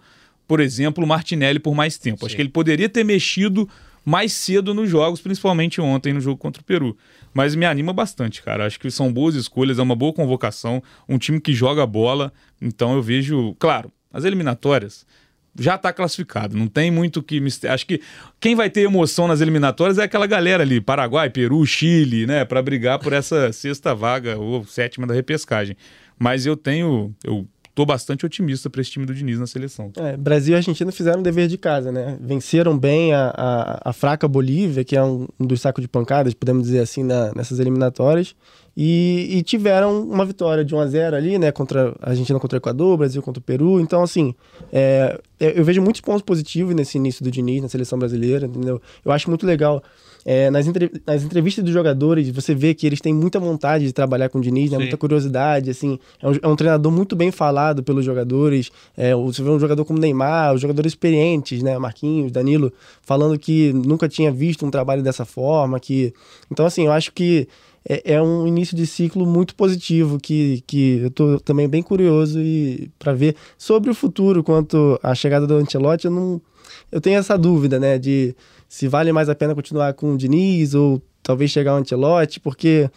por 0.54 0.60
exemplo, 0.60 1.04
o 1.04 1.08
Martinelli 1.08 1.58
por 1.58 1.74
mais 1.74 1.98
tempo. 1.98 2.28
Acho 2.28 2.34
Sim. 2.34 2.36
que 2.36 2.42
ele 2.44 2.50
poderia 2.50 2.88
ter 2.88 3.04
mexido 3.04 3.68
mais 4.06 4.34
cedo 4.34 4.72
nos 4.72 4.88
jogos, 4.88 5.20
principalmente 5.20 5.82
ontem 5.82 6.14
no 6.14 6.22
jogo 6.22 6.38
contra 6.38 6.62
o 6.62 6.64
Peru. 6.64 6.96
Mas 7.34 7.56
me 7.56 7.66
anima 7.66 7.92
bastante, 7.92 8.44
cara. 8.44 8.68
Acho 8.68 8.80
que 8.80 8.92
são 8.92 9.12
boas 9.12 9.34
escolhas, 9.34 9.80
é 9.80 9.82
uma 9.82 9.96
boa 9.96 10.14
convocação, 10.14 10.84
um 11.10 11.18
time 11.18 11.42
que 11.42 11.56
joga 11.56 11.88
bola. 11.88 12.32
Então 12.62 12.94
eu 12.94 13.02
vejo, 13.02 13.56
claro, 13.58 13.92
as 14.14 14.26
eliminatórias 14.26 15.08
já 15.58 15.74
está 15.74 15.92
classificado, 15.92 16.56
não 16.56 16.68
tem 16.68 16.92
muito 16.92 17.24
que 17.24 17.42
acho 17.68 17.88
que 17.88 18.00
quem 18.40 18.54
vai 18.54 18.70
ter 18.70 18.82
emoção 18.82 19.28
nas 19.28 19.42
eliminatórias 19.42 19.98
é 19.98 20.04
aquela 20.04 20.28
galera 20.28 20.62
ali, 20.62 20.80
Paraguai, 20.80 21.32
Peru, 21.32 21.66
Chile, 21.66 22.28
né, 22.28 22.46
para 22.46 22.62
brigar 22.62 23.00
por 23.00 23.12
essa 23.12 23.52
sexta 23.54 23.96
vaga 23.96 24.38
ou 24.38 24.64
sétima 24.68 25.08
da 25.08 25.16
repescagem. 25.16 25.76
Mas 26.20 26.46
eu 26.46 26.56
tenho 26.56 27.12
eu 27.24 27.48
tô 27.76 27.86
bastante 27.86 28.26
otimista 28.26 28.70
para 28.70 28.82
esse 28.82 28.92
time 28.92 29.06
do 29.06 29.14
Diniz 29.14 29.40
na 29.40 29.48
seleção. 29.48 29.92
É, 29.98 30.16
Brasil 30.16 30.54
e 30.54 30.58
Argentina 30.58 30.92
fizeram 30.92 31.22
o 31.22 31.24
dever 31.24 31.48
de 31.48 31.58
casa, 31.58 31.92
né? 31.92 32.18
Venceram 32.22 32.78
bem 32.78 33.14
a, 33.14 33.34
a, 33.36 33.90
a 33.90 33.94
fraca 33.94 34.28
Bolívia, 34.28 34.84
que 34.84 34.96
é 34.96 35.04
um, 35.04 35.28
um, 35.40 35.46
dos 35.46 35.62
sacos 35.62 35.82
de 35.82 35.88
pancadas, 35.88 36.34
podemos 36.34 36.64
dizer 36.64 36.80
assim, 36.80 37.04
na, 37.04 37.34
nessas 37.34 37.60
eliminatórias. 37.60 38.36
E, 38.76 39.38
e, 39.38 39.44
tiveram 39.44 40.02
uma 40.02 40.26
vitória 40.26 40.66
de 40.66 40.74
1 40.74 40.80
a 40.80 40.88
0 40.88 41.16
ali, 41.16 41.38
né? 41.38 41.52
Contra 41.52 41.96
a 42.02 42.10
Argentina 42.10 42.40
contra 42.40 42.58
o 42.58 42.60
Equador, 42.60 42.98
Brasil 42.98 43.22
contra 43.22 43.40
o 43.40 43.44
Peru. 43.44 43.80
Então, 43.80 44.02
assim, 44.02 44.34
é, 44.72 45.20
eu 45.40 45.64
vejo 45.64 45.82
muitos 45.82 46.02
pontos 46.02 46.24
positivos 46.24 46.74
nesse 46.74 46.98
início 46.98 47.24
do 47.24 47.30
Diniz 47.30 47.62
na 47.62 47.70
seleção 47.70 48.00
brasileira, 48.00 48.48
entendeu? 48.48 48.82
Eu 49.06 49.12
acho 49.12 49.30
muito 49.30 49.46
legal 49.46 49.84
é, 50.26 50.50
nas, 50.50 50.68
entre... 50.68 50.92
nas 51.06 51.24
entrevistas 51.24 51.64
dos 51.64 51.74
jogadores, 51.74 52.30
você 52.30 52.56
vê 52.56 52.74
que 52.74 52.88
eles 52.88 53.02
têm 53.02 53.14
muita 53.14 53.40
vontade 53.40 53.86
de 53.86 53.94
trabalhar 53.94 54.30
com 54.30 54.40
o 54.40 54.42
Diniz, 54.42 54.72
né? 54.72 54.78
muita 54.78 54.98
curiosidade, 54.98 55.70
assim. 55.70 56.00
É 56.22 56.30
um, 56.30 56.34
é 56.42 56.48
um, 56.48 56.56
treinador 56.56 56.92
muito 56.92 57.16
bem 57.16 57.32
falado 57.32 57.84
pelos 57.84 58.06
jogadores. 58.06 58.72
É, 58.96 59.14
você 59.14 59.44
vê 59.44 59.50
um 59.50 59.60
jogador 59.60 59.84
como 59.86 60.00
Neymar, 60.00 60.54
os 60.54 60.62
jogadores 60.62 60.92
experientes, 60.92 61.62
né? 61.62 61.78
Marquinhos, 61.78 62.32
Danilo, 62.32 62.72
falando 63.02 63.38
que 63.38 63.74
nunca 63.74 64.08
tinha 64.08 64.32
visto 64.32 64.66
um 64.66 64.72
trabalho 64.72 65.04
dessa 65.04 65.26
forma. 65.26 65.80
que 65.80 66.14
Então, 66.50 66.66
assim, 66.66 66.86
eu 66.86 66.92
acho 66.92 67.12
que 67.12 67.48
é, 67.88 68.14
é 68.14 68.22
um 68.22 68.48
início 68.48 68.76
de 68.78 68.88
ciclo 68.88 69.26
muito 69.26 69.56
positivo 69.56 70.18
que, 70.20 70.64
que 70.66 71.00
eu 71.00 71.08
estou 71.08 71.40
também 71.40 71.68
bem 71.68 71.84
curioso 71.84 72.40
e 72.40 72.90
para 72.98 73.14
ver 73.14 73.36
sobre 73.58 73.92
o 73.92 73.96
futuro 73.96 74.44
quanto 74.44 74.98
à 75.04 75.14
chegada 75.14 75.46
do 75.46 75.56
Ancelotti, 75.56 76.06
eu 76.06 76.12
não 76.12 76.42
eu 76.92 77.02
tenho 77.02 77.18
essa 77.18 77.38
dúvida, 77.38 77.80
né, 77.80 77.98
de 77.98 78.36
se 78.74 78.88
vale 78.88 79.12
mais 79.12 79.30
a 79.30 79.36
pena 79.36 79.54
continuar 79.54 79.94
com 79.94 80.16
o 80.16 80.18
Diniz 80.18 80.74
ou 80.74 81.00
talvez 81.22 81.52
chegar 81.52 81.76
o 81.76 81.78
Antelote, 81.78 82.40
porque 82.40 82.90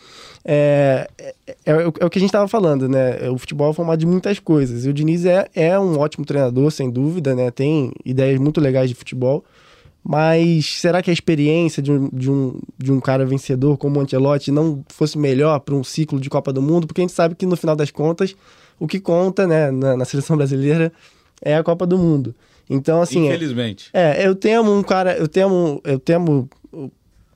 é, 0.42 1.06
é, 1.18 1.34
é, 1.46 1.54
é, 1.66 1.86
o 1.86 2.08
que 2.08 2.16
a 2.16 2.18
gente 2.18 2.30
estava 2.30 2.48
falando, 2.48 2.88
né? 2.88 3.28
O 3.28 3.36
futebol 3.36 3.70
é 3.70 3.74
formado 3.74 3.98
de 3.98 4.06
muitas 4.06 4.38
coisas. 4.38 4.86
E 4.86 4.88
o 4.88 4.92
Diniz 4.94 5.26
é, 5.26 5.46
é 5.54 5.78
um 5.78 5.98
ótimo 5.98 6.24
treinador, 6.24 6.70
sem 6.70 6.90
dúvida, 6.90 7.34
né? 7.34 7.50
Tem 7.50 7.92
ideias 8.06 8.40
muito 8.40 8.58
legais 8.58 8.88
de 8.88 8.94
futebol. 8.94 9.44
Mas 10.02 10.80
será 10.80 11.02
que 11.02 11.10
a 11.10 11.12
experiência 11.12 11.82
de 11.82 11.92
um, 11.92 12.08
de 12.10 12.30
um, 12.30 12.58
de 12.78 12.90
um 12.90 12.98
cara 12.98 13.26
vencedor 13.26 13.76
como 13.76 14.00
o 14.00 14.02
Ancelotti 14.02 14.50
não 14.50 14.82
fosse 14.88 15.18
melhor 15.18 15.60
para 15.60 15.74
um 15.74 15.84
ciclo 15.84 16.18
de 16.18 16.30
Copa 16.30 16.54
do 16.54 16.62
Mundo? 16.62 16.86
Porque 16.86 17.02
a 17.02 17.04
gente 17.04 17.12
sabe 17.12 17.34
que 17.34 17.44
no 17.44 17.54
final 17.54 17.76
das 17.76 17.90
contas, 17.90 18.34
o 18.80 18.86
que 18.86 18.98
conta 18.98 19.46
né, 19.46 19.70
na, 19.70 19.94
na 19.94 20.06
seleção 20.06 20.38
brasileira 20.38 20.90
é 21.42 21.54
a 21.54 21.62
Copa 21.62 21.86
do 21.86 21.98
Mundo. 21.98 22.34
Então, 22.68 23.00
assim. 23.00 23.26
Infelizmente. 23.26 23.90
É, 23.92 24.22
é, 24.22 24.26
eu 24.26 24.34
temo 24.34 24.72
um 24.72 24.82
cara. 24.82 25.16
Eu 25.16 25.28
temo. 25.28 25.80
Eu 25.84 25.98
temo 25.98 26.48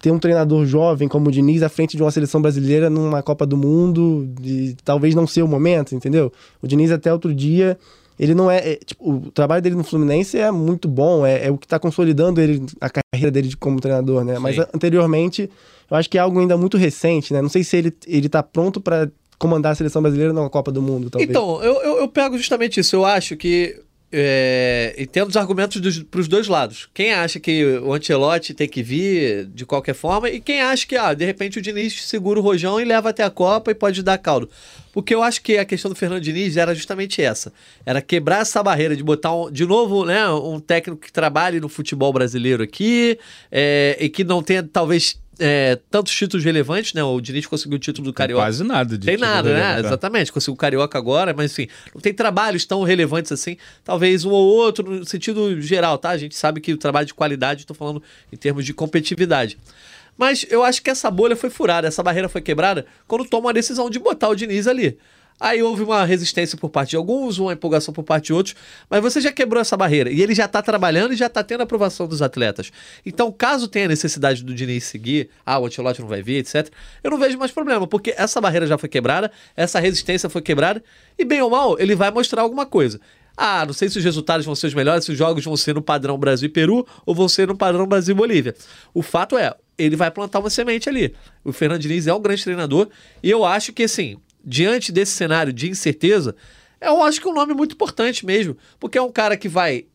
ter 0.01 0.11
um 0.11 0.19
treinador 0.19 0.65
jovem 0.65 1.07
como 1.07 1.29
o 1.29 1.33
Diniz 1.33 1.63
à 1.63 1.69
frente 1.69 1.97
de 1.97 2.03
uma 2.03 2.11
seleção 2.11 2.41
brasileira 2.41 2.89
numa 2.89 3.23
Copa 3.23 3.45
do 3.45 3.57
Mundo, 3.57 4.27
de 4.41 4.75
talvez 4.83 5.15
não 5.15 5.27
ser 5.27 5.43
o 5.43 5.49
momento, 5.49 5.95
entendeu? 5.95 6.33
O 6.63 6.67
Diniz 6.67 6.91
até 6.91 7.13
outro 7.13 7.35
dia, 7.35 7.79
ele 8.19 8.35
não 8.35 8.51
é, 8.51 8.73
é 8.73 8.77
tipo, 8.77 9.13
o 9.13 9.31
trabalho 9.31 9.61
dele 9.61 9.75
no 9.75 9.85
Fluminense 9.85 10.39
é 10.39 10.51
muito 10.51 10.89
bom, 10.89 11.27
é, 11.27 11.47
é 11.47 11.51
o 11.51 11.59
que 11.59 11.67
está 11.67 11.79
consolidando 11.79 12.41
ele 12.41 12.65
a 12.81 12.89
carreira 12.89 13.31
dele 13.31 13.55
como 13.57 13.79
treinador, 13.79 14.25
né? 14.25 14.37
Sim. 14.37 14.41
Mas 14.41 14.59
anteriormente, 14.75 15.51
eu 15.91 15.97
acho 15.97 16.09
que 16.09 16.17
é 16.17 16.21
algo 16.23 16.41
ainda 16.41 16.57
muito 16.57 16.79
recente, 16.79 17.35
né? 17.35 17.43
Não 17.43 17.51
sei 17.51 17.63
se 17.63 17.77
ele 17.77 17.95
ele 18.07 18.29
tá 18.31 18.43
pronto 18.43 18.81
para 18.81 19.11
comandar 19.39 19.73
a 19.73 19.75
seleção 19.75 20.01
brasileira 20.01 20.33
na 20.33 20.49
Copa 20.49 20.73
do 20.73 20.81
Mundo, 20.81 21.11
talvez. 21.11 21.29
Então, 21.29 21.63
eu, 21.63 21.75
eu, 21.83 21.99
eu 21.99 22.09
pego 22.09 22.39
justamente 22.39 22.81
isso. 22.81 22.97
Eu 22.97 23.05
acho 23.05 23.37
que 23.37 23.81
é, 24.13 24.95
e 24.99 25.07
tendo 25.07 25.29
os 25.29 25.37
argumentos 25.37 26.03
para 26.05 26.21
os 26.21 26.27
dois 26.27 26.49
lados. 26.49 26.89
Quem 26.93 27.13
acha 27.13 27.39
que 27.39 27.65
o 27.79 27.93
Ancelotti 27.93 28.53
tem 28.53 28.69
que 28.69 28.83
vir 28.83 29.47
de 29.47 29.65
qualquer 29.65 29.95
forma 29.95 30.29
e 30.29 30.41
quem 30.41 30.61
acha 30.61 30.87
que, 30.87 30.97
ah, 30.97 31.15
de 31.15 31.25
repente 31.25 31.59
o 31.59 31.63
Diniz 31.63 32.05
segura 32.05 32.41
o 32.41 32.43
rojão 32.43 32.81
e 32.81 32.85
leva 32.85 33.11
até 33.11 33.23
a 33.23 33.31
Copa 33.31 33.71
e 33.71 33.75
pode 33.75 34.03
dar 34.03 34.19
caldo. 34.19 34.51
Porque 34.93 35.15
eu 35.15 35.23
acho 35.23 35.41
que 35.43 35.57
a 35.57 35.65
questão 35.65 35.89
do 35.89 35.95
Fernando 35.95 36.21
Diniz 36.21 36.57
era 36.57 36.75
justamente 36.75 37.23
essa. 37.23 37.53
Era 37.87 38.03
quebrar 38.03 38.41
essa 38.41 38.61
barreira 38.63 38.97
de 38.97 39.05
botar 39.05 39.33
um, 39.33 39.51
de 39.51 39.65
novo 39.65 40.05
né, 40.05 40.29
um 40.29 40.59
técnico 40.59 41.01
que 41.01 41.13
trabalhe 41.13 41.61
no 41.61 41.69
futebol 41.69 42.13
brasileiro 42.13 42.63
aqui 42.63 43.17
é, 43.53 43.97
e 44.01 44.09
que 44.09 44.25
não 44.25 44.43
tenha 44.43 44.63
talvez 44.65 45.21
é, 45.41 45.79
tantos 45.91 46.15
títulos 46.15 46.45
relevantes, 46.45 46.93
né? 46.93 47.03
O 47.03 47.21
Diniz 47.21 47.47
conseguiu 47.47 47.77
o 47.77 47.79
título 47.79 48.05
do 48.05 48.13
Carioca. 48.13 48.43
Quase 48.43 48.63
nada 48.63 48.99
de 48.99 49.07
Tem 49.07 49.17
nada, 49.17 49.53
né? 49.53 49.81
Exatamente. 49.81 50.31
Conseguiu 50.31 50.55
o 50.55 50.57
Carioca 50.57 50.99
agora, 50.99 51.35
mas 51.35 51.53
assim, 51.53 51.67
não 51.95 52.01
tem 52.01 52.13
trabalhos 52.13 52.67
tão 52.67 52.83
relevantes 52.83 53.33
assim. 53.33 53.57
Talvez 53.83 54.25
um 54.25 54.31
ou 54.31 54.47
outro, 54.47 54.99
no 54.99 55.05
sentido 55.05 55.61
geral, 55.61 55.97
tá? 55.97 56.11
A 56.11 56.19
gente 56.19 56.37
sabe 56.37 56.61
que 56.61 56.73
o 56.73 56.77
trabalho 56.77 57.07
de 57.07 57.15
qualidade, 57.15 57.63
estou 57.63 57.75
falando 57.75 58.03
em 58.31 58.37
termos 58.37 58.65
de 58.65 58.75
competitividade. 58.75 59.59
Mas 60.17 60.45
eu 60.51 60.63
acho 60.63 60.83
que 60.83 60.91
essa 60.91 61.11
bolha 61.11 61.35
foi 61.35 61.49
furada, 61.49 61.89
essa 61.89 62.03
barreira 62.03 62.29
foi 62.29 62.43
quebrada 62.43 62.85
quando 63.09 63.25
toma 63.25 63.49
a 63.49 63.53
decisão 63.55 63.89
de 63.89 63.99
botar 63.99 64.29
o 64.29 64.35
Diniz 64.35 64.67
ali. 64.67 64.99
Aí 65.41 65.63
houve 65.63 65.83
uma 65.83 66.05
resistência 66.05 66.59
por 66.59 66.69
parte 66.69 66.91
de 66.91 66.97
alguns, 66.97 67.39
uma 67.39 67.55
empolgação 67.55 67.95
por 67.95 68.05
parte 68.05 68.27
de 68.27 68.35
outros, 68.35 68.55
mas 68.91 69.01
você 69.01 69.23
já 69.23 69.33
quebrou 69.33 69.59
essa 69.59 69.75
barreira 69.75 70.11
e 70.11 70.21
ele 70.21 70.35
já 70.35 70.45
está 70.45 70.61
trabalhando 70.61 71.15
e 71.15 71.17
já 71.17 71.27
está 71.27 71.43
tendo 71.43 71.63
a 71.63 71.65
aprovação 71.65 72.07
dos 72.07 72.21
atletas. 72.21 72.71
Então, 73.07 73.33
caso 73.33 73.67
tenha 73.67 73.89
necessidade 73.89 74.45
do 74.45 74.55
Diniz 74.55 74.85
seguir, 74.85 75.31
ah, 75.47 75.59
o 75.59 75.65
Ancelotti 75.65 76.03
não 76.03 76.09
vai 76.09 76.23
vir, 76.23 76.37
etc., 76.37 76.69
eu 77.03 77.11
não 77.11 77.19
vejo 77.19 77.39
mais 77.39 77.51
problema, 77.51 77.87
porque 77.87 78.15
essa 78.17 78.39
barreira 78.39 78.67
já 78.67 78.77
foi 78.77 78.89
quebrada, 78.89 79.33
essa 79.57 79.81
resistência 79.81 80.29
foi 80.29 80.43
quebrada 80.43 80.85
e, 81.19 81.25
bem 81.25 81.41
ou 81.41 81.49
mal, 81.49 81.81
ele 81.81 81.95
vai 81.95 82.11
mostrar 82.11 82.43
alguma 82.43 82.67
coisa. 82.67 83.01
Ah, 83.43 83.65
não 83.65 83.73
sei 83.73 83.89
se 83.89 83.97
os 83.97 84.05
resultados 84.05 84.45
vão 84.45 84.55
ser 84.55 84.67
os 84.67 84.75
melhores, 84.75 85.07
se 85.07 85.13
os 85.13 85.17
jogos 85.17 85.43
vão 85.43 85.57
ser 85.57 85.75
no 85.75 85.81
padrão 85.81 86.19
Brasil 86.19 86.47
e 86.47 86.53
Peru 86.53 86.87
ou 87.07 87.15
vão 87.15 87.27
ser 87.27 87.49
no 87.49 87.57
padrão 87.57 87.87
Brasil 87.87 88.15
e 88.15 88.19
Bolívia. 88.19 88.55
O 88.93 89.01
fato 89.01 89.39
é, 89.39 89.55
ele 89.79 89.97
vai 89.97 90.11
plantar 90.11 90.41
uma 90.41 90.51
semente 90.51 90.91
ali. 90.91 91.15
O 91.43 91.51
Fernando 91.51 91.81
Diniz 91.81 92.07
é 92.07 92.13
um 92.13 92.21
grande 92.21 92.45
treinador 92.45 92.89
e 93.23 93.31
eu 93.31 93.43
acho 93.43 93.73
que, 93.73 93.85
assim, 93.85 94.19
diante 94.45 94.93
desse 94.93 95.13
cenário 95.13 95.53
de 95.53 95.69
incerteza, 95.69 96.35
eu 96.81 97.03
acho 97.03 97.21
que 97.21 97.29
é 97.29 97.31
um 97.31 97.35
nome 97.35 97.53
muito 97.55 97.75
importante 97.75 98.25
mesmo, 98.25 98.57
porque 98.79 98.97
é 98.97 99.03
um 99.03 99.13
cara 99.13 99.37
que 99.37 99.49
vai 99.49 99.87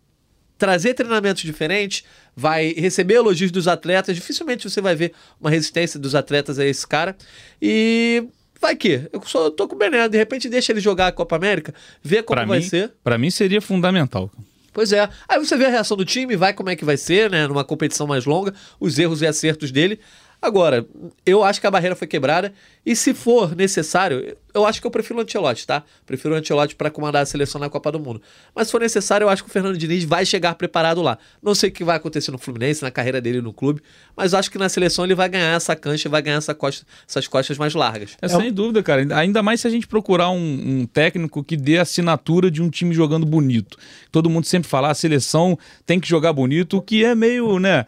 trazer 0.57 0.93
treinamentos 0.93 1.43
diferentes, 1.43 2.03
vai 2.35 2.73
receber 2.73 3.15
elogios 3.15 3.51
dos 3.51 3.67
atletas, 3.67 4.15
dificilmente 4.15 4.69
você 4.69 4.81
vai 4.81 4.95
ver 4.95 5.13
uma 5.39 5.49
resistência 5.49 5.99
dos 5.99 6.15
atletas 6.15 6.59
a 6.59 6.65
esse 6.65 6.85
cara. 6.87 7.15
E 7.61 8.25
vai 8.59 8.75
que 8.75 9.09
eu 9.11 9.21
só 9.25 9.49
tô 9.49 9.67
com 9.67 9.75
o 9.75 9.77
Bené, 9.77 10.07
de 10.07 10.17
repente 10.17 10.47
deixa 10.47 10.71
ele 10.71 10.79
jogar 10.79 11.07
a 11.07 11.11
Copa 11.11 11.35
América, 11.35 11.73
ver 12.01 12.23
como 12.23 12.39
pra 12.39 12.45
vai 12.45 12.59
mim, 12.59 12.65
ser. 12.65 12.93
Para 13.03 13.17
mim 13.17 13.29
seria 13.29 13.61
fundamental. 13.61 14.31
Pois 14.71 14.91
é. 14.91 15.09
Aí 15.27 15.39
você 15.39 15.55
vê 15.55 15.65
a 15.65 15.69
reação 15.69 15.95
do 15.95 16.03
time, 16.03 16.35
vai 16.35 16.53
como 16.53 16.69
é 16.69 16.75
que 16.75 16.83
vai 16.83 16.97
ser, 16.97 17.29
né, 17.29 17.47
numa 17.47 17.63
competição 17.63 18.05
mais 18.05 18.25
longa, 18.25 18.53
os 18.77 18.99
erros 18.99 19.21
e 19.21 19.27
acertos 19.27 19.71
dele. 19.71 19.99
Agora, 20.45 20.85
eu 21.25 21.43
acho 21.43 21.59
que 21.59 21.65
a 21.65 21.71
barreira 21.71 21.95
foi 21.95 22.05
quebrada 22.05 22.53
e 22.85 22.95
se 22.95 23.15
for 23.15 23.55
necessário, 23.55 24.37
eu 24.53 24.63
acho 24.63 24.79
que 24.79 24.85
eu 24.85 24.91
prefiro 24.91 25.17
o 25.17 25.21
Ancelotti, 25.23 25.65
tá? 25.65 25.81
Prefiro 26.05 26.35
o 26.35 26.37
Ancelotti 26.37 26.75
para 26.75 26.91
comandar 26.91 27.23
a 27.23 27.25
seleção 27.25 27.59
na 27.59 27.67
Copa 27.67 27.91
do 27.91 27.99
Mundo. 27.99 28.21
Mas 28.53 28.67
se 28.67 28.71
for 28.71 28.79
necessário, 28.79 29.25
eu 29.25 29.29
acho 29.29 29.43
que 29.43 29.49
o 29.49 29.51
Fernando 29.51 29.75
Diniz 29.75 30.03
vai 30.03 30.23
chegar 30.23 30.53
preparado 30.53 31.01
lá. 31.01 31.17
Não 31.41 31.55
sei 31.55 31.69
o 31.71 31.73
que 31.73 31.83
vai 31.83 31.97
acontecer 31.97 32.29
no 32.29 32.37
Fluminense, 32.37 32.83
na 32.83 32.91
carreira 32.91 33.19
dele 33.19 33.41
no 33.41 33.51
clube, 33.51 33.81
mas 34.15 34.35
acho 34.35 34.51
que 34.51 34.59
na 34.59 34.69
seleção 34.69 35.03
ele 35.03 35.15
vai 35.15 35.27
ganhar 35.27 35.55
essa 35.55 35.75
cancha, 35.75 36.07
vai 36.07 36.21
ganhar 36.21 36.37
essa 36.37 36.53
costa, 36.53 36.85
essas 37.09 37.27
costas 37.27 37.57
mais 37.57 37.73
largas. 37.73 38.15
É, 38.21 38.27
é 38.27 38.29
sem 38.29 38.53
dúvida, 38.53 38.83
cara. 38.83 39.03
Ainda 39.17 39.41
mais 39.41 39.61
se 39.61 39.67
a 39.67 39.71
gente 39.71 39.87
procurar 39.87 40.29
um, 40.29 40.35
um, 40.81 40.85
técnico 40.85 41.43
que 41.43 41.57
dê 41.57 41.79
a 41.79 41.81
assinatura 41.81 42.51
de 42.51 42.61
um 42.61 42.69
time 42.69 42.93
jogando 42.93 43.25
bonito. 43.25 43.79
Todo 44.11 44.29
mundo 44.29 44.45
sempre 44.45 44.69
fala, 44.69 44.89
ah, 44.89 44.91
a 44.91 44.95
seleção 44.95 45.57
tem 45.87 45.99
que 45.99 46.07
jogar 46.07 46.33
bonito, 46.33 46.77
o 46.77 46.81
que 46.83 47.03
é 47.03 47.15
meio, 47.15 47.57
né? 47.57 47.87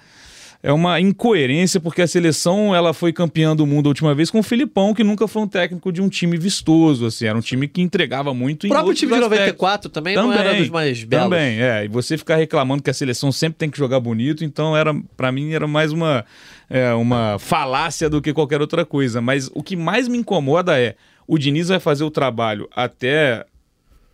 É 0.68 0.74
uma 0.74 1.00
incoerência, 1.00 1.80
porque 1.80 2.02
a 2.02 2.08
seleção 2.08 2.76
ela 2.76 2.94
foi 2.94 3.14
campeã 3.14 3.56
do 3.56 3.66
mundo 3.66 3.88
a 3.88 3.92
última 3.92 4.14
vez 4.14 4.30
com 4.30 4.40
o 4.40 4.44
Filipão, 4.44 4.94
que 4.94 5.02
nunca 5.02 5.26
foi 5.26 5.44
um 5.44 5.48
técnico 5.48 5.94
de 5.94 6.02
um 6.02 6.10
time 6.10 6.36
vistoso, 6.36 7.06
assim, 7.06 7.26
era 7.26 7.38
um 7.38 7.42
time 7.42 7.70
que 7.70 7.82
entregava 7.82 8.34
muito 8.34 8.68
O 8.68 8.70
próprio 8.70 8.94
time 8.94 9.14
de 9.14 9.20
94 9.22 9.90
também, 9.90 10.16
também, 10.16 10.30
não 10.30 10.38
era 10.38 10.56
dos 10.56 10.68
mais 10.68 11.02
belos. 11.06 11.24
Também, 11.24 11.62
é, 11.62 11.86
e 11.86 11.88
você 11.88 12.18
ficar 12.18 12.36
reclamando 12.36 12.84
que 12.84 12.90
a 12.90 12.94
seleção 12.94 13.32
sempre 13.32 13.58
tem 13.58 13.70
que 13.70 13.78
jogar 13.78 14.02
bonito, 14.02 14.44
então 14.44 14.76
era 14.76 14.94
para 15.16 15.32
mim 15.32 15.54
era 15.54 15.68
mais 15.68 15.94
uma, 15.94 16.26
é, 16.70 16.94
uma 16.94 17.40
falácia 17.40 18.10
do 18.10 18.22
que 18.22 18.34
qualquer 18.34 18.60
outra 18.60 18.84
coisa, 18.84 19.22
mas 19.22 19.50
o 19.54 19.64
que 19.64 19.78
mais 19.78 20.10
me 20.10 20.18
incomoda 20.18 20.78
é 20.78 20.96
o 21.26 21.38
Diniz 21.38 21.70
vai 21.70 21.80
fazer 21.80 22.04
o 22.04 22.12
trabalho 22.12 22.68
até 22.76 23.46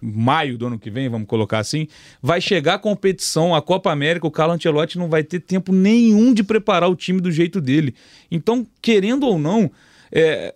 maio 0.04 0.58
do 0.58 0.68
ano 0.68 0.78
que 0.78 0.90
vem, 0.90 1.08
vamos 1.08 1.28
colocar 1.28 1.60
assim, 1.60 1.88
vai 2.22 2.42
chegar 2.42 2.76
a 2.76 2.80
competição, 2.80 3.56
a 3.56 3.62
Copa 3.62 3.92
América, 3.92 4.28
o 4.28 4.32
Carlo 4.32 4.54
Ancelotti 4.54 4.98
não 4.98 5.10
vai 5.10 5.24
ter 5.24 5.40
tempo 5.40 5.72
nenhum 5.72 6.34
de 6.34 6.44
preparar 6.44 6.90
o 6.90 6.96
time 6.96 7.22
do 7.22 7.32
jeito 7.32 7.62
dele. 7.62 7.96
Então, 8.30 8.68
querendo 8.82 9.26
ou 9.26 9.40
não, 9.40 9.72
é, 10.12 10.54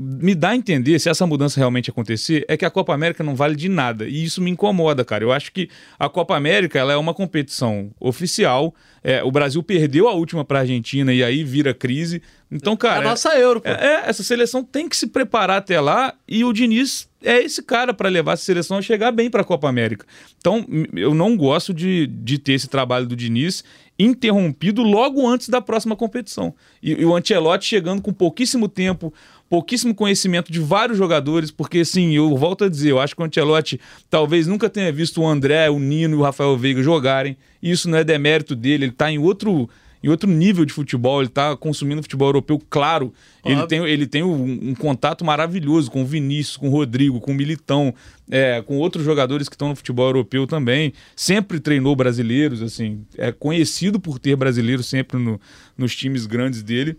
me 0.00 0.32
dá 0.32 0.50
a 0.50 0.56
entender, 0.56 0.96
se 1.00 1.08
essa 1.08 1.26
mudança 1.26 1.58
realmente 1.58 1.90
acontecer, 1.90 2.44
é 2.46 2.56
que 2.56 2.64
a 2.64 2.70
Copa 2.70 2.94
América 2.94 3.24
não 3.24 3.34
vale 3.34 3.56
de 3.56 3.68
nada. 3.68 4.06
E 4.06 4.22
isso 4.22 4.40
me 4.40 4.48
incomoda, 4.48 5.04
cara. 5.04 5.24
Eu 5.24 5.32
acho 5.32 5.50
que 5.50 5.68
a 5.98 6.08
Copa 6.08 6.36
América 6.36 6.78
ela 6.78 6.92
é 6.92 6.96
uma 6.96 7.12
competição 7.12 7.90
oficial. 7.98 8.72
É, 9.02 9.24
o 9.24 9.32
Brasil 9.32 9.60
perdeu 9.60 10.08
a 10.08 10.12
última 10.12 10.44
para 10.44 10.58
a 10.58 10.60
Argentina 10.60 11.12
e 11.12 11.24
aí 11.24 11.42
vira 11.42 11.74
crise. 11.74 12.22
Então, 12.48 12.76
cara. 12.76 13.02
É 13.02 13.06
a 13.06 13.10
nossa 13.10 13.36
Euro, 13.36 13.60
pô. 13.60 13.68
É, 13.68 13.72
é, 13.72 14.08
essa 14.08 14.22
seleção 14.22 14.62
tem 14.62 14.88
que 14.88 14.96
se 14.96 15.08
preparar 15.08 15.58
até 15.58 15.80
lá 15.80 16.14
e 16.28 16.44
o 16.44 16.52
Diniz 16.52 17.08
é 17.20 17.42
esse 17.42 17.60
cara 17.62 17.92
para 17.92 18.08
levar 18.08 18.34
essa 18.34 18.44
seleção 18.44 18.78
a 18.78 18.82
chegar 18.82 19.10
bem 19.10 19.28
para 19.28 19.40
a 19.40 19.44
Copa 19.44 19.68
América. 19.68 20.06
Então, 20.38 20.64
eu 20.94 21.12
não 21.12 21.36
gosto 21.36 21.74
de, 21.74 22.06
de 22.06 22.38
ter 22.38 22.52
esse 22.52 22.68
trabalho 22.68 23.06
do 23.06 23.16
Diniz 23.16 23.64
interrompido 23.98 24.82
logo 24.82 25.26
antes 25.26 25.48
da 25.48 25.60
próxima 25.60 25.96
competição. 25.96 26.54
E, 26.80 26.92
e 26.92 27.04
o 27.04 27.16
Ancelotti 27.16 27.66
chegando 27.66 28.00
com 28.00 28.12
pouquíssimo 28.12 28.68
tempo, 28.68 29.12
pouquíssimo 29.48 29.94
conhecimento 29.94 30.52
de 30.52 30.60
vários 30.60 30.98
jogadores, 30.98 31.50
porque 31.50 31.80
assim, 31.80 32.14
eu 32.14 32.36
volto 32.36 32.64
a 32.64 32.68
dizer, 32.68 32.90
eu 32.90 33.00
acho 33.00 33.14
que 33.14 33.22
o 33.22 33.24
Ancelotti 33.24 33.80
talvez 34.10 34.46
nunca 34.46 34.68
tenha 34.68 34.92
visto 34.92 35.20
o 35.20 35.26
André, 35.26 35.70
o 35.70 35.78
Nino 35.78 36.16
e 36.16 36.18
o 36.18 36.22
Rafael 36.22 36.56
Veiga 36.56 36.82
jogarem. 36.82 37.36
Isso 37.62 37.88
não 37.88 37.98
é 37.98 38.04
demérito 38.04 38.54
dele, 38.54 38.84
ele 38.84 38.92
tá 38.92 39.10
em 39.10 39.18
outro 39.18 39.68
em 40.02 40.08
outro 40.08 40.30
nível 40.30 40.64
de 40.64 40.72
futebol, 40.72 41.20
ele 41.20 41.28
está 41.28 41.56
consumindo 41.56 42.02
futebol 42.02 42.28
europeu, 42.28 42.60
claro. 42.70 43.12
Ele 43.44 43.66
tem, 43.66 43.84
ele 43.84 44.06
tem 44.06 44.22
um, 44.22 44.70
um, 44.70 44.74
contato 44.74 45.24
maravilhoso 45.24 45.90
com 45.90 46.02
o 46.02 46.06
Vinícius, 46.06 46.56
com 46.56 46.68
o 46.68 46.70
Rodrigo, 46.70 47.20
com 47.20 47.32
o 47.32 47.34
Militão, 47.34 47.94
é, 48.30 48.62
com 48.62 48.78
outros 48.78 49.04
jogadores 49.04 49.48
que 49.48 49.54
estão 49.54 49.70
no 49.70 49.76
futebol 49.76 50.06
europeu 50.06 50.46
também. 50.46 50.92
Sempre 51.16 51.58
treinou 51.58 51.96
brasileiros, 51.96 52.62
assim, 52.62 53.04
é 53.16 53.32
conhecido 53.32 53.98
por 53.98 54.18
ter 54.18 54.36
brasileiros 54.36 54.86
sempre 54.86 55.18
no, 55.18 55.40
nos 55.76 55.96
times 55.96 56.26
grandes 56.26 56.62
dele. 56.62 56.96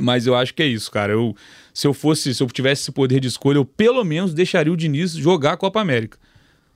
Mas 0.00 0.26
eu 0.26 0.34
acho 0.34 0.54
que 0.54 0.62
é 0.62 0.66
isso, 0.66 0.90
cara. 0.90 1.12
Eu, 1.12 1.34
se 1.72 1.86
eu 1.86 1.94
fosse, 1.94 2.34
se 2.34 2.42
eu 2.42 2.46
tivesse 2.48 2.82
esse 2.82 2.92
poder 2.92 3.20
de 3.20 3.28
escolha, 3.28 3.58
eu 3.58 3.64
pelo 3.64 4.04
menos 4.04 4.34
deixaria 4.34 4.72
o 4.72 4.76
Diniz 4.76 5.12
jogar 5.12 5.52
a 5.52 5.56
Copa 5.56 5.80
América. 5.80 6.18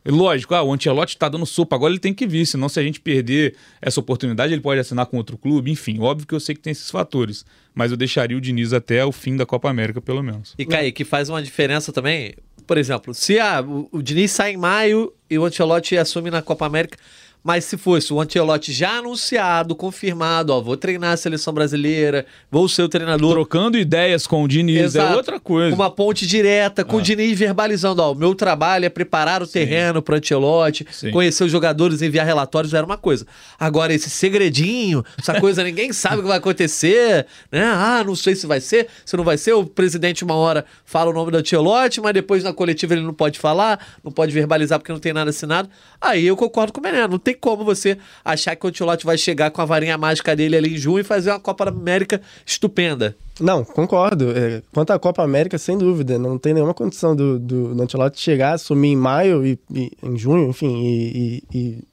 Lógico, 0.07 0.55
ah, 0.55 0.63
o 0.63 0.73
Ancelotti 0.73 1.15
está 1.15 1.29
dando 1.29 1.45
sopa, 1.45 1.77
agora 1.77 1.93
ele 1.93 2.01
tem 2.01 2.15
que 2.15 2.27
vir, 2.27 2.47
senão 2.47 2.71
se 2.71 2.81
a 2.81 2.83
gente 2.83 3.01
perder 3.01 3.55
essa 3.83 4.01
oportunidade, 4.01 4.53
ele 4.53 4.63
pode 4.63 4.81
assinar 4.81 5.05
com 5.05 5.19
outro 5.19 5.37
clube, 5.37 5.71
enfim, 5.71 6.01
óbvio 6.01 6.27
que 6.27 6.35
eu 6.35 6.41
sei 6.41 6.55
que 6.55 6.61
tem 6.63 6.71
esses 6.71 6.91
fatores, 6.91 7.45
mas 7.75 7.91
eu 7.91 7.99
deixaria 7.99 8.37
o 8.37 8.41
Diniz 8.41 8.73
até 8.73 9.05
o 9.05 9.13
fim 9.13 9.37
da 9.37 9.45
Copa 9.45 9.69
América, 9.69 10.01
pelo 10.01 10.23
menos. 10.23 10.55
E 10.59 10.65
Kaique, 10.65 11.05
faz 11.05 11.29
uma 11.29 11.43
diferença 11.43 11.93
também, 11.93 12.35
por 12.67 12.79
exemplo, 12.79 13.13
se 13.13 13.39
ah, 13.39 13.61
o, 13.61 13.89
o 13.93 14.03
Diniz 14.03 14.31
sai 14.31 14.53
em 14.53 14.57
maio 14.57 15.13
e 15.29 15.39
o 15.39 15.45
Ancelotti 15.45 15.99
assume 15.99 16.31
na 16.31 16.41
Copa 16.41 16.65
América, 16.65 16.97
mas 17.43 17.65
se 17.65 17.77
fosse 17.77 18.13
o 18.13 18.21
Ancelotti 18.21 18.73
já 18.73 18.99
anunciado, 18.99 19.75
confirmado, 19.75 20.53
ó, 20.53 20.61
vou 20.61 20.77
treinar 20.77 21.13
a 21.13 21.17
seleção 21.17 21.53
brasileira, 21.53 22.27
vou 22.51 22.69
ser 22.69 22.83
o 22.83 22.89
treinador. 22.89 23.33
Trocando 23.33 23.79
ideias 23.79 24.27
com 24.27 24.43
o 24.43 24.49
Diniz 24.49 24.77
é 24.77 24.85
Exato. 24.85 25.13
é 25.15 25.17
outra 25.17 25.41
coisa. 25.41 25.75
Uma 25.75 25.91
ponte 25.91 26.27
direta 26.27 26.85
com 26.85 26.97
ah. 26.97 27.01
o 27.01 27.03
Diniz 27.03 27.39
verbalizando, 27.39 28.03
ó, 28.03 28.13
o 28.13 28.15
meu 28.15 28.35
trabalho 28.35 28.85
é 28.85 28.89
preparar 28.89 29.43
o 29.43 29.47
Sim. 29.47 29.53
terreno 29.53 30.03
para 30.03 30.17
Ancelotti, 30.17 30.87
Sim. 30.91 31.11
conhecer 31.11 31.45
os 31.45 31.53
jogadores, 31.53 32.03
enviar 32.03 32.27
relatórios, 32.27 32.75
era 32.75 32.85
uma 32.85 32.99
coisa. 32.99 33.27
Agora 33.59 33.93
esse 33.93 34.11
segredinho, 34.11 35.05
essa 35.19 35.41
coisa 35.41 35.65
ninguém 35.65 35.93
sabe 35.93 36.19
o 36.19 36.23
que 36.23 36.29
vai 36.29 36.39
acontecer, 36.39 37.27
né? 37.51 37.63
Ah, 37.65 38.03
não 38.05 38.15
sei 38.15 38.35
se 38.35 38.47
vai 38.47 38.61
ser, 38.61 38.89
se 39.05 39.17
não 39.17 39.25
vai 39.25 39.39
ser, 39.39 39.55
o 39.55 39.65
presidente 39.65 40.25
uma 40.25 40.35
hora 40.35 40.65
fala 40.85 41.11
o 41.11 41.15
nome 41.15 41.33
do 41.33 41.39
Ancelotti, 41.39 42.01
mas 42.01 42.13
depois 42.13 42.45
na 42.45 42.53
coletiva 42.53 42.95
ele 42.95 43.03
não 43.03 43.15
pode 43.15 43.39
falar, 43.39 43.85
não 44.05 44.13
pode 44.13 44.33
verbalizar 44.33 44.79
porque 44.79 44.93
não 44.93 45.01
tem 45.01 45.13
nada 45.13 45.31
assinado. 45.31 45.71
Aí 46.01 46.27
eu 46.27 46.37
concordo 46.37 46.73
com 46.73 46.81
o 46.81 46.83
Menino, 46.83 47.09
não 47.09 47.19
tem 47.19 47.30
tem 47.31 47.37
como 47.39 47.65
você 47.65 47.97
achar 48.25 48.57
que 48.57 48.67
o 48.67 48.69
Ancelotti 48.69 49.07
vai 49.07 49.17
chegar 49.17 49.51
com 49.51 49.63
a 49.63 49.65
varinha 49.65 49.97
mágica 49.97 50.35
dele 50.35 50.57
ali 50.57 50.75
em 50.75 50.77
junho 50.77 51.01
e 51.01 51.05
fazer 51.05 51.31
uma 51.31 51.41
Copa 51.41 51.69
América 51.69 52.21
estupenda. 52.45 53.17
Não, 53.39 53.65
concordo. 53.65 54.33
É, 54.37 54.63
quanto 54.73 54.91
à 54.91 54.99
Copa 54.99 55.23
América, 55.23 55.57
sem 55.57 55.79
dúvida, 55.79 56.19
não 56.19 56.37
tem 56.39 56.53
nenhuma 56.53 56.75
condição 56.75 57.15
do, 57.15 57.39
do, 57.39 57.75
do 57.75 57.83
Ancelotti 57.83 58.21
chegar, 58.21 58.55
assumir 58.55 58.89
em 58.89 58.97
maio 58.97 59.47
e, 59.47 59.59
e 59.73 59.93
em 60.03 60.19
junho, 60.19 60.51
enfim, 60.51 60.83
e, 60.85 61.43
e, 61.53 61.85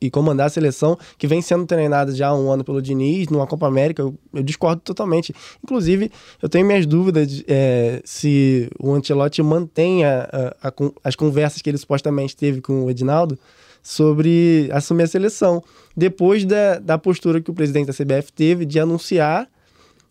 e, 0.00 0.10
comandar 0.10 0.48
a 0.48 0.50
seleção 0.50 0.98
que 1.16 1.26
vem 1.26 1.40
sendo 1.40 1.64
treinada 1.64 2.12
já 2.12 2.28
há 2.28 2.36
um 2.36 2.50
ano 2.50 2.64
pelo 2.64 2.82
Diniz 2.82 3.28
numa 3.28 3.46
Copa 3.46 3.66
América. 3.66 4.02
Eu, 4.02 4.14
eu 4.34 4.42
discordo 4.42 4.82
totalmente. 4.82 5.34
Inclusive, 5.62 6.10
eu 6.42 6.48
tenho 6.48 6.66
minhas 6.66 6.84
dúvidas 6.84 7.42
é, 7.46 8.02
se 8.04 8.68
o 8.78 8.92
Ancelotti 8.92 9.42
mantém 9.42 10.04
a, 10.04 10.54
a, 10.60 10.68
a, 10.68 10.72
as 11.04 11.14
conversas 11.14 11.62
que 11.62 11.70
ele 11.70 11.78
supostamente 11.78 12.36
teve 12.36 12.60
com 12.60 12.84
o 12.84 12.90
Edinaldo 12.90 13.38
sobre 13.82 14.68
assumir 14.72 15.04
a 15.04 15.06
seleção. 15.06 15.62
Depois 15.96 16.44
da, 16.44 16.78
da 16.78 16.98
postura 16.98 17.40
que 17.40 17.50
o 17.50 17.54
presidente 17.54 17.86
da 17.86 17.92
CBF 17.92 18.32
teve 18.32 18.64
de 18.64 18.78
anunciar 18.78 19.48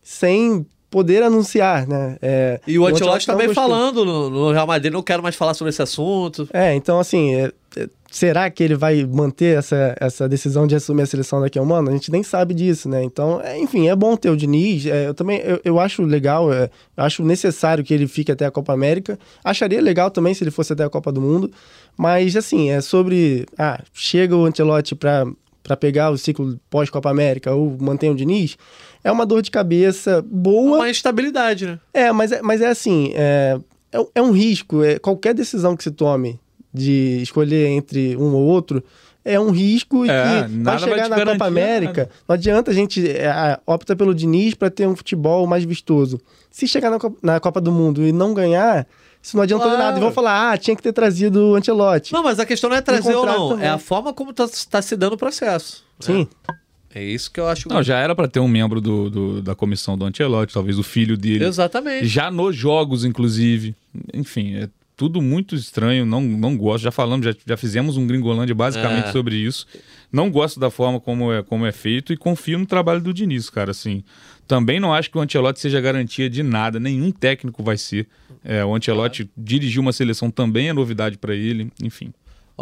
sem 0.02 0.66
poder 0.90 1.22
anunciar, 1.22 1.86
né? 1.86 2.16
É, 2.20 2.60
e 2.66 2.78
o 2.78 2.86
Ancelotti 2.86 3.24
também 3.24 3.54
falando 3.54 4.04
no, 4.04 4.28
no, 4.28 4.50
Real 4.50 4.66
Madrid, 4.66 4.92
não 4.92 5.02
quero 5.02 5.22
mais 5.22 5.36
falar 5.36 5.54
sobre 5.54 5.70
esse 5.70 5.80
assunto. 5.80 6.48
É, 6.52 6.74
então 6.74 6.98
assim, 6.98 7.34
é, 7.36 7.52
é, 7.76 7.88
será 8.10 8.50
que 8.50 8.62
ele 8.62 8.74
vai 8.74 9.06
manter 9.06 9.56
essa, 9.56 9.96
essa 10.00 10.28
decisão 10.28 10.66
de 10.66 10.74
assumir 10.74 11.02
a 11.02 11.06
seleção 11.06 11.40
daqui 11.40 11.58
a 11.58 11.62
um 11.62 11.72
ano? 11.72 11.90
A 11.90 11.92
gente 11.92 12.10
nem 12.10 12.24
sabe 12.24 12.52
disso, 12.52 12.88
né? 12.88 13.04
Então, 13.04 13.40
é, 13.40 13.56
enfim, 13.56 13.88
é 13.88 13.94
bom 13.94 14.16
ter 14.16 14.30
o 14.30 14.36
Diniz. 14.36 14.84
É, 14.86 15.06
eu 15.06 15.14
também 15.14 15.40
eu, 15.44 15.60
eu 15.64 15.78
acho 15.78 16.02
legal, 16.02 16.52
é, 16.52 16.68
eu 16.96 17.04
acho 17.04 17.22
necessário 17.22 17.84
que 17.84 17.94
ele 17.94 18.08
fique 18.08 18.32
até 18.32 18.44
a 18.44 18.50
Copa 18.50 18.72
América. 18.72 19.16
Acharia 19.44 19.80
legal 19.80 20.10
também 20.10 20.34
se 20.34 20.42
ele 20.42 20.50
fosse 20.50 20.72
até 20.72 20.82
a 20.82 20.90
Copa 20.90 21.12
do 21.12 21.20
Mundo. 21.20 21.52
Mas, 21.96 22.34
assim, 22.34 22.70
é 22.70 22.80
sobre. 22.80 23.46
Ah, 23.56 23.80
chega 23.92 24.36
o 24.36 24.50
para 24.98 25.26
para 25.62 25.76
pegar 25.76 26.10
o 26.10 26.18
ciclo 26.18 26.58
pós-Copa 26.68 27.10
América 27.10 27.54
ou 27.54 27.76
mantém 27.78 28.10
o 28.10 28.14
Diniz, 28.14 28.56
é 29.02 29.10
uma 29.10 29.26
dor 29.26 29.42
de 29.42 29.50
cabeça 29.50 30.24
boa. 30.26 30.78
Uma 30.78 30.90
instabilidade, 30.90 31.66
né? 31.66 31.80
É, 31.92 32.12
mas 32.12 32.32
é, 32.32 32.42
mas 32.42 32.60
é 32.60 32.68
assim, 32.68 33.12
é, 33.14 33.58
é, 33.92 34.06
é 34.16 34.22
um 34.22 34.30
risco. 34.30 34.82
É, 34.82 34.98
qualquer 34.98 35.34
decisão 35.34 35.76
que 35.76 35.82
se 35.82 35.90
tome 35.90 36.38
de 36.72 37.18
escolher 37.22 37.66
entre 37.68 38.16
um 38.16 38.34
ou 38.34 38.42
outro 38.42 38.82
é 39.24 39.38
um 39.38 39.50
risco 39.50 40.06
e 40.06 40.10
é, 40.10 40.44
que 40.44 40.62
vai 40.62 40.78
chegar 40.78 41.08
vai 41.08 41.24
na 41.24 41.32
Copa 41.32 41.46
América. 41.46 42.02
Nada. 42.02 42.10
Não 42.28 42.34
adianta 42.34 42.70
a 42.70 42.74
gente 42.74 43.06
é, 43.08 43.58
opta 43.66 43.94
pelo 43.94 44.14
Diniz 44.14 44.54
para 44.54 44.70
ter 44.70 44.86
um 44.86 44.96
futebol 44.96 45.46
mais 45.46 45.64
vistoso. 45.64 46.20
Se 46.50 46.66
chegar 46.66 46.90
na, 46.90 46.98
na 47.22 47.40
Copa 47.40 47.60
do 47.60 47.70
Mundo 47.70 48.02
e 48.02 48.12
não 48.12 48.32
ganhar, 48.32 48.86
isso 49.22 49.36
não 49.36 49.42
adiantou 49.42 49.68
claro. 49.68 49.84
nada. 49.84 49.98
E 49.98 50.00
vão 50.00 50.12
falar, 50.12 50.52
ah, 50.52 50.58
tinha 50.58 50.74
que 50.74 50.82
ter 50.82 50.92
trazido 50.92 51.50
o 51.50 51.54
Antelote. 51.54 52.12
Não, 52.12 52.22
mas 52.22 52.38
a 52.40 52.46
questão 52.46 52.70
não 52.70 52.76
é 52.76 52.80
trazer 52.80 53.14
ou 53.14 53.26
não, 53.26 53.48
também. 53.50 53.66
é 53.66 53.70
a 53.70 53.78
forma 53.78 54.12
como 54.12 54.30
está 54.30 54.48
tá 54.70 54.80
se 54.80 54.96
dando 54.96 55.12
o 55.14 55.18
processo. 55.18 55.84
Sim. 56.00 56.26
É. 56.48 56.54
é 56.94 57.04
isso 57.04 57.30
que 57.30 57.38
eu 57.38 57.46
acho. 57.46 57.68
Não, 57.68 57.82
já 57.82 57.98
era 57.98 58.14
para 58.14 58.26
ter 58.26 58.40
um 58.40 58.48
membro 58.48 58.80
do, 58.80 59.10
do, 59.10 59.42
da 59.42 59.54
comissão 59.54 59.96
do 59.96 60.04
Antelote, 60.04 60.52
talvez 60.52 60.78
o 60.78 60.82
filho 60.82 61.16
dele. 61.16 61.44
Exatamente. 61.44 62.06
Já 62.06 62.30
nos 62.30 62.56
jogos, 62.56 63.04
inclusive. 63.04 63.74
Enfim, 64.12 64.56
é 64.56 64.68
tudo 64.96 65.22
muito 65.22 65.54
estranho, 65.54 66.04
não, 66.04 66.20
não 66.20 66.56
gosto. 66.56 66.84
Já 66.84 66.90
falamos, 66.90 67.24
já, 67.24 67.34
já 67.46 67.56
fizemos 67.56 67.96
um 67.96 68.06
Gringolândia 68.06 68.54
basicamente 68.54 69.08
é. 69.08 69.12
sobre 69.12 69.36
isso. 69.36 69.66
Não 70.12 70.30
gosto 70.30 70.58
da 70.58 70.68
forma 70.68 71.00
como 71.00 71.32
é, 71.32 71.42
como 71.42 71.64
é 71.64 71.72
feito 71.72 72.12
e 72.12 72.16
confio 72.16 72.58
no 72.58 72.66
trabalho 72.66 73.00
do 73.00 73.14
Diniz, 73.14 73.48
cara. 73.48 73.70
Assim, 73.70 74.02
também 74.48 74.80
não 74.80 74.92
acho 74.92 75.10
que 75.10 75.16
o 75.16 75.20
Ancelotti 75.20 75.60
seja 75.60 75.80
garantia 75.80 76.28
de 76.28 76.42
nada, 76.42 76.80
nenhum 76.80 77.12
técnico 77.12 77.62
vai 77.62 77.78
ser. 77.78 78.08
É, 78.44 78.64
o 78.64 78.74
Ancelotti 78.74 79.24
claro. 79.24 79.32
dirigir 79.38 79.80
uma 79.80 79.92
seleção 79.92 80.30
também 80.30 80.68
é 80.68 80.72
novidade 80.72 81.16
para 81.16 81.34
ele, 81.34 81.70
enfim. 81.80 82.12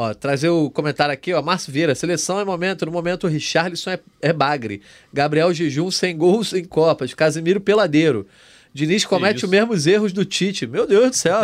Ó, 0.01 0.15
trazer 0.15 0.49
o 0.49 0.71
comentário 0.71 1.13
aqui, 1.13 1.35
ó. 1.35 1.43
Márcio 1.43 1.73
Vieira, 1.73 1.93
seleção 1.93 2.39
é 2.39 2.45
momento. 2.45 2.87
No 2.87 2.93
momento, 2.93 3.25
o 3.25 3.27
Richarlison 3.27 3.91
é, 3.91 3.99
é 4.23 4.33
bagre. 4.33 4.81
Gabriel 5.13 5.53
Jejum 5.53 5.91
sem 5.91 6.17
gols 6.17 6.53
em 6.53 6.63
Copas. 6.63 7.13
Casimiro 7.15 7.61
Peladeiro. 7.61 8.25
Diniz 8.73 9.05
comete 9.05 9.45
os 9.45 9.51
mesmos 9.51 9.89
erros 9.89 10.13
do 10.13 10.25
Tite. 10.25 10.69
Meu 10.69 10.87
Deus 10.87 11.11
do 11.11 11.17
céu, 11.17 11.41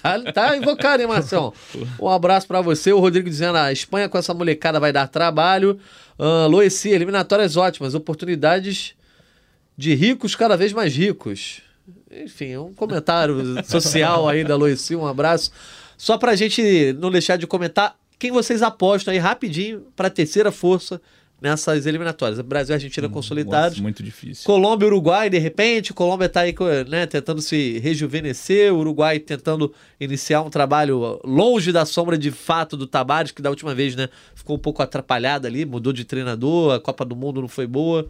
tá, 0.00 0.32
tá 0.32 0.56
invocado, 0.56 1.02
hein, 1.02 1.06
Marção? 1.06 1.52
Um 2.00 2.08
abraço 2.08 2.46
para 2.46 2.62
você. 2.62 2.94
O 2.94 2.98
Rodrigo 2.98 3.28
dizendo: 3.28 3.58
a 3.58 3.70
Espanha 3.70 4.08
com 4.08 4.16
essa 4.16 4.32
molecada 4.32 4.80
vai 4.80 4.90
dar 4.90 5.06
trabalho. 5.06 5.78
Uh, 6.18 6.48
Loeci, 6.48 6.88
eliminatórias 6.88 7.58
ótimas, 7.58 7.94
oportunidades 7.94 8.94
de 9.76 9.94
ricos 9.94 10.34
cada 10.34 10.56
vez 10.56 10.72
mais 10.72 10.96
ricos. 10.96 11.60
Enfim, 12.10 12.56
um 12.56 12.72
comentário 12.72 13.36
social 13.68 14.26
aí 14.26 14.44
da 14.44 14.56
Loici, 14.56 14.96
um 14.96 15.06
abraço. 15.06 15.50
Só 15.98 16.16
pra 16.16 16.36
gente 16.36 16.92
não 17.00 17.10
deixar 17.10 17.36
de 17.36 17.44
comentar, 17.44 17.97
quem 18.18 18.30
vocês 18.30 18.62
apostam 18.62 19.12
aí 19.12 19.18
rapidinho 19.18 19.86
para 19.94 20.08
a 20.08 20.10
terceira 20.10 20.50
força 20.50 21.00
nessas 21.40 21.86
eliminatórias. 21.86 22.40
Brasil 22.40 22.74
e 22.74 22.76
Argentina 22.76 23.06
hum, 23.06 23.10
consolidados. 23.10 23.78
muito 23.78 24.02
difícil. 24.02 24.44
Colômbia 24.44 24.86
e 24.86 24.88
Uruguai, 24.88 25.30
de 25.30 25.38
repente. 25.38 25.94
Colômbia 25.94 26.26
está 26.26 26.40
aí 26.40 26.54
né, 26.88 27.06
tentando 27.06 27.40
se 27.40 27.78
rejuvenescer. 27.78 28.74
O 28.74 28.78
Uruguai 28.78 29.18
tentando 29.18 29.72
iniciar 30.00 30.42
um 30.42 30.50
trabalho 30.50 31.20
longe 31.24 31.70
da 31.70 31.86
sombra 31.86 32.18
de 32.18 32.30
fato 32.30 32.76
do 32.76 32.86
Tabares, 32.86 33.30
que 33.30 33.40
da 33.40 33.50
última 33.50 33.74
vez 33.74 33.94
né, 33.94 34.08
ficou 34.34 34.56
um 34.56 34.58
pouco 34.58 34.82
atrapalhado 34.82 35.46
ali, 35.46 35.64
mudou 35.64 35.92
de 35.92 36.04
treinador, 36.04 36.74
a 36.74 36.80
Copa 36.80 37.04
do 37.04 37.14
Mundo 37.14 37.40
não 37.40 37.48
foi 37.48 37.66
boa. 37.66 38.08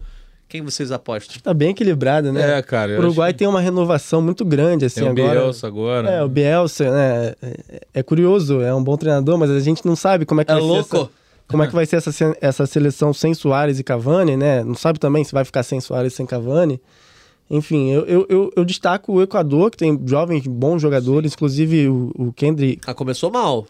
Quem 0.49 0.63
vocês 0.63 0.91
apostam? 0.91 1.37
Tá 1.43 1.53
bem 1.53 1.69
equilibrado, 1.69 2.33
né? 2.33 2.57
É, 2.57 2.61
cara. 2.63 2.95
O 2.95 2.97
Uruguai 2.97 3.31
tem 3.31 3.47
uma 3.47 3.61
renovação 3.61 4.19
muito 4.19 4.43
grande, 4.43 4.85
assim, 4.85 5.01
tem 5.01 5.09
o 5.09 5.11
agora. 5.11 5.39
Bielsa 5.41 5.67
agora. 5.67 6.09
É, 6.09 6.23
o 6.23 6.27
Bielsa, 6.27 6.89
né? 6.89 7.35
É, 7.39 7.81
é, 7.93 8.03
curioso, 8.03 8.59
é 8.59 8.73
um 8.73 8.83
bom 8.83 8.97
treinador, 8.97 9.37
mas 9.37 9.51
a 9.51 9.59
gente 9.59 9.85
não 9.85 9.95
sabe 9.95 10.25
como 10.25 10.41
é 10.41 10.43
que 10.43 10.51
é 10.51 10.55
vai 10.55 10.63
louco. 10.63 10.89
ser. 10.89 11.03
Essa, 11.03 11.09
como 11.47 11.63
é 11.63 11.67
que 11.67 11.75
vai 11.75 11.85
ser 11.85 11.97
essa, 11.97 12.37
essa 12.41 12.65
seleção 12.65 13.13
sem 13.13 13.35
Soares 13.35 13.77
e 13.77 13.83
Cavani, 13.83 14.35
né? 14.35 14.63
Não 14.63 14.73
sabe 14.73 14.99
também 14.99 15.23
se 15.23 15.31
vai 15.31 15.45
ficar 15.45 15.61
sem 15.61 15.79
Soares 15.79 16.13
e 16.13 16.15
sem 16.15 16.25
Cavani. 16.25 16.81
Enfim, 17.47 17.91
eu, 17.91 18.05
eu, 18.05 18.25
eu, 18.27 18.51
eu, 18.55 18.65
destaco 18.65 19.13
o 19.13 19.21
Equador, 19.21 19.69
que 19.69 19.77
tem 19.77 19.99
jovens 20.05 20.45
bons 20.47 20.81
jogadores, 20.81 21.33
inclusive 21.33 21.89
o, 21.89 22.11
o 22.15 22.33
Kendry. 22.33 22.79
Ah, 22.87 22.93
começou 22.95 23.31
mal. 23.31 23.67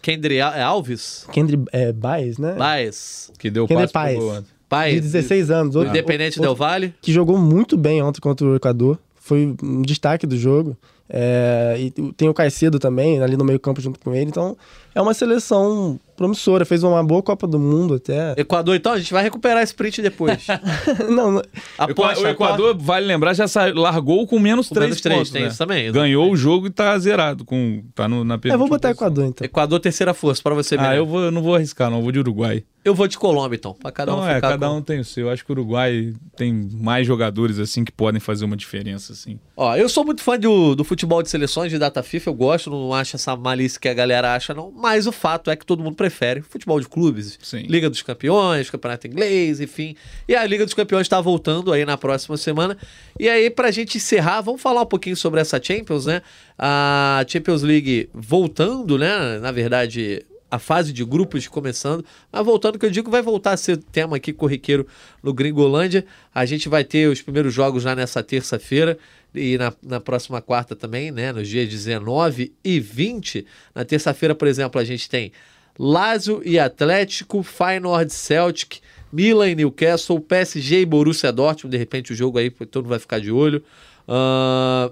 Kendry 0.00 0.40
Alves? 0.40 1.26
Kendry 1.32 1.60
é, 1.72 1.92
Baez, 1.92 2.38
né? 2.38 2.54
Baez. 2.54 3.32
Que 3.38 3.50
deu 3.50 3.66
Kendry 3.66 3.88
passe 3.88 4.16
Paes. 4.16 4.44
Pai, 4.70 4.94
de 4.94 5.00
16 5.00 5.50
anos. 5.50 5.74
Outro, 5.74 5.90
Independente 5.90 6.38
outro, 6.38 6.42
Del 6.42 6.54
Vale. 6.54 6.94
Que 7.02 7.12
jogou 7.12 7.36
muito 7.36 7.76
bem 7.76 8.00
ontem 8.00 8.20
contra 8.20 8.46
o 8.46 8.54
Equador. 8.54 8.96
Foi 9.16 9.54
um 9.60 9.82
destaque 9.82 10.28
do 10.28 10.38
jogo. 10.38 10.76
É, 11.12 11.74
e 11.76 11.90
tem 12.12 12.28
o 12.28 12.34
Caicedo 12.34 12.78
também, 12.78 13.20
ali 13.20 13.36
no 13.36 13.44
meio 13.44 13.58
campo 13.58 13.80
junto 13.80 13.98
com 13.98 14.14
ele. 14.14 14.30
Então, 14.30 14.56
é 14.94 15.00
uma 15.00 15.14
seleção 15.14 15.98
promissora, 16.16 16.66
fez 16.66 16.82
uma 16.82 17.02
boa 17.02 17.22
Copa 17.22 17.46
do 17.46 17.58
Mundo 17.58 17.94
até. 17.94 18.34
Equador, 18.36 18.76
então, 18.76 18.92
a 18.92 18.98
gente 18.98 19.10
vai 19.12 19.22
recuperar 19.22 19.62
esse 19.62 19.74
print 19.74 20.02
depois. 20.02 20.46
não, 21.08 21.32
não, 21.32 21.42
Aposta, 21.78 22.24
o 22.24 22.28
Equador, 22.28 22.76
vale 22.78 23.06
lembrar, 23.06 23.32
já 23.32 23.48
saiu, 23.48 23.74
largou 23.76 24.26
com 24.26 24.38
menos 24.38 24.68
Com 24.68 24.74
3 24.74 24.88
menos 24.90 25.00
três, 25.00 25.16
pontos. 25.18 25.30
tem 25.32 25.42
né? 25.42 25.48
isso 25.48 25.56
também. 25.58 25.90
Ganhou 25.90 26.30
o 26.30 26.36
jogo 26.36 26.66
e 26.66 26.70
tá 26.70 26.98
zerado. 26.98 27.44
Com, 27.44 27.82
tá 27.94 28.06
no, 28.06 28.22
na 28.22 28.34
é, 28.44 28.56
vou 28.56 28.68
botar 28.68 28.88
posição. 28.88 28.90
Equador 28.90 29.24
então. 29.26 29.44
Equador, 29.44 29.80
terceira 29.80 30.12
força, 30.12 30.42
pra 30.42 30.54
você 30.54 30.74
Ah, 30.74 30.82
mesmo. 30.82 30.94
eu, 30.94 31.06
vou, 31.06 31.20
eu 31.22 31.30
não 31.30 31.42
vou 31.42 31.54
arriscar, 31.54 31.90
não. 31.90 31.98
Eu 31.98 32.02
vou 32.02 32.12
de 32.12 32.18
Uruguai. 32.18 32.64
Eu 32.82 32.94
vou 32.94 33.06
de 33.06 33.18
Colômbia, 33.18 33.56
então. 33.56 33.74
Pra 33.74 33.90
cada 33.92 34.12
um 34.14 34.16
Então, 34.18 34.28
é, 34.30 34.34
ficar 34.36 34.48
cada 34.52 34.68
com- 34.68 34.76
um 34.76 34.82
tem 34.82 35.00
o 35.00 35.04
seu. 35.04 35.26
Eu 35.26 35.32
acho 35.32 35.44
que 35.44 35.52
o 35.52 35.54
Uruguai 35.54 36.14
tem 36.36 36.52
mais 36.72 37.06
jogadores 37.06 37.58
assim 37.58 37.84
que 37.84 37.92
podem 37.92 38.20
fazer 38.20 38.44
uma 38.46 38.56
diferença, 38.56 39.12
assim. 39.12 39.38
Ó, 39.56 39.76
eu 39.76 39.86
sou 39.88 40.02
muito 40.04 40.22
fã 40.22 40.38
do, 40.38 40.74
do 40.74 40.82
futebol 40.82 41.22
de 41.22 41.28
seleções, 41.28 41.70
de 41.70 41.78
data 41.78 42.02
FIFA, 42.02 42.30
eu 42.30 42.34
gosto, 42.34 42.70
não 42.70 42.94
acho 42.94 43.16
essa 43.16 43.36
malícia 43.36 43.78
que 43.78 43.86
a 43.88 43.92
galera 43.94 44.34
acha, 44.34 44.54
não. 44.54 44.70
Mas 44.80 45.06
o 45.06 45.12
fato 45.12 45.50
é 45.50 45.56
que 45.56 45.66
todo 45.66 45.82
mundo 45.82 45.94
prefere 45.94 46.40
futebol 46.40 46.80
de 46.80 46.88
clubes, 46.88 47.38
Sim. 47.42 47.62
Liga 47.68 47.90
dos 47.90 48.00
Campeões, 48.02 48.70
Campeonato 48.70 49.06
Inglês, 49.06 49.60
enfim. 49.60 49.94
E 50.26 50.34
a 50.34 50.44
Liga 50.46 50.64
dos 50.64 50.72
Campeões 50.72 51.02
está 51.02 51.20
voltando 51.20 51.72
aí 51.72 51.84
na 51.84 51.98
próxima 51.98 52.36
semana. 52.36 52.76
E 53.18 53.28
aí, 53.28 53.50
pra 53.50 53.70
gente 53.70 53.98
encerrar, 53.98 54.40
vamos 54.40 54.62
falar 54.62 54.82
um 54.82 54.86
pouquinho 54.86 55.16
sobre 55.16 55.40
essa 55.40 55.60
Champions, 55.62 56.06
né? 56.06 56.22
A 56.58 57.24
Champions 57.28 57.62
League 57.62 58.08
voltando, 58.14 58.96
né? 58.96 59.38
Na 59.38 59.52
verdade, 59.52 60.24
a 60.50 60.58
fase 60.58 60.92
de 60.92 61.04
grupos 61.04 61.46
começando. 61.46 62.04
Mas 62.32 62.44
voltando, 62.44 62.78
que 62.78 62.86
eu 62.86 62.90
digo, 62.90 63.10
vai 63.10 63.22
voltar 63.22 63.52
a 63.52 63.56
ser 63.56 63.76
tema 63.76 64.16
aqui 64.16 64.32
corriqueiro 64.32 64.86
no 65.22 65.32
Gringolândia. 65.32 66.04
A 66.34 66.44
gente 66.44 66.68
vai 66.68 66.84
ter 66.84 67.08
os 67.08 67.22
primeiros 67.22 67.54
jogos 67.54 67.82
já 67.82 67.94
nessa 67.94 68.22
terça-feira 68.22 68.98
e 69.34 69.56
na, 69.58 69.72
na 69.82 70.00
próxima 70.00 70.40
quarta 70.40 70.74
também, 70.74 71.10
né? 71.10 71.32
Nos 71.32 71.48
dias 71.48 71.68
19 71.68 72.52
e 72.64 72.80
20. 72.80 73.46
Na 73.74 73.84
terça-feira, 73.84 74.34
por 74.34 74.48
exemplo, 74.48 74.80
a 74.80 74.84
gente 74.84 75.08
tem 75.08 75.32
Lazio 75.78 76.42
e 76.44 76.58
Atlético, 76.58 77.42
Feyenoord 77.42 78.12
Celtic, 78.12 78.80
Milan 79.12 79.50
e 79.50 79.54
Newcastle, 79.54 80.20
PSG 80.20 80.80
e 80.80 80.86
Borussia 80.86 81.32
Dortmund. 81.32 81.72
De 81.72 81.78
repente 81.78 82.12
o 82.12 82.16
jogo 82.16 82.38
aí 82.38 82.50
todo 82.50 82.84
mundo 82.84 82.90
vai 82.90 82.98
ficar 82.98 83.20
de 83.20 83.30
olho. 83.30 83.62
Ahn, 84.08 84.90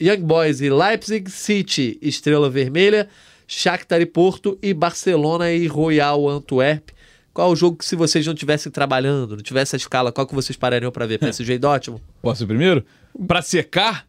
Young 0.00 0.20
Boys 0.20 0.60
e 0.60 0.68
Leipzig, 0.68 1.30
City, 1.30 1.98
Estrela 2.02 2.50
Vermelha, 2.50 3.08
Shakhtar 3.46 4.00
e 4.00 4.06
Porto 4.06 4.58
e 4.62 4.74
Barcelona 4.74 5.50
e 5.50 5.66
Royal 5.66 6.28
Antwerp. 6.28 6.90
Qual 7.32 7.50
o 7.50 7.56
jogo 7.56 7.76
que 7.76 7.84
se 7.84 7.96
vocês 7.96 8.24
não 8.24 8.32
estivessem 8.32 8.72
trabalhando, 8.72 9.36
não 9.36 9.42
tivesse 9.42 9.76
a 9.76 9.78
escala, 9.78 10.10
qual 10.10 10.26
que 10.26 10.34
vocês 10.34 10.56
parariam 10.56 10.90
para 10.90 11.06
ver? 11.06 11.18
PSG 11.20 11.54
e 11.54 11.58
Dortmund? 11.58 12.02
Posso 12.22 12.44
ir 12.44 12.46
primeiro? 12.46 12.84
Pra 13.26 13.42
secar? 13.42 14.06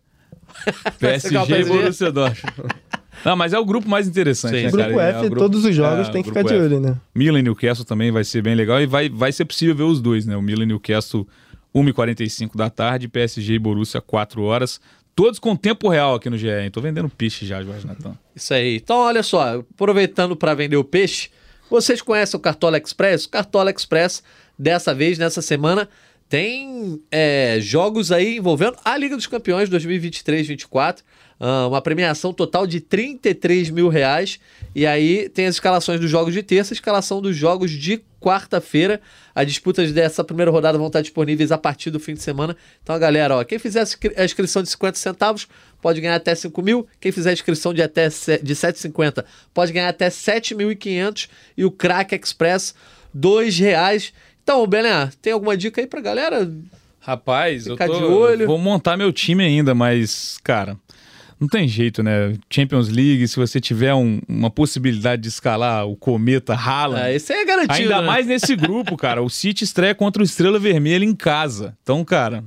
PSG 1.00 1.36
e. 1.62 1.66
Borussia 1.66 2.12
Dortmund. 2.12 2.76
Não, 3.26 3.36
mas 3.36 3.52
é 3.54 3.60
o 3.60 3.66
grupo 3.66 3.90
mais 3.90 4.08
interessante, 4.08 4.56
Sim. 4.58 4.64
né, 4.66 4.72
Grupo 4.72 4.90
cara? 4.98 5.04
F, 5.10 5.16
É 5.16 5.20
o 5.20 5.24
grupo- 5.30 5.38
todos 5.42 5.66
os 5.66 5.76
jogos 5.76 6.08
é, 6.08 6.12
tem 6.12 6.22
que 6.22 6.30
ficar 6.30 6.44
de 6.44 6.54
F. 6.54 6.62
olho, 6.64 6.80
né? 6.80 6.96
Milan 7.16 7.40
e 7.40 7.42
Newcastle 7.44 7.86
também 7.86 8.12
vai 8.12 8.24
ser 8.24 8.42
bem 8.44 8.54
legal 8.56 8.80
e 8.82 8.86
vai, 8.86 9.10
vai 9.10 9.32
ser 9.32 9.46
possível 9.46 9.76
ver 9.76 9.84
os 9.84 10.00
dois, 10.02 10.26
né? 10.26 10.38
O 10.38 10.42
Milan 10.42 10.64
e 10.64 10.68
Newcastle 10.68 11.28
1h45 11.74 12.56
da 12.56 12.70
tarde, 12.70 13.08
PSG 13.08 13.54
e 13.56 13.60
Borussia 13.60 14.00
4 14.02 14.42
horas. 14.44 14.80
Todos 15.16 15.40
com 15.40 15.56
tempo 15.56 15.90
real 15.90 16.14
aqui 16.16 16.30
no 16.30 16.38
GE, 16.38 16.48
hein? 16.48 16.70
Tô 16.70 16.80
vendendo 16.80 17.10
peixe 17.10 17.44
já, 17.46 17.62
Jorge 17.64 17.88
Natan. 17.88 18.16
Isso 18.36 18.54
aí. 18.54 18.76
Então, 18.78 18.98
olha 18.98 19.24
só, 19.24 19.60
aproveitando 19.74 20.36
para 20.36 20.54
vender 20.54 20.78
o 20.78 20.84
peixe, 20.84 21.30
vocês 21.72 22.04
conhecem 22.04 22.38
o 22.38 22.42
Cartola 22.42 22.78
Express? 22.78 23.26
O 23.26 23.30
Cartola 23.30 23.72
Express, 23.72 24.22
dessa 24.60 24.94
vez, 24.94 25.18
nessa 25.18 25.42
semana, 25.42 25.90
tem 26.30 27.02
é, 27.10 27.58
jogos 27.62 28.12
aí 28.12 28.38
envolvendo 28.38 28.78
a 28.84 28.98
Liga 28.98 29.16
dos 29.16 29.28
Campeões 29.28 29.70
2023-24. 29.70 30.98
ah, 31.40 31.68
uma 31.68 31.82
premiação 31.82 32.34
total 32.34 32.66
de 32.68 32.82
33 32.82 33.70
mil 33.70 33.88
reais. 33.90 34.40
E 34.76 34.86
aí 34.86 35.30
tem 35.30 35.46
as 35.48 35.56
escalações 35.56 36.00
dos 36.00 36.10
jogos 36.10 36.34
de 36.34 36.44
terça, 36.44 36.74
escalação 36.74 37.22
dos 37.22 37.36
jogos 37.36 37.72
de 37.72 38.02
quarta-feira. 38.20 39.00
As 39.34 39.46
disputas 39.48 39.92
dessa 39.92 40.24
primeira 40.24 40.52
rodada 40.52 40.78
vão 40.78 40.88
estar 40.88 41.02
disponíveis 41.02 41.52
a 41.52 41.58
partir 41.58 41.92
do 41.92 42.00
fim 42.00 42.14
de 42.14 42.22
semana. 42.22 42.58
Então, 42.84 42.98
galera, 43.00 43.38
ó, 43.38 43.44
quem 43.44 43.60
fizer 43.60 43.80
a 43.80 43.84
inscri- 43.84 44.14
a 44.18 44.26
inscrição 44.26 44.62
de 44.64 44.70
50 44.70 44.98
centavos 44.98 45.48
pode 45.82 46.02
ganhar 46.02 46.16
até 46.16 46.34
5 46.36 46.62
mil. 46.62 46.88
Quem 47.00 47.12
fizer 47.12 47.30
a 47.30 47.34
inscrição 47.34 47.74
de 47.74 47.82
até 47.82 48.10
de 48.10 48.56
7,50 48.56 49.24
pode 49.54 49.72
ganhar 49.72 49.90
até 49.90 50.10
7.500. 50.10 51.30
E 51.56 51.64
o 51.64 51.72
Crack 51.72 52.14
Express, 52.16 52.74
R$ 53.14 53.50
reais. 53.64 54.12
Então, 54.48 54.66
Belém, 54.66 55.10
tem 55.22 55.34
alguma 55.34 55.58
dica 55.58 55.82
aí 55.82 55.88
pra 55.88 56.00
galera? 56.00 56.50
Rapaz, 57.02 57.66
Ficar 57.68 57.88
eu 57.88 57.92
tô, 57.92 57.98
de 58.00 58.06
olho. 58.06 58.48
vou 58.48 58.58
montar 58.58 58.96
meu 58.96 59.12
time 59.12 59.44
ainda, 59.44 59.76
mas, 59.76 60.38
cara, 60.42 60.78
não 61.38 61.50
tem 61.50 61.68
jeito, 61.68 62.02
né? 62.02 62.34
Champions 62.50 62.88
League, 62.88 63.28
se 63.28 63.36
você 63.36 63.60
tiver 63.60 63.94
um- 63.94 64.22
uma 64.26 64.50
possibilidade 64.50 65.24
de 65.24 65.28
escalar 65.28 65.86
o 65.86 65.98
Cometa 65.98 66.54
Haaland, 66.54 67.02
Ah, 67.04 67.12
esse 67.12 67.34
aí 67.34 67.42
é 67.42 67.46
garantido. 67.46 67.74
Ainda 67.74 68.00
né? 68.00 68.08
mais 68.08 68.26
nesse 68.26 68.56
grupo, 68.56 68.96
cara. 68.96 69.22
O 69.22 69.30
City 69.30 69.66
estreia 69.66 69.94
contra 69.94 70.22
o 70.22 70.26
Estrela 70.26 70.58
Vermelha 70.58 71.04
em 71.04 71.14
casa. 71.14 71.76
Então, 71.84 72.06
cara, 72.06 72.42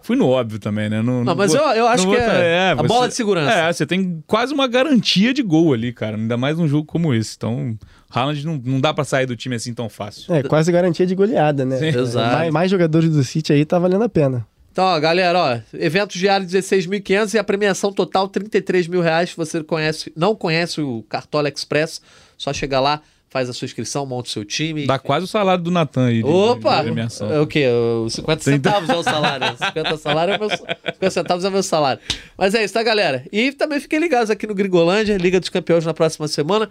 fui 0.00 0.14
no 0.16 0.28
óbvio 0.28 0.60
também, 0.60 0.88
né? 0.88 1.02
Não, 1.02 1.24
Não, 1.24 1.34
mas 1.34 1.52
vou- 1.52 1.60
eu- 1.60 1.74
eu 1.74 1.88
acho 1.88 2.04
não 2.06 2.14
que 2.14 2.20
vou- 2.20 2.28
é 2.28 2.70
a 2.70 2.82
bola 2.84 3.08
de 3.08 3.14
segurança. 3.14 3.52
É, 3.52 3.72
você 3.72 3.84
tem 3.84 4.22
quase 4.28 4.54
uma 4.54 4.68
garantia 4.68 5.34
de 5.34 5.42
gol 5.42 5.72
ali, 5.74 5.92
cara. 5.92 6.16
Ainda 6.16 6.36
mais 6.36 6.56
num 6.56 6.68
jogo 6.68 6.86
como 6.86 7.12
esse. 7.12 7.34
Então, 7.36 7.76
Haaland 8.12 8.44
não, 8.46 8.60
não 8.64 8.80
dá 8.80 8.92
pra 8.92 9.04
sair 9.04 9.26
do 9.26 9.34
time 9.36 9.56
assim 9.56 9.72
tão 9.72 9.88
fácil. 9.88 10.32
É, 10.34 10.42
quase 10.42 10.70
garantia 10.70 11.06
de 11.06 11.14
goleada, 11.14 11.64
né? 11.64 11.78
Sim. 11.78 11.86
É, 11.86 12.00
Exato. 12.00 12.36
Mais, 12.36 12.52
mais 12.52 12.70
jogadores 12.70 13.10
do 13.10 13.24
City 13.24 13.52
aí 13.52 13.64
tá 13.64 13.78
valendo 13.78 14.04
a 14.04 14.08
pena. 14.08 14.46
Então, 14.70 14.84
ó, 14.84 14.98
galera, 14.98 15.38
ó, 15.38 15.58
eventos 15.78 16.18
diários 16.18 16.50
16.500 16.50 17.34
e 17.34 17.38
a 17.38 17.44
premiação 17.44 17.92
total 17.92 18.26
33 18.28 18.86
mil 18.88 19.00
reais. 19.02 19.30
Se 19.30 19.36
você 19.36 19.62
conhece, 19.62 20.10
não 20.16 20.34
conhece 20.34 20.80
o 20.80 21.04
Cartola 21.08 21.48
Express, 21.50 22.00
só 22.38 22.54
chega 22.54 22.80
lá, 22.80 23.02
faz 23.28 23.50
a 23.50 23.52
sua 23.52 23.66
inscrição, 23.66 24.06
monta 24.06 24.28
o 24.28 24.32
seu 24.32 24.44
time. 24.46 24.86
Dá 24.86 24.98
quase 24.98 25.24
o 25.24 25.28
salário 25.28 25.62
do 25.62 25.70
Natan 25.70 26.06
aí. 26.06 26.22
de- 26.22 26.28
Opa! 26.28 26.76
de 26.78 26.82
premiação. 26.84 27.30
É 27.30 27.38
o 27.38 27.46
quê? 27.46 27.66
Os 28.04 28.14
50 28.14 28.42
centavos 28.44 28.88
é 28.88 28.96
o 28.96 29.02
salário. 29.02 29.44
né? 29.46 29.56
50 29.66 29.96
salário 29.98 30.34
é 30.34 30.38
meu, 30.38 30.48
50 30.50 31.10
centavos 31.10 31.44
é 31.44 31.50
meu 31.50 31.62
salário. 31.62 32.02
Mas 32.38 32.54
é 32.54 32.64
isso, 32.64 32.72
tá, 32.72 32.82
galera? 32.82 33.24
E 33.30 33.52
também 33.52 33.78
fiquem 33.78 33.98
ligados 34.00 34.30
aqui 34.30 34.46
no 34.46 34.54
Gringolândia, 34.54 35.18
Liga 35.18 35.38
dos 35.38 35.50
Campeões 35.50 35.84
na 35.84 35.92
próxima 35.92 36.26
semana. 36.28 36.68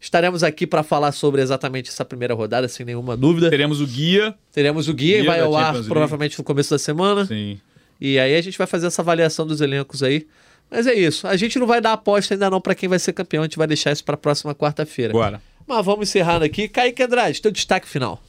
Estaremos 0.00 0.42
aqui 0.42 0.66
para 0.66 0.82
falar 0.82 1.12
sobre 1.12 1.42
exatamente 1.42 1.90
essa 1.90 2.04
primeira 2.04 2.32
rodada, 2.32 2.66
sem 2.68 2.86
nenhuma 2.86 3.16
dúvida. 3.16 3.50
Teremos 3.50 3.80
o 3.80 3.86
guia. 3.86 4.34
Teremos 4.50 4.88
o 4.88 4.94
guia, 4.94 5.18
Guia 5.18 5.30
vai 5.30 5.40
ao 5.40 5.54
ar 5.54 5.74
provavelmente 5.84 6.38
no 6.38 6.44
começo 6.44 6.70
da 6.70 6.78
semana. 6.78 7.26
Sim. 7.26 7.60
E 8.00 8.18
aí 8.18 8.34
a 8.34 8.40
gente 8.40 8.56
vai 8.56 8.66
fazer 8.66 8.86
essa 8.86 9.02
avaliação 9.02 9.46
dos 9.46 9.60
elencos 9.60 10.02
aí. 10.02 10.26
Mas 10.70 10.86
é 10.86 10.94
isso. 10.94 11.26
A 11.26 11.36
gente 11.36 11.58
não 11.58 11.66
vai 11.66 11.80
dar 11.80 11.92
aposta 11.92 12.32
ainda 12.32 12.48
não 12.48 12.60
para 12.60 12.74
quem 12.74 12.88
vai 12.88 12.98
ser 12.98 13.12
campeão. 13.12 13.42
A 13.42 13.46
gente 13.46 13.58
vai 13.58 13.66
deixar 13.66 13.92
isso 13.92 14.02
para 14.02 14.14
a 14.14 14.18
próxima 14.18 14.54
quarta-feira. 14.54 15.12
Bora. 15.12 15.42
Mas 15.66 15.84
vamos 15.84 16.08
encerrando 16.08 16.44
aqui. 16.44 16.66
Kaique 16.66 17.02
Andrade, 17.02 17.42
teu 17.42 17.50
destaque 17.50 17.86
final. 17.86 18.22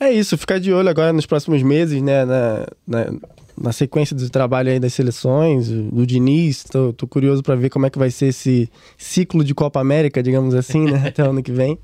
É 0.00 0.10
isso, 0.10 0.36
ficar 0.36 0.58
de 0.58 0.72
olho 0.72 0.88
agora 0.88 1.12
nos 1.12 1.26
próximos 1.26 1.62
meses, 1.62 2.00
né? 2.02 2.24
Na, 2.24 2.66
na, 2.86 3.12
na 3.60 3.72
sequência 3.72 4.14
do 4.16 4.28
trabalho 4.30 4.70
aí 4.70 4.80
das 4.80 4.94
seleções, 4.94 5.68
do 5.68 6.06
Diniz. 6.06 6.64
Tô, 6.64 6.92
tô 6.92 7.06
curioso 7.06 7.42
para 7.42 7.54
ver 7.54 7.70
como 7.70 7.86
é 7.86 7.90
que 7.90 7.98
vai 7.98 8.10
ser 8.10 8.26
esse 8.26 8.70
ciclo 8.98 9.44
de 9.44 9.54
Copa 9.54 9.80
América, 9.80 10.22
digamos 10.22 10.54
assim, 10.54 10.84
né? 10.90 11.04
Até 11.08 11.22
o 11.22 11.30
ano 11.30 11.42
que 11.42 11.52
vem. 11.52 11.78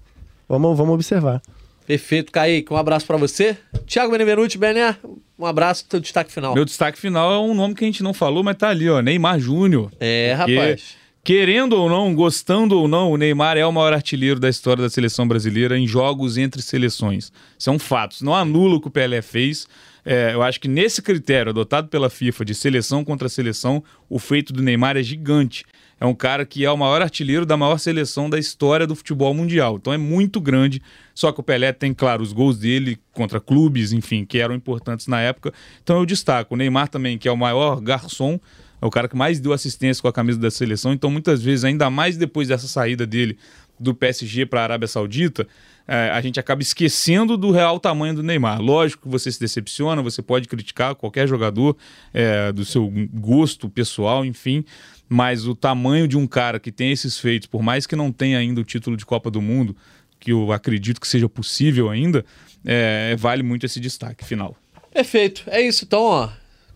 Vamos, 0.48 0.76
vamos 0.76 0.94
observar. 0.94 1.40
Perfeito, 1.86 2.30
Kaique. 2.30 2.72
Um 2.72 2.76
abraço 2.76 3.06
para 3.06 3.16
você. 3.16 3.56
Thiago 3.86 4.12
Benevenuti, 4.12 4.56
Bené, 4.56 4.96
um 5.38 5.46
abraço, 5.46 5.86
teu 5.88 5.98
destaque 5.98 6.32
final. 6.32 6.54
Meu 6.54 6.64
destaque 6.64 6.98
final 6.98 7.32
é 7.32 7.38
um 7.38 7.54
nome 7.54 7.74
que 7.74 7.84
a 7.84 7.86
gente 7.86 8.02
não 8.02 8.14
falou, 8.14 8.44
mas 8.44 8.56
tá 8.56 8.68
ali, 8.68 8.88
ó. 8.88 9.00
Neymar 9.00 9.40
Júnior. 9.40 9.90
É, 9.98 10.36
Porque, 10.36 10.54
rapaz. 10.54 11.00
Querendo 11.22 11.74
ou 11.74 11.88
não, 11.88 12.14
gostando 12.14 12.78
ou 12.78 12.88
não, 12.88 13.10
o 13.10 13.16
Neymar 13.16 13.56
é 13.56 13.66
o 13.66 13.72
maior 13.72 13.92
artilheiro 13.92 14.40
da 14.40 14.48
história 14.48 14.82
da 14.82 14.88
seleção 14.88 15.28
brasileira 15.28 15.78
em 15.78 15.86
jogos 15.86 16.38
entre 16.38 16.62
seleções. 16.62 17.30
Isso 17.58 17.68
é 17.68 17.72
um 17.72 17.78
fato. 17.78 18.12
Isso 18.12 18.24
não 18.24 18.34
anula 18.34 18.76
o 18.76 18.80
que 18.80 18.88
o 18.88 18.90
Pelé 18.90 19.20
fez. 19.20 19.66
É, 20.04 20.34
eu 20.34 20.42
acho 20.42 20.60
que 20.60 20.68
nesse 20.68 21.02
critério 21.02 21.50
adotado 21.50 21.88
pela 21.88 22.08
FIFA 22.08 22.44
de 22.44 22.54
seleção 22.54 23.04
contra 23.04 23.28
seleção, 23.28 23.82
o 24.08 24.18
feito 24.18 24.52
do 24.52 24.62
Neymar 24.62 24.96
é 24.96 25.02
gigante. 25.02 25.64
É 26.00 26.06
um 26.06 26.14
cara 26.14 26.46
que 26.46 26.64
é 26.64 26.70
o 26.70 26.76
maior 26.78 27.02
artilheiro 27.02 27.44
da 27.44 27.58
maior 27.58 27.78
seleção 27.78 28.30
da 28.30 28.38
história 28.38 28.86
do 28.86 28.96
futebol 28.96 29.34
mundial. 29.34 29.76
Então 29.76 29.92
é 29.92 29.98
muito 29.98 30.40
grande. 30.40 30.80
Só 31.14 31.30
que 31.30 31.40
o 31.40 31.42
Pelé 31.42 31.72
tem, 31.72 31.92
claro, 31.92 32.22
os 32.22 32.32
gols 32.32 32.58
dele 32.58 32.98
contra 33.12 33.38
clubes, 33.38 33.92
enfim, 33.92 34.24
que 34.24 34.38
eram 34.38 34.54
importantes 34.54 35.06
na 35.06 35.20
época. 35.20 35.52
Então 35.82 35.98
eu 35.98 36.06
destaco. 36.06 36.54
O 36.54 36.56
Neymar 36.56 36.88
também, 36.88 37.18
que 37.18 37.28
é 37.28 37.32
o 37.32 37.36
maior 37.36 37.82
garçom, 37.82 38.40
é 38.80 38.86
o 38.86 38.90
cara 38.90 39.08
que 39.08 39.16
mais 39.16 39.38
deu 39.40 39.52
assistência 39.52 40.00
com 40.00 40.08
a 40.08 40.12
camisa 40.12 40.38
da 40.38 40.50
seleção. 40.50 40.94
Então 40.94 41.10
muitas 41.10 41.42
vezes, 41.42 41.64
ainda 41.64 41.90
mais 41.90 42.16
depois 42.16 42.48
dessa 42.48 42.66
saída 42.66 43.06
dele 43.06 43.36
do 43.78 43.94
PSG 43.94 44.46
para 44.46 44.60
a 44.60 44.64
Arábia 44.64 44.88
Saudita, 44.88 45.46
é, 45.90 46.08
a 46.10 46.20
gente 46.20 46.38
acaba 46.38 46.62
esquecendo 46.62 47.36
do 47.36 47.50
real 47.50 47.80
tamanho 47.80 48.14
do 48.14 48.22
Neymar. 48.22 48.62
Lógico 48.62 49.02
que 49.02 49.08
você 49.08 49.32
se 49.32 49.40
decepciona, 49.40 50.00
você 50.00 50.22
pode 50.22 50.46
criticar 50.46 50.94
qualquer 50.94 51.26
jogador 51.26 51.76
é, 52.14 52.52
do 52.52 52.64
seu 52.64 52.88
gosto 53.12 53.68
pessoal, 53.68 54.24
enfim, 54.24 54.64
mas 55.08 55.48
o 55.48 55.54
tamanho 55.54 56.06
de 56.06 56.16
um 56.16 56.28
cara 56.28 56.60
que 56.60 56.70
tem 56.70 56.92
esses 56.92 57.18
feitos, 57.18 57.48
por 57.48 57.60
mais 57.60 57.88
que 57.88 57.96
não 57.96 58.12
tenha 58.12 58.38
ainda 58.38 58.60
o 58.60 58.64
título 58.64 58.96
de 58.96 59.04
Copa 59.04 59.32
do 59.32 59.42
Mundo, 59.42 59.76
que 60.20 60.30
eu 60.30 60.52
acredito 60.52 61.00
que 61.00 61.08
seja 61.08 61.28
possível 61.28 61.90
ainda, 61.90 62.24
é, 62.64 63.16
vale 63.18 63.42
muito 63.42 63.66
esse 63.66 63.80
destaque 63.80 64.24
final. 64.24 64.56
Perfeito. 64.94 65.42
É 65.48 65.60
isso 65.60 65.84
então, 65.84 66.02
ó. 66.02 66.28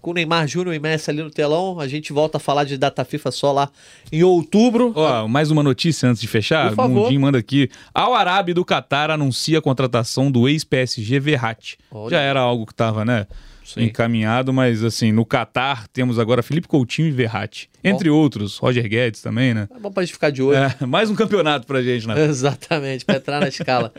Com 0.05 0.11
o 0.11 0.14
Neymar 0.14 0.46
Júnior 0.46 0.74
e 0.74 0.78
Messi 0.78 1.11
ali 1.11 1.22
no 1.22 1.30
telão. 1.30 1.80
A 1.80 1.88
gente 1.88 2.12
volta 2.12 2.36
a 2.36 2.40
falar 2.40 2.64
de 2.64 2.76
data 2.76 3.02
FIFA 3.07 3.30
só 3.30 3.50
lá 3.52 3.70
em 4.12 4.22
outubro. 4.22 4.92
Ó, 4.94 5.26
mais 5.26 5.50
uma 5.50 5.62
notícia 5.62 6.07
antes 6.07 6.20
de 6.20 6.28
fechar. 6.28 6.68
Por 6.68 6.76
favor. 6.76 7.05
Mundinho 7.05 7.22
manda 7.22 7.38
aqui. 7.38 7.70
Al 7.94 8.14
Arabi 8.14 8.52
do 8.52 8.66
Qatar 8.66 9.11
anuncia 9.11 9.59
a 9.61 9.62
contratação 9.62 10.30
do 10.30 10.46
ex-PSG 10.46 11.18
Verratti. 11.18 11.78
Já 12.11 12.20
era 12.20 12.40
algo 12.40 12.66
que 12.66 12.74
tava, 12.74 13.02
né? 13.02 13.26
Sim. 13.64 13.84
Encaminhado, 13.84 14.52
mas 14.52 14.84
assim, 14.84 15.10
no 15.10 15.24
Qatar 15.24 15.88
temos 15.88 16.18
agora 16.18 16.42
Felipe 16.42 16.68
Coutinho 16.68 17.08
e 17.08 17.10
Verratti. 17.10 17.70
Entre 17.82 18.10
outros, 18.10 18.58
Roger 18.58 18.86
Guedes 18.86 19.22
também, 19.22 19.54
né? 19.54 19.68
É 19.74 19.78
bom 19.78 19.90
pra 19.90 20.02
gente 20.02 20.12
ficar 20.12 20.30
de 20.30 20.42
olho. 20.42 20.58
É, 20.58 20.76
mais 20.86 21.08
um 21.08 21.14
campeonato 21.14 21.66
pra 21.66 21.82
gente, 21.82 22.06
né? 22.06 22.14
Exatamente, 22.28 23.04
pra 23.04 23.16
entrar 23.16 23.40
na 23.40 23.48
escala. 23.48 23.92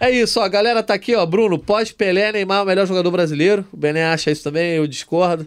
É 0.00 0.10
isso, 0.10 0.40
ó. 0.40 0.44
A 0.44 0.48
galera 0.48 0.82
tá 0.82 0.94
aqui, 0.94 1.14
ó. 1.14 1.24
Bruno, 1.26 1.58
pós-Pelé, 1.58 2.32
Neymar, 2.32 2.62
o 2.62 2.66
melhor 2.66 2.86
jogador 2.86 3.10
brasileiro. 3.10 3.64
O 3.70 3.76
Bené 3.76 4.06
acha 4.06 4.30
isso 4.30 4.42
também, 4.42 4.76
eu 4.76 4.86
discordo. 4.86 5.46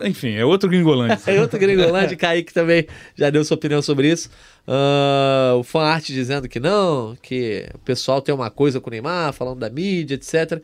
Enfim, 0.00 0.32
é 0.34 0.44
outro 0.44 0.68
gringolândia. 0.68 1.18
É 1.26 1.40
outro 1.40 1.58
gringolândia, 1.58 2.16
Kaique 2.16 2.52
também 2.52 2.86
já 3.14 3.30
deu 3.30 3.44
sua 3.44 3.56
opinião 3.56 3.82
sobre 3.82 4.10
isso. 4.10 4.30
Ah, 4.66 5.54
o 5.56 5.62
fan 5.62 5.82
art 5.82 6.06
dizendo 6.06 6.48
que 6.48 6.58
não, 6.58 7.16
que 7.22 7.66
o 7.74 7.78
pessoal 7.78 8.20
tem 8.20 8.34
uma 8.34 8.50
coisa 8.50 8.80
com 8.80 8.88
o 8.88 8.90
Neymar, 8.90 9.32
falando 9.32 9.60
da 9.60 9.70
mídia, 9.70 10.14
etc. 10.14 10.60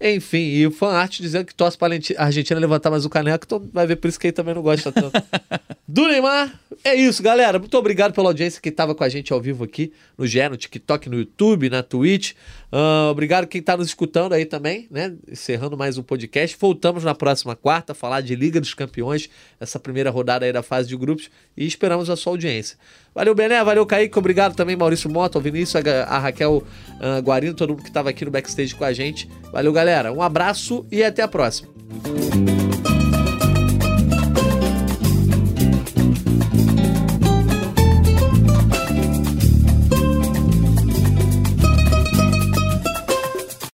Enfim, 0.00 0.38
e 0.38 0.66
o 0.66 0.70
fan 0.70 0.92
art 0.92 1.20
dizendo 1.20 1.44
que 1.44 1.54
torce 1.54 1.76
para 1.76 1.94
a 1.94 2.24
Argentina 2.24 2.58
levantar 2.58 2.90
mais 2.90 3.04
o 3.04 3.10
caneco, 3.10 3.44
então 3.44 3.68
vai 3.70 3.86
ver 3.86 3.96
por 3.96 4.08
isso 4.08 4.18
que 4.18 4.28
ele 4.28 4.32
também 4.32 4.54
não 4.54 4.62
gosta 4.62 4.90
tanto. 4.90 5.12
Do 5.86 6.06
Neymar, 6.08 6.58
é 6.82 6.94
isso, 6.94 7.22
galera. 7.22 7.58
Muito 7.58 7.76
obrigado 7.76 8.14
pela 8.14 8.28
audiência 8.28 8.62
que 8.62 8.70
estava 8.70 8.94
com 8.94 9.04
a 9.04 9.08
gente 9.08 9.32
ao 9.32 9.40
vivo 9.40 9.64
aqui 9.64 9.92
no 10.16 10.26
GE, 10.26 10.48
no 10.48 10.56
TikTok, 10.56 11.10
no 11.10 11.18
YouTube, 11.18 11.68
na 11.68 11.82
Twitch. 11.82 12.32
Ah, 12.72 13.08
obrigado 13.10 13.46
quem 13.46 13.60
está 13.60 13.76
nos 13.76 13.88
escutando 13.88 14.32
aí 14.32 14.44
também, 14.44 14.86
né? 14.90 15.14
Encerrando 15.30 15.76
mais 15.76 15.98
um 15.98 16.02
podcast. 16.02 16.56
Voltamos 16.58 17.02
na 17.02 17.14
próxima 17.14 17.56
quarta 17.56 17.92
a 17.92 17.94
falar 17.94 18.20
de 18.20 18.36
Liga 18.36 18.60
dos 18.60 18.74
Campeões, 18.74 19.28
essa 19.58 19.78
primeira 19.78 20.10
rodada 20.10 20.46
aí 20.46 20.52
da 20.52 20.62
fase 20.62 20.88
de 20.88 20.96
grupos, 20.96 21.30
e 21.56 21.66
esperamos 21.66 22.08
a 22.08 22.16
sua 22.16 22.32
audiência. 22.32 22.78
Valeu, 23.12 23.34
Bené, 23.34 23.62
valeu, 23.64 23.84
Kaique, 23.84 24.16
obrigado 24.16 24.54
também, 24.54 24.76
Maurício 24.76 25.10
Mota, 25.10 25.38
o 25.38 25.40
Vinícius, 25.40 25.82
a, 26.06 26.18
Raquel 26.18 26.62
ah, 27.00 27.20
Guarino, 27.20 27.54
todo 27.54 27.70
mundo 27.70 27.82
que 27.82 27.88
estava 27.88 28.10
aqui 28.10 28.24
no 28.24 28.30
backstage 28.30 28.74
com 28.74 28.84
a 28.84 28.92
gente. 28.92 29.28
Valeu, 29.52 29.72
galera. 29.72 30.12
Um 30.12 30.22
abraço 30.22 30.86
e 30.92 31.02
até 31.02 31.22
a 31.22 31.28
próxima. 31.28 31.68